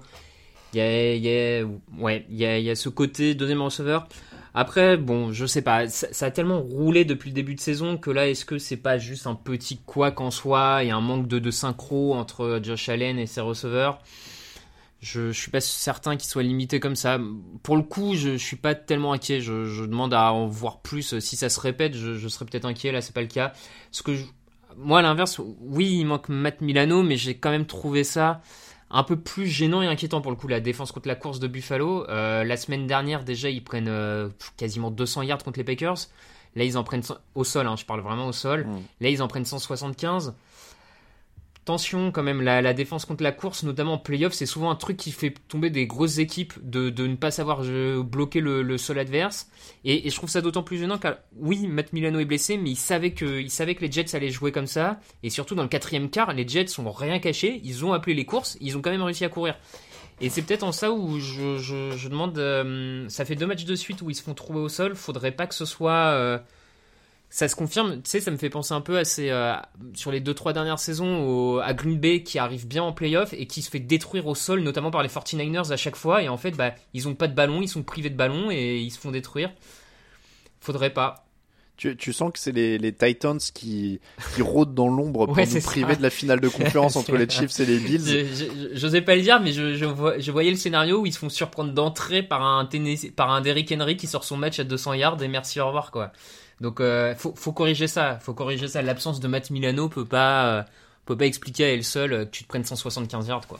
Il 0.73 0.79
y 0.79 0.81
a, 0.81 1.15
y 1.15 1.29
a- 1.61 1.65
ouais, 1.97 2.25
y 2.29 2.45
a, 2.45 2.59
y 2.59 2.69
a 2.69 2.75
ce 2.75 2.89
côté 2.89 3.35
deuxième 3.35 3.61
receveur. 3.61 4.07
Après, 4.53 4.97
bon, 4.97 5.31
je 5.31 5.45
sais 5.45 5.61
pas, 5.61 5.87
ça, 5.87 6.07
ça 6.11 6.25
a 6.27 6.31
tellement 6.31 6.59
roulé 6.61 7.05
depuis 7.05 7.29
le 7.29 7.35
début 7.35 7.55
de 7.55 7.59
saison 7.59 7.97
que 7.97 8.09
là, 8.09 8.27
est-ce 8.27 8.43
que 8.45 8.57
c'est 8.57 8.77
pas 8.77 8.97
juste 8.97 9.27
un 9.27 9.35
petit 9.35 9.77
couac 9.77 10.19
en 10.19 10.31
soi 10.31 10.83
et 10.83 10.89
un 10.91 11.01
manque 11.01 11.27
de, 11.27 11.39
de 11.39 11.51
synchro 11.51 12.15
entre 12.15 12.59
Josh 12.63 12.89
Allen 12.89 13.19
et 13.19 13.27
ses 13.27 13.41
receveurs? 13.41 14.01
Je, 14.99 15.31
je 15.31 15.39
suis 15.39 15.51
pas 15.51 15.61
certain 15.61 16.15
qu'il 16.17 16.27
soit 16.27 16.41
limité 16.43 16.79
comme 16.79 16.95
ça. 16.95 17.19
Pour 17.61 17.77
le 17.77 17.83
coup, 17.83 18.15
je, 18.15 18.31
je 18.31 18.43
suis 18.43 18.55
pas 18.55 18.73
tellement 18.73 19.13
inquiet. 19.13 19.41
Je, 19.41 19.65
je 19.65 19.83
demande 19.83 20.13
à 20.13 20.33
en 20.33 20.47
voir 20.47 20.79
plus. 20.81 21.19
Si 21.19 21.35
ça 21.35 21.49
se 21.49 21.59
répète, 21.59 21.93
je, 21.95 22.15
je 22.15 22.27
serais 22.27 22.45
peut-être 22.45 22.65
inquiet. 22.65 22.91
Là, 22.91 23.01
c'est 23.01 23.13
pas 23.13 23.21
le 23.21 23.27
cas. 23.27 23.53
Ce 23.91 24.01
que 24.01 24.11
moi, 24.75 24.99
à 24.99 25.01
l'inverse, 25.03 25.39
oui, 25.61 25.97
il 25.99 26.05
manque 26.05 26.29
Matt 26.29 26.61
Milano, 26.61 27.03
mais 27.03 27.15
j'ai 27.15 27.35
quand 27.37 27.51
même 27.51 27.67
trouvé 27.67 28.03
ça 28.03 28.41
un 28.89 29.03
peu 29.03 29.17
plus 29.17 29.47
gênant 29.47 29.81
et 29.81 29.87
inquiétant 29.87 30.21
pour 30.21 30.31
le 30.31 30.37
coup 30.37 30.47
la 30.47 30.59
défense 30.59 30.91
contre 30.91 31.07
la 31.07 31.15
course 31.15 31.39
de 31.39 31.47
Buffalo. 31.47 32.05
Euh, 32.09 32.43
la 32.43 32.57
semaine 32.57 32.87
dernière 32.87 33.23
déjà 33.23 33.49
ils 33.49 33.63
prennent 33.63 33.89
euh, 33.89 34.29
quasiment 34.55 34.91
200 34.91 35.23
yards 35.23 35.43
contre 35.43 35.59
les 35.59 35.65
Packers. 35.65 35.97
Là 36.55 36.63
ils 36.63 36.77
en 36.77 36.83
prennent 36.83 37.03
au 37.35 37.43
sol, 37.43 37.67
hein, 37.67 37.75
je 37.75 37.85
parle 37.85 38.01
vraiment 38.01 38.27
au 38.27 38.31
sol. 38.31 38.65
Mm. 38.65 38.81
Là 39.01 39.09
ils 39.09 39.21
en 39.21 39.27
prennent 39.27 39.45
175. 39.45 40.33
Attention 41.67 42.13
quand 42.13 42.23
même, 42.23 42.41
la, 42.41 42.73
défense 42.73 43.03
contre 43.03 43.23
la 43.23 43.33
course, 43.33 43.63
notamment 43.63 43.95
en 43.95 43.97
playoff, 43.97 44.31
c'est 44.31 44.45
souvent 44.45 44.71
un 44.71 44.77
truc 44.77 44.95
qui 44.95 45.11
fait 45.11 45.33
tomber 45.49 45.69
des 45.69 45.85
grosses 45.85 46.17
équipes 46.17 46.53
de, 46.63 46.89
ne 47.05 47.15
pas 47.15 47.29
savoir 47.29 47.59
euh, 47.65 48.03
bloquer 48.03 48.39
le, 48.39 48.77
sol 48.77 48.97
adverse. 48.97 49.49
Et, 49.83 50.09
je 50.09 50.15
trouve 50.15 50.29
ça 50.29 50.39
d'autant 50.39 50.63
plus 50.63 50.77
gênant 50.77 50.97
car 50.97 51.17
oui, 51.35 51.67
Matt 51.67 51.91
Milano 51.91 52.19
est 52.19 52.25
blessé, 52.25 52.55
mais 52.55 52.69
il 52.69 52.77
savait, 52.77 53.11
que, 53.11 53.25
les 53.25 53.91
Jets 53.91 54.15
allaient 54.15 54.29
jouer 54.29 54.53
comme 54.53 54.65
ça. 54.65 55.01
Et 55.23 55.29
surtout 55.29 55.55
dans 55.55 55.63
le 55.63 55.67
quatrième 55.67 56.09
quart, 56.09 56.31
les 56.31 56.47
Jets 56.47 56.67
sont 56.67 56.89
rien 56.89 57.19
cachés, 57.19 57.59
ils 57.65 57.83
ont 57.83 57.91
appelé 57.91 58.15
les 58.15 58.23
courses, 58.23 58.57
ils 58.61 58.77
ont 58.77 58.81
quand 58.81 58.91
même 58.91 59.03
réussi 59.03 59.25
à 59.25 59.29
courir. 59.29 59.57
Et 60.21 60.29
c'est 60.29 60.43
peut-être 60.43 60.63
en 60.63 60.71
ça 60.71 60.93
où 60.93 61.19
je 61.19 62.07
demande, 62.07 62.37
euh, 62.37 63.09
ça 63.09 63.25
fait 63.25 63.35
deux 63.35 63.45
matchs 63.45 63.65
de 63.65 63.75
suite 63.75 64.01
où 64.01 64.09
ils 64.09 64.15
se 64.15 64.23
font 64.23 64.33
trouver 64.33 64.61
au 64.61 64.69
sol, 64.69 64.95
faudrait 64.95 65.33
pas 65.33 65.47
que 65.47 65.53
ce 65.53 65.65
soit... 65.65 66.13
euh, 66.13 66.39
ça 67.29 67.47
se 67.49 67.55
confirme, 67.55 67.95
tu 68.01 68.09
sais, 68.09 68.19
ça 68.21 68.31
me 68.31 68.37
fait 68.37 68.49
penser 68.49 68.73
un 68.73 68.79
peu 68.81 68.97
à 68.97 69.03
ces, 69.03 69.29
euh, 69.29 69.53
sur 69.93 70.11
les 70.11 70.21
2-3 70.21 70.53
dernières 70.53 70.79
saisons 70.79 71.27
au- 71.27 71.59
à 71.59 71.73
Green 71.73 71.99
Bay 71.99 72.23
qui 72.23 72.39
arrive 72.39 72.65
bien 72.67 72.83
en 72.83 72.93
playoff 72.93 73.33
et 73.33 73.47
qui 73.47 73.61
se 73.61 73.69
fait 73.69 73.79
détruire 73.81 74.27
au 74.27 74.35
sol, 74.35 74.61
notamment 74.61 74.91
par 74.91 75.03
les 75.03 75.09
49ers 75.09 75.71
à 75.71 75.77
chaque 75.77 75.97
fois. 75.97 76.23
Et 76.23 76.29
en 76.29 76.37
fait, 76.37 76.51
bah, 76.51 76.73
ils 76.93 77.07
ont 77.07 77.15
pas 77.15 77.27
de 77.27 77.35
ballon, 77.35 77.61
ils 77.61 77.67
sont 77.67 77.83
privés 77.83 78.09
de 78.09 78.15
ballon 78.15 78.49
et 78.49 78.77
ils 78.77 78.91
se 78.91 78.97
font 78.99 79.11
détruire. 79.11 79.51
Faudrait 80.61 80.89
pas. 80.93 81.23
Tu, 81.75 81.95
tu 81.95 82.11
sens 82.11 82.33
que 82.33 82.39
c'est 82.39 82.51
les, 82.53 82.79
les 82.79 82.91
Titans 82.91 83.37
qui, 83.53 83.99
qui 84.33 84.41
rôdent 84.41 84.73
dans 84.73 84.87
l'ombre 84.89 85.27
pour 85.27 85.35
Ouais, 85.37 85.45
nous 85.45 85.61
priver 85.61 85.91
ça. 85.93 85.97
de 85.97 86.01
la 86.03 86.09
finale 86.09 86.39
de 86.39 86.47
conférence 86.49 86.95
entre 86.95 87.15
les 87.17 87.29
Chiefs 87.29 87.59
et 87.59 87.65
les 87.67 87.77
Bills. 87.79 88.25
J'osais 88.73 89.01
pas 89.01 89.15
le 89.15 89.21
dire, 89.21 89.39
mais 89.39 89.51
je, 89.51 89.75
je, 89.75 89.85
je 90.17 90.31
voyais 90.31 90.49
le 90.49 90.57
scénario 90.57 91.01
où 91.01 91.05
ils 91.05 91.13
se 91.13 91.19
font 91.19 91.29
surprendre 91.29 91.73
d'entrée 91.73 92.23
par 92.23 92.41
un 92.41 92.67
par 93.15 93.29
un 93.31 93.41
Derrick 93.41 93.71
Henry 93.71 93.95
qui 93.95 94.07
sort 94.07 94.23
son 94.23 94.37
match 94.37 94.59
à 94.59 94.63
200 94.63 94.93
yards 94.95 95.21
et 95.21 95.27
merci 95.27 95.59
au 95.59 95.67
revoir 95.67 95.91
quoi. 95.91 96.11
Donc 96.61 96.79
euh, 96.79 97.13
faut, 97.15 97.51
corriger 97.51 97.87
ça, 97.87 98.19
faut 98.19 98.33
corriger 98.33 98.67
ça. 98.67 98.81
L'absence 98.81 99.19
de 99.19 99.27
Matt 99.27 99.51
Milano 99.51 99.89
peut 99.89 100.05
pas 100.05 100.59
euh, 100.59 100.63
peut 101.05 101.17
pas 101.17 101.25
expliquer 101.25 101.65
à 101.65 101.73
elle 101.73 101.83
seule 101.83 102.13
euh, 102.13 102.25
que 102.25 102.31
tu 102.31 102.43
te 102.43 102.47
prennes 102.47 102.63
175 102.63 103.27
yards 103.27 103.47
quoi. 103.47 103.59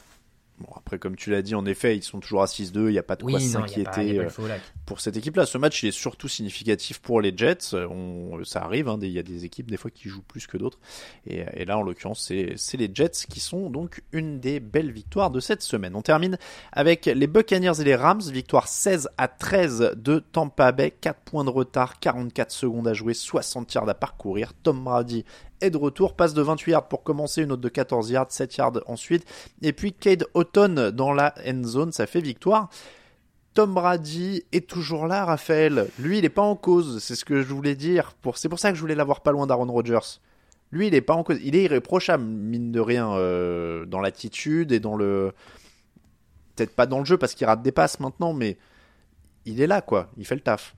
Bon, 0.60 0.70
après, 0.76 0.98
comme 0.98 1.16
tu 1.16 1.30
l'as 1.30 1.44
dit, 1.44 1.54
en 1.54 1.68
effet, 1.68 1.96
ils 1.96 2.02
sont 2.02 2.20
toujours 2.20 2.42
à 2.42 2.48
6-2, 2.48 2.88
il 2.88 2.92
n'y 2.94 2.98
a 2.98 3.04
pas 3.04 3.16
de 3.16 3.24
Oui, 3.24 3.34
quoi 3.34 3.40
s'inquiéter. 3.40 4.18
euh, 4.20 4.28
pour 4.88 5.00
cette 5.02 5.16
équipe-là. 5.16 5.46
Ce 5.46 5.60
match, 5.60 5.84
il 5.84 5.90
est 5.90 5.92
surtout 5.92 6.28
significatif 6.28 6.98
pour 6.98 7.22
les 7.22 7.32
Jets. 7.38 7.76
Euh, 7.76 7.88
On, 7.88 8.44
ça 8.44 8.64
arrive, 8.64 8.88
hein, 8.88 8.98
il 9.04 9.12
y 9.12 9.20
a 9.20 9.24
des 9.24 9.46
équipes 9.46 9.70
des 9.70 9.78
fois 9.78 9.92
qui 9.92 10.10
jouent 10.10 10.24
plus 10.24 10.48
que 10.48 10.58
d'autres. 10.58 10.80
Et, 11.28 11.44
et 11.54 11.66
là, 11.66 11.78
en 11.78 11.84
l'occurrence, 11.84 12.26
c'est 12.28 12.54
c'est 12.56 12.78
les 12.78 12.90
Jets 12.92 13.28
qui 13.30 13.40
sont 13.40 13.70
donc 13.70 14.02
une 14.12 14.40
des 14.40 14.60
belles 14.60 14.92
victoires 14.92 15.30
de 15.30 15.40
cette 15.40 15.62
semaine. 15.62 15.96
On 15.96 16.02
termine 16.02 16.40
avec 16.72 17.06
les 17.06 17.28
Buccaneers 17.28 17.80
et 17.80 17.84
les 17.84 17.96
Rams. 17.96 18.22
Victoire 18.22 18.68
16 18.68 19.10
à 19.20 19.28
13 19.28 19.92
de 19.96 20.18
Tampa 20.20 20.72
Bay. 20.72 20.90
4 20.90 21.20
points 21.20 21.44
de 21.44 21.52
retard, 21.52 22.00
44 22.00 22.52
secondes 22.52 22.88
à 22.88 22.94
jouer, 22.94 23.14
60 23.14 23.72
yards 23.76 23.90
à 23.90 23.94
parcourir. 23.94 24.54
Tom 24.64 24.84
Brady 24.84 25.24
est 25.62 25.70
de 25.70 25.78
retour, 25.78 26.16
passe 26.16 26.34
de 26.34 26.42
28 26.42 26.72
yards 26.72 26.88
pour 26.88 27.04
commencer, 27.04 27.44
une 27.44 27.52
autre 27.52 27.62
de 27.62 27.70
14 27.70 28.12
yards, 28.12 28.32
7 28.32 28.56
yards 28.58 28.80
ensuite. 28.88 29.26
Et 29.62 29.74
puis 29.74 29.94
Cade 29.94 30.26
Houghton 30.34 30.92
dans 30.94 31.14
la 31.14 31.34
end 31.46 31.64
zone, 31.64 31.92
ça 31.92 32.08
fait 32.08 32.22
victoire. 32.22 32.70
Tom 33.54 33.74
Brady 33.74 34.44
est 34.52 34.70
toujours 34.70 35.08
là, 35.08 35.26
Raphaël. 35.26 35.88
Lui, 35.98 36.20
il 36.20 36.22
n'est 36.22 36.30
pas 36.30 36.44
en 36.44 36.56
cause, 36.56 37.00
c'est 37.02 37.16
ce 37.16 37.26
que 37.26 37.42
je 37.42 37.54
voulais 37.54 37.74
dire. 37.74 38.14
Pour... 38.22 38.38
C'est 38.38 38.50
pour 38.50 38.60
ça 38.60 38.70
que 38.70 38.76
je 38.76 38.82
voulais 38.82 38.94
l'avoir 38.94 39.22
pas 39.22 39.32
loin 39.32 39.48
d'Aaron 39.48 39.72
Rodgers. 39.72 40.20
Lui, 40.72 40.88
il 40.88 40.92
n'est 40.92 41.02
pas 41.02 41.16
en 41.16 41.24
cause. 41.24 41.40
Il 41.44 41.56
est 41.56 41.64
irréprochable, 41.64 42.24
mine 42.24 42.72
de 42.72 42.80
rien, 42.80 43.12
euh, 43.14 43.86
dans 43.86 44.00
l'attitude 44.00 44.72
et 44.72 44.80
dans 44.80 44.96
le. 44.96 45.34
Peut-être 46.56 46.76
pas 46.76 46.86
dans 46.86 47.00
le 47.00 47.06
jeu 47.06 47.18
parce 47.18 47.34
qu'il 47.34 47.48
rate 47.48 47.64
des 47.64 47.72
passes 47.72 48.00
maintenant, 48.00 48.34
mais 48.34 48.58
il 49.46 49.60
est 49.60 49.68
là, 49.68 49.82
quoi. 49.82 50.12
Il 50.18 50.26
fait 50.26 50.36
le 50.36 50.42
taf. 50.42 50.76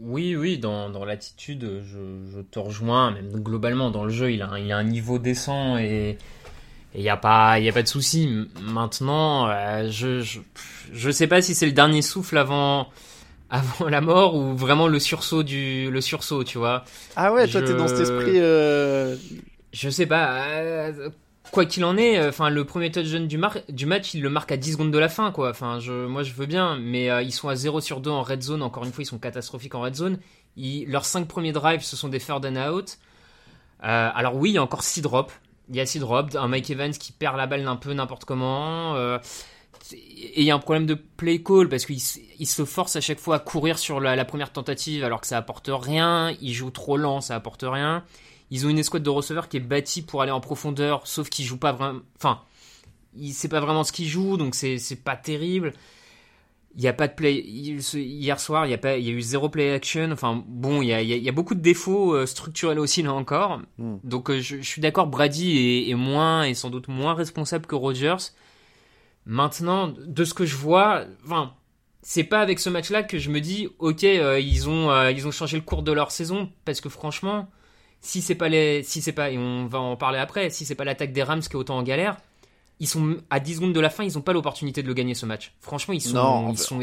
Oui, 0.00 0.36
oui, 0.36 0.58
dans, 0.58 0.90
dans 0.90 1.04
l'attitude, 1.04 1.82
je, 1.84 1.98
je 2.32 2.40
te 2.40 2.58
rejoins. 2.58 3.10
Même 3.10 3.30
globalement, 3.42 3.90
dans 3.90 4.04
le 4.04 4.10
jeu, 4.10 4.30
il 4.32 4.42
a, 4.42 4.48
un- 4.50 4.58
il 4.58 4.70
a 4.72 4.76
un 4.76 4.84
niveau 4.84 5.18
décent 5.18 5.76
et 5.78 6.18
il 6.94 7.00
n'y 7.00 7.08
a, 7.08 7.16
pas- 7.16 7.58
y 7.58 7.68
a 7.68 7.72
pas 7.72 7.82
de 7.82 7.88
souci. 7.88 8.46
Maintenant, 8.62 9.48
euh, 9.48 9.88
je, 9.90 10.20
je, 10.20 10.38
je 10.92 11.10
sais 11.10 11.26
pas 11.26 11.42
si 11.42 11.54
c'est 11.54 11.66
le 11.66 11.72
dernier 11.72 12.02
souffle 12.02 12.38
avant, 12.38 12.88
avant 13.50 13.88
la 13.88 14.00
mort 14.00 14.36
ou 14.36 14.54
vraiment 14.56 14.86
le 14.86 14.98
sursaut, 15.00 15.42
du, 15.42 15.90
le 15.90 16.00
sursaut, 16.00 16.44
tu 16.44 16.58
vois. 16.58 16.84
Ah 17.16 17.32
ouais, 17.32 17.48
toi, 17.48 17.60
t'es 17.62 17.74
dans 17.74 17.88
cet 17.88 18.00
esprit. 18.00 18.38
euh, 18.38 19.16
Je 19.72 19.90
sais 19.90 20.06
pas. 20.06 20.44
euh, 20.60 21.10
quoi 21.50 21.64
qu'il 21.66 21.84
en 21.84 21.96
est, 21.96 22.18
euh, 22.18 22.28
enfin 22.28 22.50
le 22.50 22.64
premier 22.64 22.90
touchdown 22.90 23.26
du, 23.26 23.38
du 23.68 23.86
match, 23.86 24.14
il 24.14 24.22
le 24.22 24.30
marque 24.30 24.52
à 24.52 24.56
10 24.56 24.72
secondes 24.72 24.90
de 24.92 24.98
la 24.98 25.08
fin, 25.08 25.30
quoi. 25.32 25.50
Enfin, 25.50 25.78
je, 25.80 26.06
moi 26.06 26.22
je 26.22 26.32
veux 26.32 26.46
bien, 26.46 26.76
mais 26.76 27.10
euh, 27.10 27.22
ils 27.22 27.32
sont 27.32 27.48
à 27.48 27.56
0 27.56 27.80
sur 27.80 28.00
2 28.00 28.10
en 28.10 28.22
red 28.22 28.42
zone. 28.42 28.62
Encore 28.62 28.84
une 28.84 28.92
fois, 28.92 29.02
ils 29.02 29.06
sont 29.06 29.18
catastrophiques 29.18 29.74
en 29.74 29.80
red 29.80 29.94
zone. 29.94 30.18
Ils- 30.56 30.86
leurs 30.88 31.04
5 31.04 31.26
premiers 31.28 31.52
drives, 31.52 31.82
ce 31.82 31.96
sont 31.96 32.08
des 32.08 32.20
third 32.20 32.44
and 32.46 32.56
out. 32.72 32.98
Euh, 33.84 34.10
alors 34.14 34.34
oui, 34.36 34.50
il 34.50 34.54
y 34.54 34.58
a 34.58 34.62
encore 34.62 34.82
6 34.82 35.02
drops. 35.02 35.32
Il 35.70 35.76
y 35.76 35.80
a 35.80 35.86
6 35.86 35.98
drops. 36.00 36.34
Un 36.36 36.48
Mike 36.48 36.70
Evans 36.70 36.92
qui 36.92 37.12
perd 37.12 37.36
la 37.36 37.46
balle 37.46 37.66
un 37.66 37.76
peu 37.76 37.92
n'importe 37.92 38.24
comment. 38.24 38.96
et 39.92 40.40
il 40.40 40.44
y 40.44 40.50
a 40.50 40.54
un 40.54 40.58
problème 40.58 40.86
de 40.86 40.94
play 40.94 41.42
call 41.42 41.68
parce 41.68 41.86
qu'il 41.86 42.00
se 42.00 42.64
force 42.64 42.96
à 42.96 43.00
chaque 43.00 43.18
fois 43.20 43.36
à 43.36 43.38
courir 43.38 43.78
sur 43.78 44.00
la, 44.00 44.16
la 44.16 44.24
première 44.24 44.52
tentative 44.52 45.04
alors 45.04 45.20
que 45.20 45.26
ça 45.26 45.38
apporte 45.38 45.70
rien. 45.72 46.34
Il 46.40 46.52
joue 46.52 46.70
trop 46.70 46.96
lent, 46.96 47.20
ça 47.20 47.34
apporte 47.36 47.64
rien. 47.66 48.02
Ils 48.50 48.66
ont 48.66 48.70
une 48.70 48.78
escouade 48.78 49.02
de 49.02 49.10
receveurs 49.10 49.48
qui 49.48 49.58
est 49.58 49.60
bâtie 49.60 50.02
pour 50.02 50.22
aller 50.22 50.32
en 50.32 50.40
profondeur, 50.40 51.06
sauf 51.06 51.28
qu'ils 51.28 51.44
jouent 51.44 51.58
pas 51.58 51.72
vraiment. 51.72 52.00
Enfin, 52.16 52.40
sait 53.32 53.48
pas 53.48 53.60
vraiment 53.60 53.84
ce 53.84 53.92
qu'ils 53.92 54.08
jouent, 54.08 54.36
donc 54.36 54.54
c'est 54.54 54.78
c'est 54.78 54.96
pas 54.96 55.16
terrible. 55.16 55.72
Il 56.76 56.82
y 56.82 56.88
a 56.88 56.92
pas 56.92 57.08
de 57.08 57.14
play. 57.14 57.34
Hier 57.40 58.38
soir, 58.38 58.66
il 58.66 58.70
y 58.70 58.74
a 58.74 58.78
pas, 58.78 58.98
il 58.98 59.04
y 59.04 59.08
a 59.08 59.12
eu 59.12 59.20
zéro 59.20 59.48
play 59.48 59.72
action. 59.72 60.10
Enfin, 60.12 60.44
bon, 60.46 60.80
il 60.82 60.88
y 60.88 60.92
a, 60.92 61.02
il 61.02 61.08
y 61.08 61.28
a- 61.28 61.32
beaucoup 61.32 61.54
de 61.56 61.60
défauts 61.60 62.14
euh, 62.14 62.26
structurels 62.26 62.78
aussi 62.78 63.02
là 63.02 63.12
encore. 63.14 63.60
Mm. 63.78 63.96
Donc, 64.04 64.30
euh, 64.30 64.38
je, 64.40 64.58
je 64.58 64.62
suis 64.68 64.80
d'accord. 64.80 65.08
Brady 65.08 65.58
est, 65.58 65.90
est 65.90 65.94
moins, 65.94 66.44
est 66.44 66.54
sans 66.54 66.70
doute 66.70 66.86
moins 66.88 67.14
responsable 67.14 67.66
que 67.66 67.74
Rodgers. 67.74 68.16
Maintenant, 69.26 69.88
de 69.88 70.24
ce 70.24 70.34
que 70.34 70.46
je 70.46 70.56
vois, 70.56 71.04
enfin, 71.24 71.54
c'est 72.02 72.24
pas 72.24 72.40
avec 72.40 72.58
ce 72.60 72.70
match-là 72.70 73.02
que 73.02 73.18
je 73.18 73.30
me 73.30 73.40
dis, 73.40 73.68
ok, 73.78 74.04
euh, 74.04 74.40
ils 74.40 74.68
ont, 74.68 74.90
euh, 74.90 75.10
ils 75.10 75.26
ont 75.26 75.30
changé 75.32 75.56
le 75.56 75.62
cours 75.62 75.82
de 75.82 75.92
leur 75.92 76.10
saison, 76.10 76.50
parce 76.64 76.80
que 76.80 76.88
franchement, 76.88 77.48
si 78.00 78.22
c'est 78.22 78.34
pas 78.34 78.48
les, 78.48 78.82
si 78.82 79.00
c'est 79.02 79.12
pas, 79.12 79.30
et 79.30 79.38
on 79.38 79.66
va 79.66 79.78
en 79.80 79.96
parler 79.96 80.18
après, 80.18 80.50
si 80.50 80.64
c'est 80.64 80.74
pas 80.74 80.84
l'attaque 80.84 81.12
des 81.12 81.22
Rams 81.22 81.40
qui 81.40 81.48
est 81.52 81.56
autant 81.56 81.78
en 81.78 81.82
galère, 81.82 82.16
ils 82.80 82.86
sont 82.88 83.16
à 83.30 83.40
10 83.40 83.56
secondes 83.56 83.72
de 83.72 83.80
la 83.80 83.90
fin, 83.90 84.04
ils 84.04 84.16
ont 84.16 84.22
pas 84.22 84.32
l'opportunité 84.32 84.82
de 84.82 84.86
le 84.88 84.94
gagner 84.94 85.14
ce 85.14 85.26
match. 85.26 85.52
Franchement, 85.60 85.94
ils 85.94 86.00
sont, 86.00 86.14
Non, 86.14 86.22
en 86.22 86.50
ils 86.50 86.56
fait- 86.56 86.62
sont, 86.62 86.80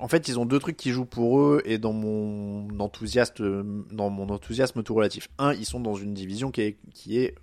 En 0.00 0.06
fait, 0.06 0.28
ils 0.28 0.38
ont 0.38 0.46
deux 0.46 0.60
trucs 0.60 0.76
qui 0.76 0.90
jouent 0.92 1.04
pour 1.04 1.40
eux 1.40 1.60
et 1.64 1.78
dans 1.78 1.92
mon 1.92 2.68
enthousiasme, 2.78 3.84
dans 3.90 4.10
mon 4.10 4.28
enthousiasme 4.28 4.84
tout 4.84 4.94
relatif. 4.94 5.28
Un, 5.38 5.52
ils 5.54 5.66
sont 5.66 5.80
dans 5.80 5.94
une 5.96 6.14
division 6.14 6.52
qui 6.52 6.60
est, 6.60 6.76
qui 6.94 7.18
est 7.18 7.34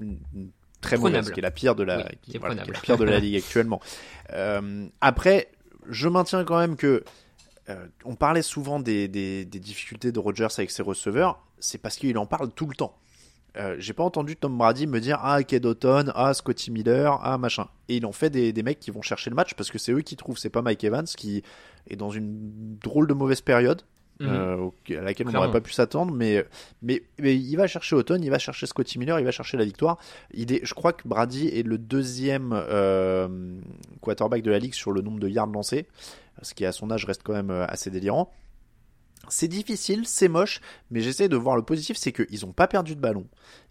une- 0.00 0.18
une 0.32 0.50
très 0.80 0.94
Prenable. 0.96 1.16
mauvaise, 1.16 1.32
qui 1.32 1.40
est 1.40 1.42
la 1.42 1.50
pire 1.50 1.74
de 1.74 1.82
la, 1.82 1.96
Oui, 1.96 2.02
qui, 2.22 2.36
est 2.36 2.38
voilà, 2.38 2.54
qui 2.54 2.60
est 2.60 2.64
prenable. 2.64 2.72
la 2.74 2.80
pire 2.80 2.96
de 2.98 3.04
la 3.04 3.18
ligue 3.18 3.34
actuellement. 3.36 3.80
Euh, 4.32 4.86
après, 5.00 5.48
je 5.88 6.06
maintiens 6.08 6.44
quand 6.44 6.58
même 6.60 6.76
que 6.76 7.02
euh, 7.68 7.86
on 8.04 8.14
parlait 8.14 8.42
souvent 8.42 8.78
des, 8.78 9.08
des, 9.08 9.44
des 9.44 9.58
difficultés 9.58 10.12
de 10.12 10.18
Rodgers 10.20 10.46
avec 10.56 10.70
ses 10.70 10.82
receveurs. 10.84 11.42
C'est 11.58 11.78
parce 11.78 11.96
qu'il 11.96 12.16
en 12.18 12.26
parle 12.26 12.50
tout 12.50 12.66
le 12.66 12.74
temps. 12.74 12.96
Euh, 13.56 13.76
j'ai 13.78 13.94
pas 13.94 14.04
entendu 14.04 14.36
Tom 14.36 14.58
Brady 14.58 14.86
me 14.86 15.00
dire 15.00 15.18
ah 15.22 15.42
Ked 15.42 15.64
Otton, 15.64 16.12
ah 16.14 16.34
Scotty 16.34 16.70
Miller, 16.70 17.18
ah 17.22 17.38
machin. 17.38 17.68
Et 17.88 17.96
il 17.96 18.04
en 18.06 18.12
fait 18.12 18.28
des, 18.28 18.52
des 18.52 18.62
mecs 18.62 18.78
qui 18.80 18.90
vont 18.90 19.00
chercher 19.00 19.30
le 19.30 19.36
match 19.36 19.54
parce 19.54 19.70
que 19.70 19.78
c'est 19.78 19.92
eux 19.92 20.02
qui 20.02 20.16
trouvent. 20.16 20.36
C'est 20.36 20.50
pas 20.50 20.60
Mike 20.60 20.84
Evans 20.84 21.06
qui 21.06 21.42
est 21.88 21.96
dans 21.96 22.10
une 22.10 22.76
drôle 22.82 23.06
de 23.06 23.14
mauvaise 23.14 23.40
période 23.40 23.82
Mhm. 24.18 24.28
euh, 24.30 24.70
à 24.98 25.02
laquelle 25.02 25.28
on 25.28 25.32
n'aurait 25.32 25.48
pas 25.52 25.60
pu 25.60 25.72
s'attendre. 25.72 26.12
Mais, 26.14 26.46
mais, 26.80 27.02
mais 27.18 27.36
il 27.36 27.54
va 27.56 27.66
chercher 27.66 27.96
Otton, 27.96 28.18
il 28.22 28.30
va 28.30 28.38
chercher 28.38 28.66
Scotty 28.66 28.98
Miller, 28.98 29.18
il 29.20 29.24
va 29.26 29.30
chercher 29.30 29.58
la 29.58 29.64
victoire. 29.64 29.98
Il 30.32 30.52
est, 30.52 30.64
je 30.64 30.72
crois 30.72 30.94
que 30.94 31.06
Brady 31.06 31.48
est 31.48 31.62
le 31.62 31.76
deuxième 31.76 32.52
euh, 32.54 33.28
quarterback 34.00 34.42
de 34.42 34.50
la 34.50 34.58
ligue 34.58 34.72
sur 34.74 34.92
le 34.92 35.02
nombre 35.02 35.20
de 35.20 35.28
yards 35.28 35.48
lancés, 35.48 35.86
ce 36.40 36.54
qui 36.54 36.64
à 36.64 36.72
son 36.72 36.90
âge 36.90 37.04
reste 37.04 37.22
quand 37.24 37.34
même 37.34 37.50
euh, 37.50 37.66
assez 37.66 37.90
délirant. 37.90 38.32
C'est 39.28 39.48
difficile, 39.48 40.02
c'est 40.06 40.28
moche, 40.28 40.60
mais 40.90 41.00
j'essaie 41.00 41.28
de 41.28 41.36
voir 41.36 41.56
le 41.56 41.62
positif, 41.62 41.96
c'est 41.96 42.12
qu'ils 42.12 42.40
n'ont 42.46 42.52
pas 42.52 42.68
perdu 42.68 42.94
de 42.94 43.00
ballon, 43.00 43.26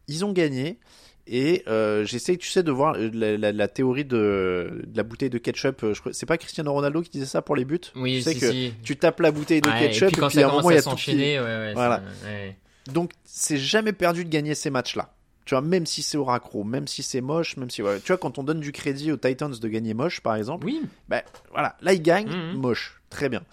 ils 0.08 0.26
ont 0.26 0.34
gagné, 0.34 0.80
et 1.28 1.64
euh, 1.68 2.04
j'essaie, 2.06 2.36
tu 2.38 2.50
sais, 2.50 2.62
de 2.62 2.72
voir 2.72 2.96
la, 2.98 3.38
la- 3.38 3.52
la 3.52 3.68
théorie 3.68 4.06
de, 4.06 4.84
de 4.86 4.98
la 4.98 5.04
bouteille 5.04 5.30
de 5.30 5.38
ketchup. 5.38 5.84
euh, 5.84 5.94
C'est 6.12 6.26
pas 6.26 6.38
Cristiano 6.38 6.72
Ronaldo 6.74 7.02
qui 7.02 7.10
disait 7.10 7.26
ça 7.26 7.42
pour 7.42 7.56
les 7.56 7.66
buts? 7.66 7.80
Oui, 7.96 8.18
Tu 8.18 8.22
sais 8.22 8.34
si, 8.34 8.40
que 8.40 8.52
si. 8.52 8.74
tu 8.84 8.98
tapes 8.98 9.22
la 9.22 9.32
bouteille 9.32 9.62
de 9.62 9.70
Ouais, 9.70 9.80
ketchup, 9.80 10.04
et 10.04 10.12
puis 10.12 10.16
quand 10.18 10.28
et 10.28 10.32
puis 10.32 10.44
à 10.44 10.48
un 10.48 10.52
moment, 10.52 10.70
il 10.70 10.76
y 10.76 10.78
a 10.78 10.82
tout 10.84 10.90
qui... 10.90 10.96
s'enchaîner, 11.04 11.40
ouais, 11.40 11.46
ouais, 11.46 11.74
Voilà. 11.74 12.04
ça- 12.22 12.28
ouais. 12.28 12.58
Donc, 12.88 13.12
c'est 13.24 13.58
jamais 13.58 13.94
perdu 13.94 14.26
de 14.26 14.30
gagner 14.30 14.54
ces 14.56 14.70
matchs-là. 14.70 15.12
Tu 15.46 15.54
vois, 15.56 15.62
même 15.62 15.86
si 15.86 16.02
c'est 16.04 16.18
au 16.18 16.24
raccro, 16.24 16.64
même 16.64 16.88
si 16.88 17.02
c'est 17.04 17.22
moche, 17.22 17.56
même 17.58 17.70
si. 17.70 17.78
Tu 17.78 17.82
vois, 17.84 18.18
quand 18.18 18.38
on 18.40 18.44
donne 18.44 18.60
du 18.60 18.72
crédit 18.72 19.12
aux 19.12 19.18
Titans 19.18 19.52
de 19.52 19.68
gagner 19.68 19.94
moche, 19.94 20.22
par 20.22 20.36
exemple, 20.36 20.66
Oui, 20.66 20.82
ben 21.08 21.22
voilà, 21.52 21.78
là 21.82 21.94
ils 21.94 22.02
gagnent, 22.02 22.30
Mhm. 22.30 22.58
moche, 22.60 23.00
très 23.12 23.30
bien. 23.30 23.44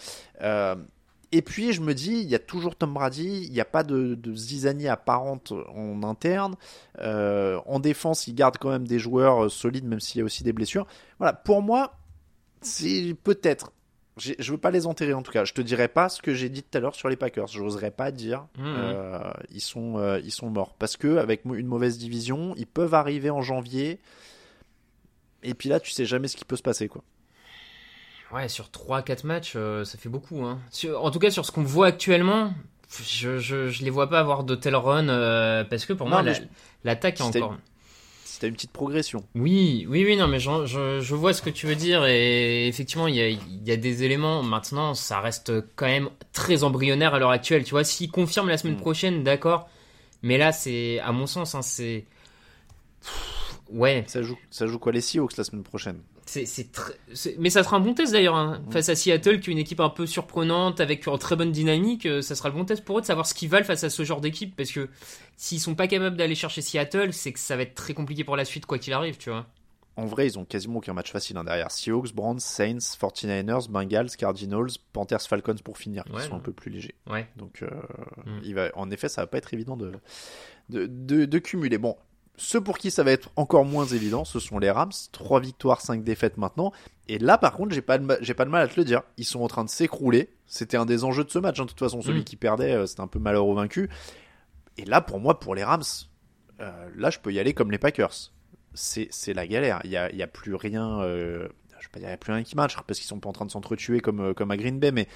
Euh, 0.42 0.74
Et 1.34 1.40
puis 1.42 1.72
je 1.72 1.80
me 1.80 1.94
dis, 1.94 2.12
il 2.20 2.28
y 2.28 2.34
a 2.34 2.38
toujours 2.38 2.76
Tom 2.76 2.92
Brady, 2.92 3.44
il 3.46 3.52
n'y 3.52 3.60
a 3.60 3.64
pas 3.64 3.82
de, 3.84 4.14
de 4.14 4.34
zizanie 4.34 4.86
apparente 4.88 5.52
en 5.74 6.02
interne. 6.02 6.56
Euh, 6.98 7.58
en 7.66 7.80
défense, 7.80 8.26
il 8.26 8.34
garde 8.34 8.58
quand 8.58 8.68
même 8.70 8.86
des 8.86 8.98
joueurs 8.98 9.44
euh, 9.44 9.48
solides, 9.48 9.86
même 9.86 10.00
s'il 10.00 10.18
y 10.18 10.22
a 10.22 10.24
aussi 10.24 10.44
des 10.44 10.52
blessures. 10.52 10.86
Voilà, 11.18 11.32
pour 11.32 11.62
moi, 11.62 11.94
c'est 12.60 13.16
peut-être. 13.24 13.72
Je 14.18 14.52
veux 14.52 14.58
pas 14.58 14.70
les 14.70 14.86
enterrer 14.86 15.14
en 15.14 15.22
tout 15.22 15.32
cas. 15.32 15.46
Je 15.46 15.54
te 15.54 15.62
dirai 15.62 15.88
pas 15.88 16.10
ce 16.10 16.20
que 16.20 16.34
j'ai 16.34 16.50
dit 16.50 16.62
tout 16.62 16.76
à 16.76 16.80
l'heure 16.82 16.94
sur 16.94 17.08
les 17.08 17.16
Packers. 17.16 17.46
Je 17.46 17.62
n'oserais 17.62 17.90
pas 17.90 18.10
dire 18.10 18.46
Mhm. 18.58 18.64
euh, 18.66 19.32
ils 19.50 19.62
sont 19.62 19.96
euh, 19.96 20.20
ils 20.22 20.30
sont 20.30 20.50
morts 20.50 20.74
parce 20.78 20.98
que 20.98 21.16
avec 21.16 21.46
une 21.46 21.66
mauvaise 21.66 21.96
division, 21.96 22.52
ils 22.58 22.66
peuvent 22.66 22.92
arriver 22.92 23.30
en 23.30 23.40
janvier. 23.40 24.00
Et 25.42 25.54
puis 25.54 25.70
là, 25.70 25.80
tu 25.80 25.90
sais 25.92 26.04
jamais 26.04 26.28
ce 26.28 26.36
qui 26.36 26.44
peut 26.44 26.56
se 26.56 26.62
passer 26.62 26.88
quoi. 26.88 27.02
Ouais, 28.32 28.48
sur 28.48 28.66
3-4 28.70 29.26
matchs, 29.26 29.52
euh, 29.56 29.84
ça 29.84 29.98
fait 29.98 30.08
beaucoup. 30.08 30.42
Hein. 30.44 30.58
Sur- 30.70 31.04
en 31.04 31.10
tout 31.10 31.18
cas, 31.18 31.30
sur 31.30 31.44
ce 31.44 31.52
qu'on 31.52 31.62
voit 31.64 31.88
actuellement, 31.88 32.54
je, 33.06 33.38
je, 33.38 33.68
je 33.68 33.84
les 33.84 33.90
vois 33.90 34.08
pas 34.08 34.20
avoir 34.20 34.44
de 34.44 34.54
tel 34.54 34.74
run 34.74 35.08
euh, 35.08 35.64
parce 35.64 35.84
que 35.86 35.92
pour 35.92 36.06
Non, 36.06 36.12
moi, 36.14 36.22
mais 36.22 36.30
la- 36.32 36.38
je- 36.38 36.42
l'attaque 36.84 37.20
est 37.20 37.24
C'était- 37.24 37.42
encore. 37.42 37.56
T'as 38.40 38.48
une 38.48 38.54
petite 38.54 38.72
progression. 38.72 39.24
Oui, 39.36 39.86
oui, 39.88 40.04
oui, 40.04 40.16
non, 40.16 40.26
mais 40.26 40.40
je, 40.40 41.14
vois 41.14 41.32
ce 41.32 41.42
que 41.42 41.50
tu 41.50 41.68
veux 41.68 41.76
dire 41.76 42.04
et 42.06 42.66
effectivement, 42.66 43.06
il 43.06 43.14
y 43.14 43.20
a, 43.20 43.28
il 43.28 43.62
y 43.64 43.70
a 43.70 43.76
des 43.76 44.02
éléments. 44.02 44.42
Maintenant, 44.42 44.94
ça 44.94 45.20
reste 45.20 45.52
quand 45.76 45.86
même 45.86 46.08
très 46.32 46.64
embryonnaire 46.64 47.14
à 47.14 47.20
l'heure 47.20 47.30
actuelle. 47.30 47.62
Tu 47.62 47.70
vois, 47.70 47.84
s'ils 47.84 48.10
confirment 48.10 48.48
la 48.48 48.58
semaine 48.58 48.74
Mm. 48.74 48.80
prochaine, 48.80 49.22
d'accord. 49.22 49.68
Mais 50.22 50.38
là, 50.38 50.50
c'est, 50.50 50.98
à 50.98 51.12
mon 51.12 51.26
sens, 51.26 51.54
hein, 51.54 51.62
c'est. 51.62 52.04
Ouais, 53.70 54.02
Ça 54.08 54.22
joue 54.22 54.36
ça 54.50 54.66
joue 54.66 54.80
quoi 54.80 54.90
les 54.90 55.00
Seahawks 55.00 55.36
la 55.36 55.44
semaine 55.44 55.62
prochaine? 55.62 56.00
C'est, 56.26 56.72
très. 56.72 56.94
Mais 57.38 57.50
ça 57.50 57.62
sera 57.62 57.76
un 57.76 57.80
bon 57.80 57.94
test 57.94 58.12
d'ailleurs. 58.12 58.37
hein. 58.37 58.62
Face 58.70 58.88
à 58.88 58.94
Seattle, 58.94 59.40
qui 59.40 59.50
est 59.50 59.52
une 59.52 59.58
équipe 59.58 59.80
un 59.80 59.88
peu 59.90 60.06
surprenante, 60.06 60.80
avec 60.80 61.06
une 61.06 61.18
très 61.18 61.37
bonne 61.37 61.52
dynamique, 61.52 62.06
euh, 62.06 62.22
ça 62.22 62.35
sera 62.35 62.48
le 62.48 62.54
bon 62.54 62.64
test 62.64 62.85
pour 62.85 62.98
eux 62.98 63.00
de 63.00 63.06
savoir 63.06 63.26
ce 63.26 63.35
qu'ils 63.35 63.48
valent 63.48 63.64
face 63.66 63.85
à 63.85 63.90
ce 63.90 64.04
genre 64.04 64.20
d'équipe. 64.20 64.54
Parce 64.56 64.70
que 64.72 64.88
s'ils 65.37 65.61
sont 65.61 65.74
pas 65.74 65.88
capables 65.88 66.16
d'aller 66.16 66.35
chercher 66.35 66.62
Seattle, 66.62 67.12
c'est 67.12 67.32
que 67.32 67.38
ça 67.40 67.56
va 67.56 67.62
être 67.62 67.74
très 67.74 67.94
compliqué 67.94 68.24
pour 68.24 68.37
la 68.37 68.44
suite, 68.44 68.66
quoi 68.66 68.78
qu'il 68.78 68.92
arrive, 68.92 69.16
tu 69.18 69.30
vois. 69.30 69.46
En 69.96 70.06
vrai, 70.06 70.26
ils 70.26 70.38
ont 70.38 70.46
quasiment 70.46 70.78
aucun 70.78 70.94
match 70.94 71.12
facile 71.12 71.37
hein, 71.37 71.44
derrière. 71.44 71.70
Seahawks, 71.70 72.14
Browns, 72.14 72.40
Saints, 72.40 72.78
49ers, 72.98 73.68
Bengals, 73.68 74.08
Cardinals, 74.16 74.68
Panthers, 74.94 75.20
Falcons 75.20 75.56
pour 75.62 75.76
finir, 75.76 76.04
qui 76.04 76.12
Ouais, 76.12 76.22
sont 76.26 76.37
un 76.37 76.40
peu 76.40 76.52
plus 76.52 76.70
légers. 76.70 76.94
Ouais. 77.11 77.26
Donc, 77.37 77.61
euh, 77.62 77.68
Mm. 78.24 78.40
il 78.42 78.54
va, 78.54 78.70
en 78.74 78.90
effet, 78.90 79.11
ça 79.11 79.20
va 79.20 79.26
pas 79.26 79.37
être 79.37 79.52
évident 79.52 79.76
de, 79.76 79.92
de, 80.70 80.87
de, 80.87 81.26
de 81.26 81.38
cumuler. 81.38 81.76
Bon, 81.76 81.96
ceux 82.36 82.60
pour 82.60 82.78
qui 82.78 82.90
ça 82.90 83.02
va 83.04 83.12
être 83.12 83.30
encore 83.36 83.64
moins 83.64 83.86
évident, 83.86 84.24
ce 84.24 84.40
sont 84.40 84.58
les 84.58 84.70
Rams. 84.70 84.90
3 85.12 85.40
victoires, 85.40 85.80
5 85.80 86.02
défaites 86.02 86.38
maintenant. 86.38 86.72
Et 87.08 87.18
là, 87.18 87.36
par 87.38 87.52
contre, 87.54 87.74
j'ai 87.74 87.82
pas, 87.82 87.98
de 87.98 88.18
j'ai 88.20 88.34
pas 88.34 88.44
de 88.44 88.50
mal 88.50 88.62
à 88.62 88.68
te 88.68 88.78
le 88.78 88.84
dire. 88.84 89.02
Ils 89.18 89.24
sont 89.24 89.40
en 89.42 89.48
train 89.48 89.64
de 89.64 89.68
s'écrouler. 89.70 90.30
C'était 90.46 90.76
un 90.76 90.86
des 90.86 91.04
enjeux 91.04 91.24
de 91.24 91.30
ce 91.30 91.38
match. 91.38 91.60
hein. 91.60 91.64
De 91.64 91.68
toute 91.68 91.78
façon, 91.78 92.00
celui 92.02 92.20
Mm. 92.20 92.24
qui 92.24 92.36
perdait, 92.36 92.72
euh, 92.72 92.86
c'était 92.86 93.00
un 93.02 93.06
peu 93.06 93.18
malheureux 93.18 93.54
vaincu. 93.54 93.90
Et 94.78 94.84
là, 94.84 95.00
pour 95.00 95.20
moi, 95.20 95.38
pour 95.40 95.54
les 95.54 95.64
Rams, 95.64 95.82
euh, 96.60 96.88
là, 96.96 97.10
je 97.10 97.18
peux 97.18 97.32
y 97.32 97.38
aller 97.38 97.52
comme 97.54 97.70
les 97.70 97.78
Packers. 97.78 98.32
C'est 98.74 99.08
c'est 99.10 99.34
la 99.34 99.46
galère. 99.46 99.80
Il 99.84 99.90
y 99.90 99.96
a, 99.96 100.10
y 100.12 100.22
a 100.22 100.26
plus 100.26 100.54
rien. 100.54 101.00
euh, 101.02 101.48
je 101.94 102.00
y 102.00 102.06
a 102.06 102.16
plus 102.16 102.32
rien 102.32 102.42
qui 102.44 102.54
match 102.56 102.76
parce 102.86 102.98
qu'ils 103.00 103.08
sont 103.08 103.18
pas 103.18 103.28
en 103.28 103.32
train 103.32 103.44
de 103.44 103.50
s'entretuer 103.50 104.00
comme, 104.00 104.34
comme 104.34 104.50
à 104.52 104.56
Green 104.56 104.78
Bay, 104.78 104.92
mais 104.92 105.08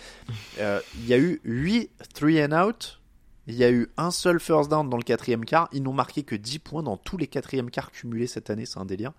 euh, 0.58 0.80
il 0.96 1.06
y 1.06 1.14
a 1.14 1.18
eu 1.18 1.40
8 1.44 1.90
three 2.12 2.44
and 2.44 2.50
out. 2.52 3.00
Il 3.48 3.54
y 3.54 3.64
a 3.64 3.70
eu 3.70 3.88
un 3.96 4.10
seul 4.10 4.40
first 4.40 4.70
down 4.70 4.88
dans 4.90 4.96
le 4.96 5.02
quatrième 5.04 5.44
quart. 5.44 5.68
Ils 5.72 5.82
n'ont 5.82 5.92
marqué 5.92 6.22
que 6.24 6.34
10 6.34 6.58
points 6.58 6.82
dans 6.82 6.96
tous 6.96 7.16
les 7.16 7.26
quatrièmes 7.28 7.70
quarts 7.70 7.92
cumulés 7.92 8.26
cette 8.26 8.50
année. 8.50 8.66
C'est 8.66 8.78
un 8.80 8.84
délire. 8.84 9.12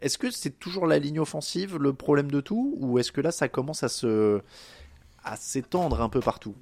Est-ce 0.00 0.18
que 0.18 0.30
c'est 0.30 0.58
toujours 0.58 0.86
la 0.86 0.98
ligne 0.98 1.20
offensive 1.20 1.76
le 1.76 1.92
problème 1.92 2.30
de 2.30 2.40
tout 2.40 2.74
ou 2.78 2.98
est-ce 2.98 3.12
que 3.12 3.20
là 3.20 3.30
ça 3.32 3.48
commence 3.48 3.82
à 3.82 3.88
se 3.88 4.40
à 5.22 5.36
s'étendre 5.36 6.00
un 6.00 6.08
peu 6.08 6.20
partout? 6.20 6.54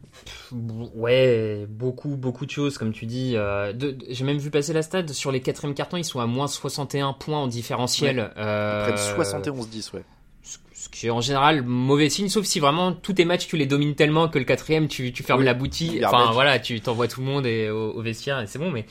Ouais, 0.95 1.67
beaucoup, 1.69 2.17
beaucoup 2.17 2.45
de 2.47 2.51
choses, 2.51 2.77
comme 2.79 2.93
tu 2.93 3.07
dis. 3.07 3.35
euh, 3.37 3.73
J'ai 4.09 4.25
même 4.25 4.39
vu 4.39 4.51
passer 4.51 4.73
la 4.73 4.83
stade. 4.83 5.11
Sur 5.13 5.31
les 5.31 5.41
quatrièmes 5.41 5.75
cartons, 5.75 5.97
ils 5.97 6.05
sont 6.05 6.19
à 6.21 6.27
moins 6.27 6.49
61 6.49 7.13
points 7.13 7.39
en 7.39 7.47
différentiel. 7.47 8.33
euh, 8.37 8.83
Près 8.83 8.93
de 8.93 8.99
71-10, 8.99 9.95
ouais. 9.95 10.05
Ce- 10.75 10.89
qui 10.89 11.07
est 11.07 11.11
en 11.11 11.21
général 11.21 11.63
mauvais 11.63 12.09
signe, 12.09 12.29
sauf 12.29 12.45
si 12.47 12.61
vraiment 12.61 12.93
tous 12.93 13.13
tes 13.15 13.25
matchs 13.25 13.47
tu 13.49 13.57
les 13.57 13.67
domines 13.67 13.95
tellement 13.95 14.29
que 14.29 14.39
le 14.39 14.45
quatrième 14.45 14.89
tu, 14.89 15.13
tu 15.13 15.23
fermes 15.23 15.41
Oui, 15.41 15.45
la 15.47 15.55
boutique. 15.55 16.01
Enfin 16.05 16.31
voilà, 16.33 16.59
tu 16.59 16.81
t'envoies 16.81 17.09
tout 17.09 17.21
le 17.21 17.27
monde 17.27 17.47
et, 17.47 17.69
au, 17.71 17.93
au 17.93 18.03
vestiaire 18.03 18.41
et 18.41 18.47
c'est 18.47 18.59
bon. 18.59 18.71
Mais 18.71 18.87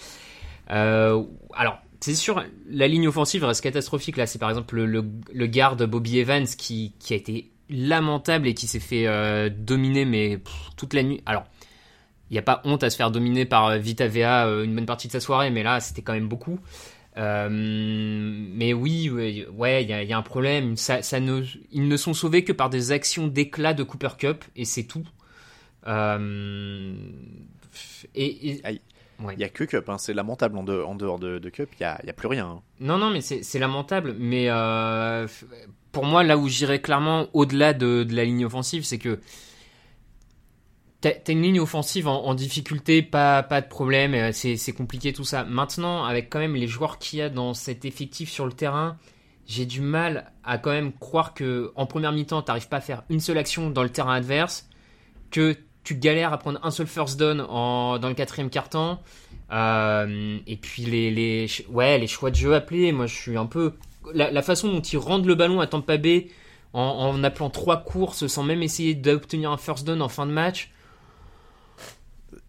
euh, 0.72 1.24
alors 1.54 1.80
c'est 2.00 2.14
sûr, 2.14 2.44
la 2.70 2.88
ligne 2.88 3.08
offensive 3.08 3.44
reste 3.44 3.62
catastrophique. 3.62 4.18
Là, 4.18 4.28
c'est 4.28 4.38
par 4.38 4.50
exemple 4.50 4.76
le, 4.76 4.86
le, 4.86 5.04
le 5.34 5.48
garde 5.48 5.84
Bobby 5.86 6.20
Evans 6.20 6.46
qui, 6.46 6.94
qui 7.00 7.14
a 7.14 7.18
été 7.18 7.50
lamentable 7.70 8.48
et 8.48 8.54
qui 8.54 8.68
s'est 8.68 8.80
fait 8.80 9.08
euh, 9.08 9.50
dominer 9.50 10.06
mais 10.06 10.38
pff, 10.38 10.54
toute 10.78 10.94
la 10.94 11.04
nuit. 11.04 11.22
Alors 11.26 11.44
il 12.30 12.34
n'y 12.34 12.40
a 12.40 12.44
pas 12.44 12.62
honte 12.66 12.84
à 12.84 12.90
se 12.90 12.98
faire 12.98 13.10
dominer 13.10 13.46
par 13.46 13.68
euh, 13.68 13.78
Vita 13.78 14.08
Vea 14.08 14.46
euh, 14.48 14.64
une 14.66 14.76
bonne 14.76 14.86
partie 14.86 15.08
de 15.08 15.14
sa 15.14 15.20
soirée, 15.22 15.50
mais 15.50 15.64
là 15.64 15.80
c'était 15.80 16.02
quand 16.02 16.14
même 16.14 16.28
beaucoup. 16.28 16.60
Euh, 17.18 17.50
mais 17.52 18.74
oui, 18.74 19.10
ouais, 19.10 19.48
ouais, 19.56 19.84
il 19.84 19.90
y, 19.90 19.94
a- 19.94 20.04
il 20.04 20.10
y 20.10 20.14
a 20.14 20.18
un 20.18 20.22
problème. 20.22 20.78
Ça, 20.78 21.02
ça 21.02 21.20
ne, 21.20 21.42
ils 21.72 21.88
ne 21.88 21.98
sont 21.98 22.14
sauvés 22.14 22.44
que 22.44 22.52
par 22.54 22.70
des 22.70 22.92
actions 22.92 23.28
d'éclat 23.28 23.74
de 23.74 23.84
Cooper 23.84 24.10
Cup 24.20 24.44
et 24.56 24.66
c'est 24.66 24.84
tout. 24.84 25.04
Euh, 25.88 26.94
et, 28.16 28.50
et- 28.52 28.62
Aïe. 28.66 28.82
ouais. 29.24 29.34
Il 29.36 29.40
y 29.40 29.44
a 29.44 29.50
que 29.50 29.64
Cup, 29.64 29.90
hein. 29.90 29.98
c'est 29.98 30.14
lamentable 30.14 30.58
en, 30.58 30.64
de- 30.64 30.82
en 30.82 30.96
dehors 30.96 31.20
de, 31.20 31.40
de 31.40 31.50
Cup, 31.50 31.70
il 31.80 31.84
y 31.84 31.86
a, 31.86 32.00
il 32.06 32.14
plus 32.14 32.28
rien. 32.28 32.48
hein. 32.48 32.62
Non, 32.80 32.98
non, 32.98 33.10
mais 33.10 33.22
c'est 33.22 33.60
lamentable. 33.60 34.16
Mais 34.20 34.46
euh, 34.50 35.28
pour 35.92 36.06
moi, 36.06 36.24
là 36.24 36.38
où 36.38 36.48
j'irais 36.48 36.82
clairement 36.82 37.28
au-delà 37.34 37.74
de, 37.74 38.04
de 38.04 38.16
la 38.16 38.26
ligne 38.26 38.46
offensive, 38.46 38.84
c'est 38.84 39.00
que 39.00 39.20
t'as 41.02 41.12
une 41.28 41.42
ligne 41.42 41.60
offensive 41.60 42.08
en, 42.08 42.34
difficulté, 42.34 43.02
pas, 43.02 43.44
de 43.44 43.68
problème, 43.68 44.14
euh, 44.14 44.32
c'est 44.32 44.74
compliqué 44.74 45.14
tout 45.14 45.24
ça. 45.24 45.44
Maintenant, 45.44 46.04
avec 46.06 46.30
quand 46.30 46.40
même 46.40 46.56
les 46.56 46.68
joueurs 46.68 46.98
qu'il 46.98 47.20
y 47.20 47.22
a 47.22 47.30
dans 47.30 47.54
cet 47.54 47.86
effectif 47.86 48.30
sur 48.30 48.46
le 48.46 48.52
terrain, 48.52 48.98
j'ai 49.46 49.66
du 49.66 49.82
mal 49.82 50.32
à 50.44 50.58
quand 50.58 50.72
même 50.72 50.92
croire 50.94 51.34
que 51.34 51.72
en 51.76 51.86
première 51.86 52.12
mi-temps, 52.12 52.42
t'arrives 52.42 52.68
pas 52.68 52.78
à 52.78 52.82
faire 52.82 53.04
une 53.10 53.20
seule 53.20 53.38
action 53.38 53.70
dans 53.70 53.84
le 53.84 53.90
terrain 53.90 54.16
adverse, 54.16 54.68
que 55.32 55.56
tu 55.84 55.96
galères 55.96 56.34
à 56.34 56.38
prendre 56.38 56.60
un 56.64 56.72
seul 56.72 56.88
first 56.88 57.18
down 57.18 57.38
dans 57.38 58.08
le 58.08 58.14
quatrième 58.14 58.50
quart-temps. 58.50 59.02
Euh, 59.54 60.38
et 60.46 60.58
puis 60.58 60.84
les, 60.84 61.48
choix 61.48 62.30
de 62.30 62.36
jeu 62.36 62.56
appelés, 62.56 62.92
moi 62.92 63.06
je 63.06 63.16
suis 63.16 63.38
un 63.38 63.46
peu... 63.46 63.74
La, 64.14 64.32
la 64.32 64.42
façon 64.42 64.72
dont 64.72 64.82
ils 64.82 64.98
rendent 64.98 65.26
le 65.26 65.36
ballon 65.36 65.60
à 65.62 65.68
Tampa 65.68 65.98
Bay 65.98 66.28
en, 66.74 66.82
en 66.82 67.24
appelant 67.24 67.50
trois 67.50 67.78
courses 67.78 68.28
sans 68.28 68.44
même 68.44 68.64
essayer 68.64 68.96
d'obtenir 68.96 69.52
un 69.52 69.58
first 69.58 69.86
down 69.86 70.02
en 70.02 70.10
fin 70.10 70.26
de 70.26 70.32
match, 70.32 70.72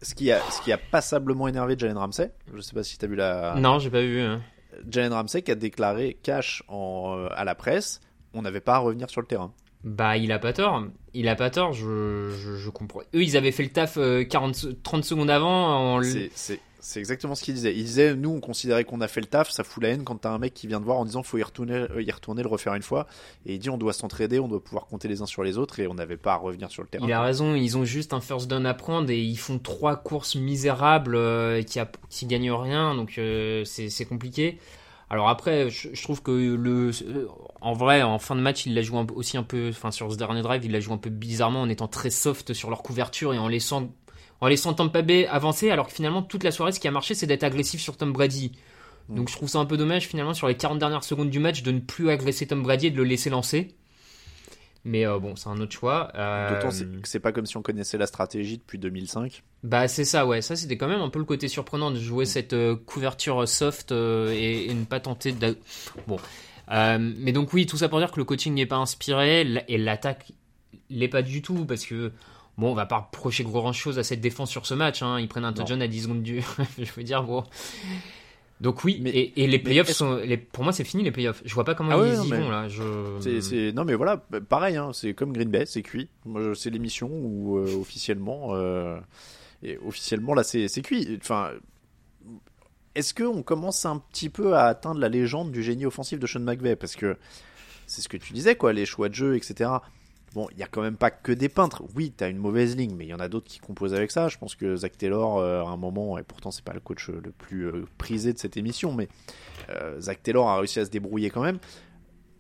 Ce 0.03 0.15
qui 0.15 0.31
a, 0.31 0.41
ce 0.51 0.61
qui 0.63 0.73
a 0.73 0.79
passablement 0.79 1.49
énervé 1.49 1.75
Jalen 1.77 1.99
Ramsey, 1.99 2.31
je 2.55 2.61
sais 2.61 2.73
pas 2.75 2.83
si 2.85 2.99
tu 2.99 3.05
as 3.05 3.09
vu 3.09 3.17
la. 3.17 3.55
non, 3.57 3.79
j'ai 3.79 3.91
pas 3.91 4.01
vu. 4.03 4.21
hein. 4.21 4.41
Jalen 4.89 5.13
Ramsey 5.13 5.43
qui 5.43 5.51
a 5.51 5.55
déclaré 5.57 6.19
cash 6.23 6.63
en, 6.69 7.17
euh, 7.19 7.29
à 7.35 7.45
la 7.45 7.55
presse, 7.57 8.01
on 8.35 8.43
n'avait 8.43 8.61
pas 8.61 8.77
à 8.77 8.79
revenir 8.79 9.11
sur 9.11 9.21
le 9.21 9.27
terrain. 9.27 9.53
Bah, 9.85 10.17
il 10.17 10.31
a 10.33 10.39
pas 10.39 10.53
tort. 10.53 10.85
Il 11.15 11.29
a 11.29 11.35
pas 11.37 11.51
tort, 11.51 11.73
je, 11.73 12.31
je, 12.31 12.57
je 12.57 12.71
comprends. 12.71 13.01
Eux, 13.15 13.23
ils 13.23 13.37
avaient 13.37 13.53
fait 13.53 13.63
le 13.65 13.71
taf 13.71 13.97
euh, 13.97 14.25
40, 14.25 14.55
se- 14.55 14.67
30 14.69 15.05
secondes 15.05 15.31
avant. 15.31 15.97
En... 15.97 16.03
C'est- 16.03 16.61
C'est 16.81 17.01
exactement 17.01 17.35
ce 17.35 17.43
qu'il 17.43 17.55
disait. 17.55 17.75
Il 17.75 17.85
disait, 17.85 18.15
nous, 18.15 18.31
on 18.31 18.41
considérait 18.41 18.85
qu'on 18.85 19.01
a 19.01 19.09
fait 19.09 19.21
le 19.21 19.27
taf, 19.27 19.51
ça 19.51 19.65
fout 19.65 19.83
la 19.83 19.91
haine 19.91 20.05
quand 20.05 20.17
t'as 20.17 20.31
un 20.31 20.39
mec 20.39 20.55
qui 20.55 20.67
vient 20.67 20.81
te 20.81 20.85
voir 20.85 20.99
en 20.99 21.05
disant, 21.05 21.23
faut 21.23 21.39
y 21.39 21.43
retourner, 21.43 21.75
euh, 21.75 22.03
y 22.03 22.11
retourner, 22.11 22.43
le 22.43 22.49
refaire 22.49 22.75
une 22.75 22.83
fois. 22.83 23.07
Et 23.47 23.55
il 23.55 23.59
dit, 23.59 23.71
on 23.71 23.79
doit 23.79 23.93
s'entraider, 23.93 24.39
on 24.39 24.49
doit 24.49 24.63
pouvoir 24.63 24.87
compter 24.87 25.09
les 25.09 25.21
uns 25.21 25.27
sur 25.27 25.43
les 25.43 25.59
autres, 25.59 25.81
et 25.81 25.89
on 25.89 25.95
n'avait 25.95 26.17
pas 26.17 26.35
à 26.35 26.37
revenir 26.37 26.71
sur 26.71 26.83
le 26.83 26.89
terrain. 26.89 27.07
Il 27.07 27.13
a 27.13 27.21
raison, 27.21 27.55
ils 27.55 27.77
ont 27.77 27.85
juste 27.85 28.13
un 28.13 28.21
first 28.21 28.49
down 28.49 28.65
à 28.67 28.75
prendre 28.75 29.11
et 29.11 29.21
ils 29.21 29.39
font 29.39 29.59
trois 29.59 29.97
courses 29.97 30.37
misérables 30.37 31.17
euh, 31.17 31.63
qui, 31.63 31.81
a, 31.81 31.91
qui 32.11 32.27
gagnent 32.27 32.53
rien, 32.53 32.95
donc 32.95 33.19
euh, 33.19 33.65
c'est 33.65 34.05
compliqué. 34.05 34.59
Alors 35.11 35.29
après, 35.29 35.71
je, 35.71 36.03
trouve 36.03 36.23
que 36.23 36.31
le, 36.31 36.91
en 37.63 37.73
vrai, 37.73 38.03
en 38.03 38.19
fin 38.19 38.37
de 38.37 38.41
match, 38.41 38.67
il 38.67 38.75
l'a 38.75 38.83
joué 38.83 38.99
un 38.99 39.07
aussi 39.15 39.39
un 39.39 39.43
peu, 39.43 39.71
enfin 39.71 39.91
sur 39.91 40.13
ce 40.13 40.17
dernier 40.17 40.43
drive, 40.43 40.65
il 40.65 40.73
l'a 40.73 40.81
joué 40.81 40.93
un 40.93 40.99
peu 40.99 41.09
bizarrement 41.09 41.63
en 41.63 41.69
étant 41.71 41.89
très 41.89 42.11
soft 42.11 42.53
sur 42.53 42.69
leur 42.69 42.83
couverture 42.83 43.33
et 43.33 43.39
en 43.39 43.49
laissant, 43.49 43.89
en 44.41 44.47
laissant 44.49 44.73
Tampa 44.75 45.03
Bay 45.03 45.27
avancer, 45.27 45.71
alors 45.71 45.87
que 45.89 45.93
finalement 45.93 46.23
toute 46.23 46.45
la 46.45 46.51
soirée, 46.53 46.73
ce 46.73 46.81
qui 46.81 46.89
a 46.89 46.91
marché, 46.91 47.15
c'est 47.15 47.27
d'être 47.27 47.45
agressif 47.45 47.81
sur 47.81 47.97
Tom 47.97 48.13
Brady. 48.13 48.53
Donc 49.09 49.29
je 49.31 49.35
trouve 49.35 49.49
ça 49.49 49.59
un 49.59 49.65
peu 49.65 49.77
dommage 49.79 50.07
finalement 50.07 50.35
sur 50.35 50.49
les 50.49 50.55
40 50.55 50.79
dernières 50.79 51.03
secondes 51.05 51.31
du 51.31 51.39
match 51.39 51.63
de 51.63 51.73
ne 51.73 51.81
plus 51.81 52.11
agresser 52.11 52.47
Tom 52.47 52.63
Brady 52.63 52.89
et 52.89 52.91
de 52.91 52.97
le 52.97 53.05
laisser 53.05 53.31
lancer. 53.31 53.75
Mais 54.85 55.07
euh, 55.07 55.19
bon, 55.19 55.35
c'est 55.35 55.49
un 55.49 55.59
autre 55.61 55.73
choix. 55.73 56.11
Euh, 56.15 56.55
D'autant 56.55 56.71
c'est- 56.71 56.85
que 57.01 57.09
c'est 57.09 57.19
pas 57.21 57.33
comme 57.33 57.47
si 57.47 57.57
on 57.57 57.63
connaissait 57.63 57.99
la 57.99 58.07
stratégie 58.07 58.59
depuis 58.59 58.79
2005. 58.79 59.43
bah 59.65 59.89
c'est 59.89 60.05
ça, 60.05 60.25
ouais. 60.27 60.41
Ça 60.41 60.57
c'était 60.57 60.77
quand 60.77 60.89
même 60.89 61.01
un 61.01 61.09
peu 61.09 61.19
le 61.19 61.25
côté 61.25 61.49
surprenant 61.49 61.91
de 61.91 61.97
Mm. 61.99 62.03
jouer 62.03 62.25
cette 62.27 62.53
euh, 62.53 62.77
couverture 62.77 63.47
soft 63.49 63.93
et, 63.93 64.71
et 64.71 64.75
ne 64.75 64.85
pas 64.85 65.01
tenter 65.01 65.33
de... 65.33 65.57
Bon. 66.07 66.19
Mais 66.71 67.33
donc 67.33 67.53
oui, 67.55 67.67
tout 67.67 67.77
ça 67.79 67.89
pour 67.89 67.99
dire 67.99 68.13
que 68.13 68.19
le 68.21 68.25
coaching 68.25 68.55
n'est 68.55 68.67
pas 68.67 68.77
inspiré 68.77 69.41
et 69.69 69.79
l'attaque 69.79 70.33
l'est 70.91 71.09
pas 71.09 71.23
du 71.23 71.43
tout 71.43 71.65
parce 71.65 71.85
que... 71.87 72.13
Bon, 72.59 72.73
on 72.73 72.75
va 72.75 72.87
pas 72.87 72.99
reprocher 72.99 73.45
grand 73.45 73.73
chose 73.73 73.99
à 73.99 74.03
cette 74.05 74.21
défense 74.21 74.51
sur 74.51 74.67
ce 74.67 74.75
match. 74.75 75.03
Hein. 75.03 75.19
Ils 75.21 75.29
prennent 75.29 75.45
un 75.45 75.53
touchdown 75.53 75.81
à 75.81 75.87
10 75.89 76.03
secondes 76.03 76.23
du... 76.23 76.43
Je 76.79 76.93
veux 76.97 77.05
dire, 77.05 77.23
bon... 77.23 77.45
Donc 78.61 78.83
oui, 78.83 78.99
Mais- 79.01 79.11
et, 79.11 79.45
et 79.45 79.47
les 79.47 79.61
playoffs 79.61 79.91
sont, 79.93 80.17
les, 80.17 80.37
pour 80.37 80.65
moi 80.65 80.73
c'est 80.73 80.83
fini 80.83 81.05
les 81.05 81.13
playoffs. 81.13 81.41
Je 81.45 81.55
vois 81.55 81.63
pas 81.63 81.77
comment 81.77 81.93
Ah 81.93 82.05
ils 82.05 82.27
y 82.27 82.31
mais 82.31 82.41
vont 82.41 82.51
là. 82.51 82.67
Je... 82.67 83.71
Non 83.71 83.85
mais 83.85 83.95
voilà, 83.95 84.25
bah, 84.31 84.41
pareil, 84.41 84.77
hein, 84.77 84.91
c'est 84.93 85.15
comme 85.15 85.33
Green 85.33 85.49
Bay, 85.49 85.65
c'est 85.65 85.83
cuit. 85.83 86.09
Moi, 86.25 86.57
c'est 86.57 86.71
l'émission 86.71 87.09
où 87.09 87.59
euh, 87.59 87.77
officiellement, 87.81 88.57
euh, 88.57 88.99
et 89.63 89.79
officiellement 89.87 90.35
là, 90.35 90.43
c'est, 90.43 90.67
c'est 90.67 90.83
cuit. 90.83 91.17
Enfin, 91.23 91.53
est-ce 92.97 93.15
que 93.15 93.23
on 93.23 93.45
commence 93.45 93.87
un 93.87 93.99
petit 93.99 94.29
peu 94.29 94.57
à 94.57 94.65
atteindre 94.65 94.99
la 94.99 95.09
légende 95.09 95.53
du 95.53 95.63
génie 95.63 95.87
offensif 95.87 96.19
de 96.19 96.27
Sean 96.27 96.41
McVay? 96.41 96.75
Parce 96.75 96.97
que 96.97 97.17
c'est 97.87 98.03
ce 98.03 98.09
que 98.09 98.17
tu 98.17 98.33
disais, 98.33 98.57
quoi, 98.57 98.73
les 98.73 98.87
choix 98.87 99.09
de 99.09 99.15
jeu, 99.15 99.37
etc. 99.37 99.71
Bon, 100.35 100.47
il 100.53 100.59
y 100.59 100.63
a 100.63 100.67
quand 100.67 100.83
même 100.83 100.97
pas 100.97 101.11
que 101.11 101.33
des 101.33 101.49
peintres. 101.49 101.83
Oui, 101.95 102.13
t'as 102.17 102.29
une 102.29 102.37
mauvaise 102.37 102.77
ligne, 102.77 102.95
mais 102.97 103.07
il 103.07 103.09
y 103.09 103.15
en 103.15 103.21
a 103.21 103.29
d'autres 103.29 103.47
qui 103.49 103.59
composent 103.59 103.95
avec 103.95 104.11
ça. 104.11 104.29
Je 104.29 104.37
pense 104.39 104.55
que 104.55 104.77
Zach 104.77 104.97
Taylor, 104.99 105.39
euh, 105.39 105.63
à 105.63 105.69
un 105.69 105.77
moment, 105.77 106.19
et 106.19 106.23
pourtant 106.23 106.51
c'est 106.51 106.65
pas 106.65 106.75
le 106.75 106.81
coach 106.81 107.09
le 107.09 107.31
plus 107.33 107.67
euh, 107.67 107.85
prisé 107.97 108.33
de 108.33 108.39
cette 108.39 108.57
émission, 108.57 108.93
mais 108.95 109.09
euh, 109.71 109.99
Zach 110.01 110.23
Taylor 110.23 110.49
a 110.49 110.59
réussi 110.59 110.81
à 110.81 110.85
se 110.85 110.91
débrouiller 110.91 111.31
quand 111.31 111.43
même 111.43 111.59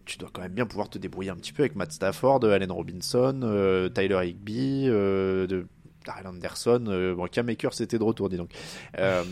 tu 0.04 0.16
dois 0.16 0.30
quand 0.32 0.40
même 0.40 0.52
bien 0.52 0.64
pouvoir 0.64 0.88
te 0.88 0.96
débrouiller 0.96 1.28
un 1.28 1.36
petit 1.36 1.52
peu 1.52 1.62
avec 1.64 1.76
Matt 1.76 1.92
Stafford, 1.92 2.42
Allen 2.42 2.72
Robinson, 2.72 3.40
euh, 3.42 3.90
Tyler 3.90 4.18
Higby, 4.28 4.84
euh, 4.88 5.46
de 5.46 5.66
Darrell 6.06 6.26
Anderson. 6.28 6.82
euh, 6.88 7.14
bon, 7.14 7.26
Cam 7.30 7.46
c'était 7.72 7.98
de 7.98 8.02
retour, 8.04 8.30
dis 8.30 8.38
donc. 8.38 8.50
Euh, 8.98 9.22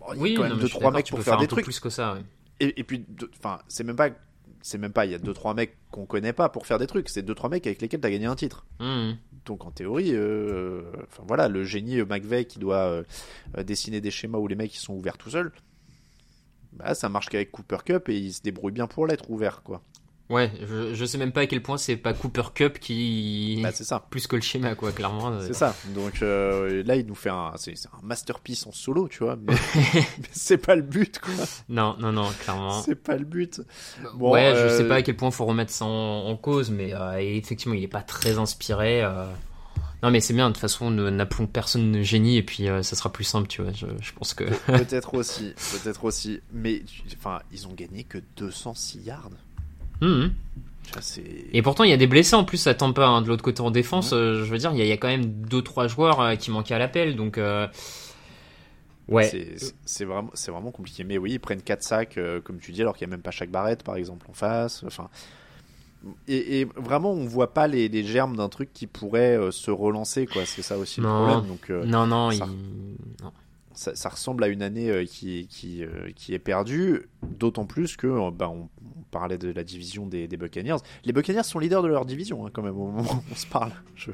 bon, 0.00 0.06
il 0.12 0.16
y 0.16 0.18
a 0.18 0.22
Oui, 0.22 0.34
quand 0.36 0.42
non, 0.44 0.48
même 0.48 0.58
deux 0.58 0.68
trois 0.70 0.90
mecs 0.90 1.04
tu 1.04 1.10
pour 1.14 1.22
faire 1.22 1.34
un 1.34 1.40
des 1.42 1.48
trucs. 1.48 1.64
plus 1.64 1.80
que 1.80 1.90
ça. 1.90 2.14
ouais. 2.14 2.20
Et, 2.60 2.80
et 2.80 2.82
puis, 2.84 3.04
enfin, 3.38 3.58
c'est 3.68 3.84
même 3.84 3.94
pas, 3.96 4.08
c'est 4.62 4.78
même 4.78 4.92
pas. 4.92 5.04
Il 5.04 5.12
y 5.12 5.14
a 5.14 5.18
deux 5.18 5.34
trois 5.34 5.54
mecs 5.54 5.76
qu'on 5.90 6.06
connaît 6.06 6.32
pas 6.32 6.48
pour 6.48 6.66
faire 6.66 6.78
des 6.78 6.86
trucs. 6.86 7.08
C'est 7.08 7.22
deux 7.22 7.34
trois 7.34 7.50
mecs 7.50 7.66
avec 7.66 7.82
lesquels 7.82 8.00
t'as 8.00 8.10
gagné 8.10 8.26
un 8.26 8.36
titre. 8.36 8.64
Mhm. 8.80 9.16
Donc 9.44 9.64
en 9.64 9.70
théorie, 9.72 10.14
euh, 10.14 10.82
enfin 11.08 11.24
voilà, 11.26 11.48
le 11.48 11.64
génie 11.64 11.98
euh, 11.98 12.06
McVeigh 12.06 12.46
qui 12.46 12.60
doit 12.60 12.86
euh, 13.56 13.62
dessiner 13.64 14.00
des 14.00 14.12
schémas 14.12 14.38
où 14.38 14.46
les 14.46 14.54
mecs 14.54 14.74
ils 14.74 14.78
sont 14.78 14.94
ouverts 14.94 15.18
tout 15.18 15.30
seuls. 15.30 15.52
Bah, 16.72 16.94
ça 16.94 17.08
marche 17.08 17.28
qu'avec 17.28 17.50
Cooper 17.50 17.78
Cup 17.84 18.08
et 18.08 18.16
il 18.16 18.32
se 18.32 18.40
débrouille 18.40 18.72
bien 18.72 18.86
pour 18.86 19.06
l'être 19.06 19.30
ouvert, 19.30 19.62
quoi. 19.62 19.82
Ouais, 20.32 20.50
je, 20.66 20.94
je 20.94 21.04
sais 21.04 21.18
même 21.18 21.30
pas 21.32 21.42
à 21.42 21.46
quel 21.46 21.62
point 21.62 21.76
c'est 21.76 21.96
pas 21.96 22.14
Cooper 22.14 22.42
Cup 22.54 22.78
qui 22.78 23.60
Bah, 23.62 23.70
c'est 23.72 23.84
ça. 23.84 24.02
plus 24.10 24.26
que 24.26 24.36
le 24.36 24.42
schéma 24.42 24.74
quoi, 24.74 24.90
clairement. 24.90 25.38
C'est 25.42 25.52
ça. 25.52 25.74
Donc 25.94 26.22
euh, 26.22 26.82
là, 26.84 26.96
il 26.96 27.04
nous 27.06 27.14
fait 27.14 27.28
un, 27.28 27.52
c'est 27.56 27.74
un 27.86 28.02
masterpiece 28.02 28.66
en 28.66 28.72
solo, 28.72 29.08
tu 29.08 29.24
vois. 29.24 29.36
Mais, 29.36 29.54
mais 29.94 30.04
c'est 30.32 30.56
pas 30.56 30.74
le 30.74 30.80
but, 30.82 31.18
quoi. 31.18 31.34
Non, 31.68 31.96
non, 31.98 32.12
non, 32.12 32.30
clairement. 32.42 32.80
C'est 32.82 32.94
pas 32.94 33.16
le 33.16 33.24
but. 33.26 33.60
Bon, 34.14 34.32
ouais, 34.32 34.52
je 34.54 34.60
euh, 34.60 34.76
sais 34.78 34.88
pas 34.88 34.96
à 34.96 35.02
quel 35.02 35.16
point 35.16 35.30
faut 35.30 35.44
remettre 35.44 35.70
ça 35.70 35.84
en, 35.84 36.26
en 36.26 36.36
cause, 36.36 36.70
mais 36.70 36.94
euh, 36.94 37.18
effectivement, 37.18 37.74
il 37.74 37.82
est 37.84 37.88
pas 37.88 38.02
très 38.02 38.38
inspiré. 38.38 39.02
euh. 39.04 39.26
Non, 40.02 40.10
mais 40.10 40.20
c'est 40.20 40.34
bien, 40.34 40.48
de 40.48 40.54
toute 40.54 40.60
façon, 40.60 40.90
n'appelons 40.90 41.46
personne 41.46 41.92
de 41.92 42.02
génie, 42.02 42.36
et 42.38 42.42
puis 42.42 42.68
euh, 42.68 42.82
ça 42.82 42.96
sera 42.96 43.12
plus 43.12 43.22
simple, 43.24 43.46
tu 43.48 43.62
vois. 43.62 43.70
Je, 43.72 43.86
je 44.00 44.12
pense 44.14 44.34
que. 44.34 44.44
Peut-être 44.66 45.14
aussi, 45.14 45.52
peut-être 45.72 46.04
aussi. 46.04 46.40
Mais 46.52 46.82
enfin, 47.18 47.40
ils 47.52 47.68
ont 47.68 47.72
gagné 47.74 48.02
que 48.02 48.18
206 48.36 49.02
yards. 49.04 49.30
C'est 51.00 51.24
Et 51.52 51.62
pourtant, 51.62 51.84
il 51.84 51.90
y 51.90 51.94
a 51.94 51.96
des 51.96 52.06
blessés 52.06 52.34
en 52.36 52.44
plus, 52.44 52.58
ça 52.58 52.74
tombe 52.74 52.94
pas 52.94 53.06
hein, 53.06 53.22
de 53.22 53.28
l'autre 53.28 53.42
côté 53.42 53.60
en 53.62 53.70
défense. 53.70 54.12
euh, 54.12 54.44
je 54.44 54.50
veux 54.50 54.58
dire, 54.58 54.72
il 54.72 54.78
y, 54.78 54.82
a- 54.82 54.84
il 54.84 54.88
y 54.88 54.92
a 54.92 54.96
quand 54.98 55.08
même 55.08 55.24
deux 55.24 55.62
trois 55.62 55.86
joueurs 55.88 56.20
euh, 56.20 56.34
qui 56.36 56.50
manquaient 56.50 56.74
à 56.74 56.78
l'appel, 56.78 57.16
donc. 57.16 57.38
euh, 57.38 57.66
Ouais. 59.08 59.24
c'est- 59.84 60.04
vraiment, 60.04 60.30
vraiment 60.48 60.70
compliqué. 60.70 61.02
Mais 61.04 61.18
oui, 61.18 61.32
ils 61.32 61.38
prennent 61.40 61.60
4 61.62 61.82
sacs, 61.82 62.18
comme 62.44 62.58
tu 62.58 62.72
dis, 62.72 62.80
alors 62.82 62.96
qu'il 62.96 63.06
n'y 63.06 63.12
a 63.12 63.16
même 63.16 63.22
pas 63.22 63.30
chaque 63.32 63.50
barrette, 63.50 63.82
par 63.82 63.96
exemple, 63.96 64.26
en 64.30 64.32
face. 64.32 64.84
Enfin, 64.86 65.08
et, 66.28 66.60
et 66.60 66.64
vraiment, 66.76 67.12
on 67.12 67.26
voit 67.26 67.52
pas 67.52 67.66
les, 67.66 67.88
les 67.88 68.04
germes 68.04 68.36
d'un 68.36 68.48
truc 68.48 68.72
qui 68.72 68.86
pourrait 68.86 69.38
se 69.50 69.70
relancer, 69.70 70.26
quoi. 70.26 70.44
C'est 70.46 70.62
ça 70.62 70.78
aussi 70.78 71.00
le 71.00 71.06
problème. 71.08 71.46
Donc, 71.46 71.68
Non, 71.86 72.06
non, 72.06 72.30
ça- 72.30 72.46
il... 72.48 73.24
non. 73.24 73.32
ça, 73.74 73.94
ça 73.96 74.08
ressemble 74.08 74.44
à 74.44 74.48
une 74.48 74.62
année 74.62 75.04
qui, 75.10 75.46
qui, 75.50 75.82
qui 76.14 76.32
est 76.34 76.38
perdue, 76.38 77.08
d'autant 77.22 77.66
plus 77.66 77.96
que 77.96 78.30
bah, 78.30 78.48
on, 78.50 78.68
on 79.12 79.18
parlait 79.18 79.36
de 79.38 79.50
la 79.52 79.62
division 79.62 80.06
des, 80.06 80.26
des 80.26 80.36
Buccaneers. 80.38 80.76
Les 81.04 81.12
Buccaneers 81.12 81.42
sont 81.42 81.58
leaders 81.58 81.82
de 81.82 81.88
leur 81.88 82.06
division, 82.06 82.46
hein, 82.46 82.50
quand 82.52 82.62
même, 82.62 82.76
au 82.78 82.86
moment 82.86 83.02
où 83.12 83.22
on 83.30 83.34
se 83.34 83.46
parle. 83.46 83.72
Je, 83.94 84.10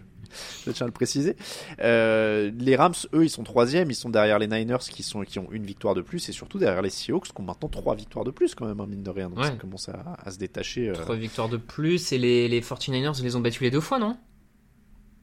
je 0.66 0.70
tiens 0.72 0.84
à 0.84 0.88
le 0.88 0.92
préciser. 0.92 1.36
Euh, 1.80 2.50
les 2.58 2.76
Rams, 2.76 2.92
eux, 3.14 3.24
ils 3.24 3.30
sont 3.30 3.44
troisième, 3.44 3.90
ils 3.90 3.94
sont 3.94 4.10
derrière 4.10 4.38
les 4.38 4.46
Niners 4.48 4.76
qui, 4.90 5.02
sont, 5.02 5.22
qui 5.22 5.38
ont 5.38 5.48
une 5.52 5.64
victoire 5.64 5.94
de 5.94 6.02
plus, 6.02 6.28
et 6.28 6.32
surtout 6.32 6.58
derrière 6.58 6.82
les 6.82 6.90
Seahawks 6.90 7.28
qui 7.28 7.40
ont 7.40 7.44
maintenant 7.44 7.68
trois 7.70 7.94
victoires 7.94 8.24
de 8.26 8.30
plus, 8.30 8.54
quand 8.54 8.66
même, 8.66 8.78
hein, 8.80 8.86
mine 8.86 9.02
de 9.04 9.10
rien. 9.10 9.30
Donc 9.30 9.38
Ouais. 9.38 9.44
ça 9.46 9.52
commence 9.52 9.88
à, 9.88 10.16
à 10.22 10.30
se 10.30 10.36
détacher. 10.38 10.88
euh, 10.90 10.92
Trois 10.94 11.16
victoires 11.16 11.48
de 11.48 11.56
plus, 11.56 12.12
et 12.12 12.18
les, 12.18 12.48
les 12.48 12.60
49ers 12.60 13.22
les 13.22 13.36
ont 13.36 13.40
battus 13.40 13.62
les 13.62 13.70
deux 13.70 13.80
fois, 13.80 13.98
non? 13.98 14.18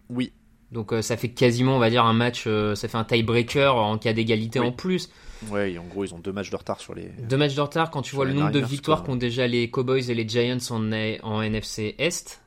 Oui, 0.09 0.31
Donc 0.71 0.91
euh, 0.93 1.01
ça 1.01 1.15
fait 1.17 1.29
quasiment, 1.29 1.75
on 1.75 1.79
va 1.79 1.89
dire, 1.89 2.03
un 2.05 2.13
match, 2.13 2.43
euh, 2.47 2.75
ça 2.75 2.87
fait 2.87 2.97
un 2.97 3.03
tie-breaker 3.03 3.67
en 3.75 3.97
cas 3.97 4.13
d'égalité 4.13 4.59
Oui. 4.59 4.67
en 4.67 4.71
plus. 4.71 5.09
ouais, 5.49 5.73
et 5.73 5.77
en 5.79 5.83
gros, 5.83 6.03
ils 6.03 6.13
ont 6.13 6.19
deux 6.19 6.31
matchs 6.33 6.49
de 6.49 6.55
retard 6.55 6.79
sur 6.79 6.93
les. 6.95 7.09
Deux 7.29 7.37
matchs 7.37 7.55
de 7.55 7.61
retard, 7.61 7.91
quand 7.91 8.01
tu 8.01 8.15
vois 8.15 8.25
le 8.25 8.33
nombre 8.33 8.51
de 8.51 8.59
victoires 8.59 9.03
qu'ont 9.03 9.15
déjà 9.15 9.47
les 9.47 9.69
Cowboys 9.69 10.09
et 10.09 10.13
les 10.15 10.27
Giants 10.27 10.57
en, 10.71 10.91
en 11.23 11.41
NFC 11.41 11.95
Est. 11.99 12.41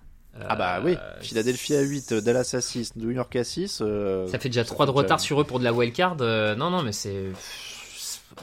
Ah 0.48 0.54
bah 0.54 0.80
oui, 0.84 0.92
euh, 0.92 1.20
Philadelphie 1.20 1.74
à 1.74 1.80
8, 1.80 2.14
Dallas 2.14 2.50
à 2.54 2.60
6, 2.60 2.94
New 2.96 3.10
York 3.10 3.34
à 3.34 3.42
6. 3.42 3.80
euh, 3.82 4.28
Ça 4.28 4.38
fait 4.38 4.48
déjà 4.48 4.62
ça 4.62 4.72
3 4.72 4.86
de 4.86 4.92
déjà- 4.92 5.02
retard 5.02 5.20
sur 5.20 5.40
eux 5.40 5.44
pour 5.44 5.58
de 5.58 5.64
la 5.64 5.72
wildcard. 5.72 6.16
non, 6.16 6.70
non, 6.70 6.82
mais 6.82 6.92
c'est. 6.92 7.24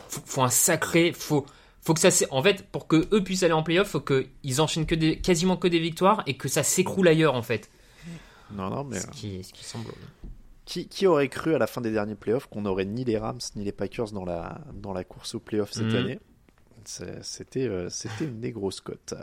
Faut, 0.10 0.22
faut 0.26 0.42
un 0.42 0.50
sacré. 0.50 1.14
Faut, 1.14 1.46
faut 1.82 1.94
que 1.94 2.00
ça. 2.00 2.10
En 2.32 2.42
fait, 2.44 2.66
pour 2.72 2.88
que 2.88 3.08
eux 3.14 3.24
puissent 3.24 3.44
aller 3.44 3.54
en 3.54 3.64
playoff, 3.64 3.88
faut 3.90 4.02
qu'ils 4.02 4.62
enchaînent 4.62 4.86
que 4.86 4.96
des, 4.96 5.18
quasiment 5.20 5.56
que 5.58 5.68
des 5.68 5.80
victoires 5.80 6.24
et 6.28 6.36
que 6.36 6.48
ça 6.50 6.64
s'écroule 6.64 7.08
ailleurs, 7.08 7.36
en 7.36 7.42
fait. 7.44 7.70
Non, 8.52 8.70
non, 8.70 8.84
mais. 8.84 9.00
Ce 9.00 9.08
qui, 9.08 9.44
ce 9.44 9.52
qui 9.54 9.64
semble. 9.64 9.92
Qui, 10.66 10.88
qui 10.88 11.06
aurait 11.06 11.30
cru 11.30 11.54
à 11.54 11.60
la 11.60 11.68
fin 11.68 11.80
des 11.82 11.92
derniers 11.92 12.16
playoffs 12.16 12.48
qu'on 12.48 12.62
n'aurait 12.64 12.86
ni 12.86 13.04
les 13.04 13.18
Rams 13.20 13.40
ni 13.56 13.64
les 13.64 13.72
Packers 13.72 14.12
dans 14.12 14.26
la, 14.26 14.60
dans 14.74 14.94
la 14.94 15.04
course 15.04 15.36
aux 15.36 15.40
playoffs 15.40 15.72
cette 15.74 15.84
Mhm. 15.86 15.96
année? 15.96 16.20
C'était 16.88 17.68
euh, 17.68 17.90
c'était 17.90 18.26
une 18.26 18.40
des 18.40 18.52
grosses 18.52 18.82
cotes. 18.82 19.14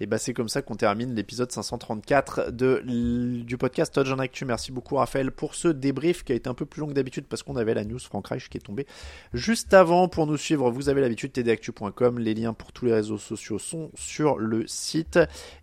Et 0.00 0.06
bah 0.06 0.18
c'est 0.18 0.34
comme 0.34 0.48
ça 0.48 0.62
qu'on 0.62 0.76
termine 0.76 1.14
l'épisode 1.14 1.50
534 1.50 2.50
de, 2.50 2.82
du 3.42 3.56
podcast 3.56 3.94
Touch 3.94 4.10
en 4.10 4.18
Actu. 4.18 4.44
Merci 4.44 4.72
beaucoup 4.72 4.96
Raphaël 4.96 5.30
pour 5.30 5.54
ce 5.54 5.68
débrief 5.68 6.24
qui 6.24 6.32
a 6.32 6.34
été 6.34 6.48
un 6.48 6.54
peu 6.54 6.66
plus 6.66 6.80
long 6.80 6.88
que 6.88 6.92
d'habitude 6.92 7.26
parce 7.28 7.42
qu'on 7.42 7.56
avait 7.56 7.74
la 7.74 7.84
news 7.84 7.98
Frank 7.98 8.26
Reich 8.26 8.48
qui 8.48 8.58
est 8.58 8.60
tombée 8.60 8.86
juste 9.34 9.74
avant. 9.74 10.08
Pour 10.08 10.26
nous 10.26 10.36
suivre, 10.36 10.70
vous 10.70 10.88
avez 10.88 11.00
l'habitude 11.00 11.32
tdactu.com. 11.32 12.18
Les 12.18 12.34
liens 12.34 12.52
pour 12.52 12.72
tous 12.72 12.86
les 12.86 12.92
réseaux 12.92 13.18
sociaux 13.18 13.58
sont 13.58 13.90
sur 13.94 14.38
le 14.38 14.66
site. 14.66 15.18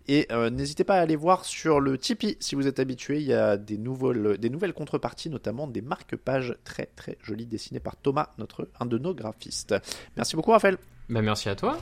Et 0.08 0.26
euh, 0.30 0.50
n'hésitez 0.50 0.84
pas 0.84 0.96
à 0.96 1.00
aller 1.00 1.16
voir 1.16 1.44
sur 1.44 1.80
le 1.80 1.98
Tipeee 1.98 2.36
si 2.40 2.54
vous 2.54 2.66
êtes 2.66 2.78
habitué. 2.78 3.20
Il 3.20 3.26
y 3.26 3.34
a 3.34 3.56
des, 3.56 3.78
nouvelles, 3.78 4.38
des 4.38 4.50
nouvelles 4.50 4.74
contreparties, 4.74 5.30
notamment 5.30 5.66
des 5.66 5.82
marque-pages 5.82 6.56
très 6.64 6.86
très 6.96 7.18
jolies 7.22 7.46
dessinées 7.46 7.80
par 7.80 7.96
Thomas, 7.96 8.30
notre, 8.38 8.68
un 8.80 8.86
de 8.86 8.98
nos 8.98 9.14
graphistes. 9.14 9.74
Merci 10.16 10.36
beaucoup 10.36 10.50
Raphaël. 10.50 10.78
Bah, 11.08 11.22
merci 11.22 11.48
à 11.48 11.54
toi. 11.54 11.78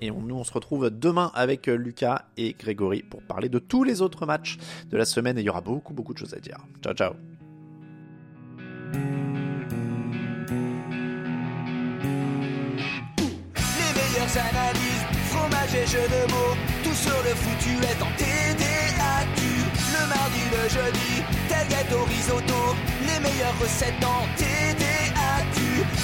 Et 0.00 0.10
on, 0.10 0.20
nous, 0.20 0.34
on 0.34 0.44
se 0.44 0.52
retrouve 0.52 0.90
demain 0.90 1.30
avec 1.34 1.68
euh, 1.68 1.76
Lucas 1.76 2.22
et 2.36 2.54
Grégory 2.58 3.02
pour 3.02 3.22
parler 3.22 3.48
de 3.48 3.58
tous 3.58 3.84
les 3.84 4.02
autres 4.02 4.26
matchs 4.26 4.58
de 4.90 4.96
la 4.96 5.04
semaine. 5.04 5.38
Et 5.38 5.42
il 5.42 5.44
y 5.44 5.50
aura 5.50 5.60
beaucoup, 5.60 5.94
beaucoup 5.94 6.12
de 6.14 6.18
choses 6.18 6.34
à 6.34 6.40
dire. 6.40 6.58
Ciao, 6.82 6.94
ciao. 6.94 7.14
Les 8.92 9.00
meilleures 13.94 14.36
analyses, 14.36 15.04
fromage 15.30 15.74
et 15.74 15.86
jeux 15.86 16.08
de 16.08 16.32
mots, 16.32 16.56
tout 16.82 16.94
sur 16.94 17.22
le 17.22 17.34
foutu 17.34 17.76
est 17.84 18.02
en 18.02 18.10
TDAQ. 18.16 19.40
Le 19.92 20.08
mardi, 20.08 20.42
le 20.50 20.68
jeudi, 20.68 21.22
tel 21.48 21.68
gâteau 21.68 22.04
risotto, 22.04 22.74
les 23.02 23.20
meilleures 23.20 23.58
recettes 23.60 24.00
dans 24.00 24.26
TDAQ. 24.36 24.93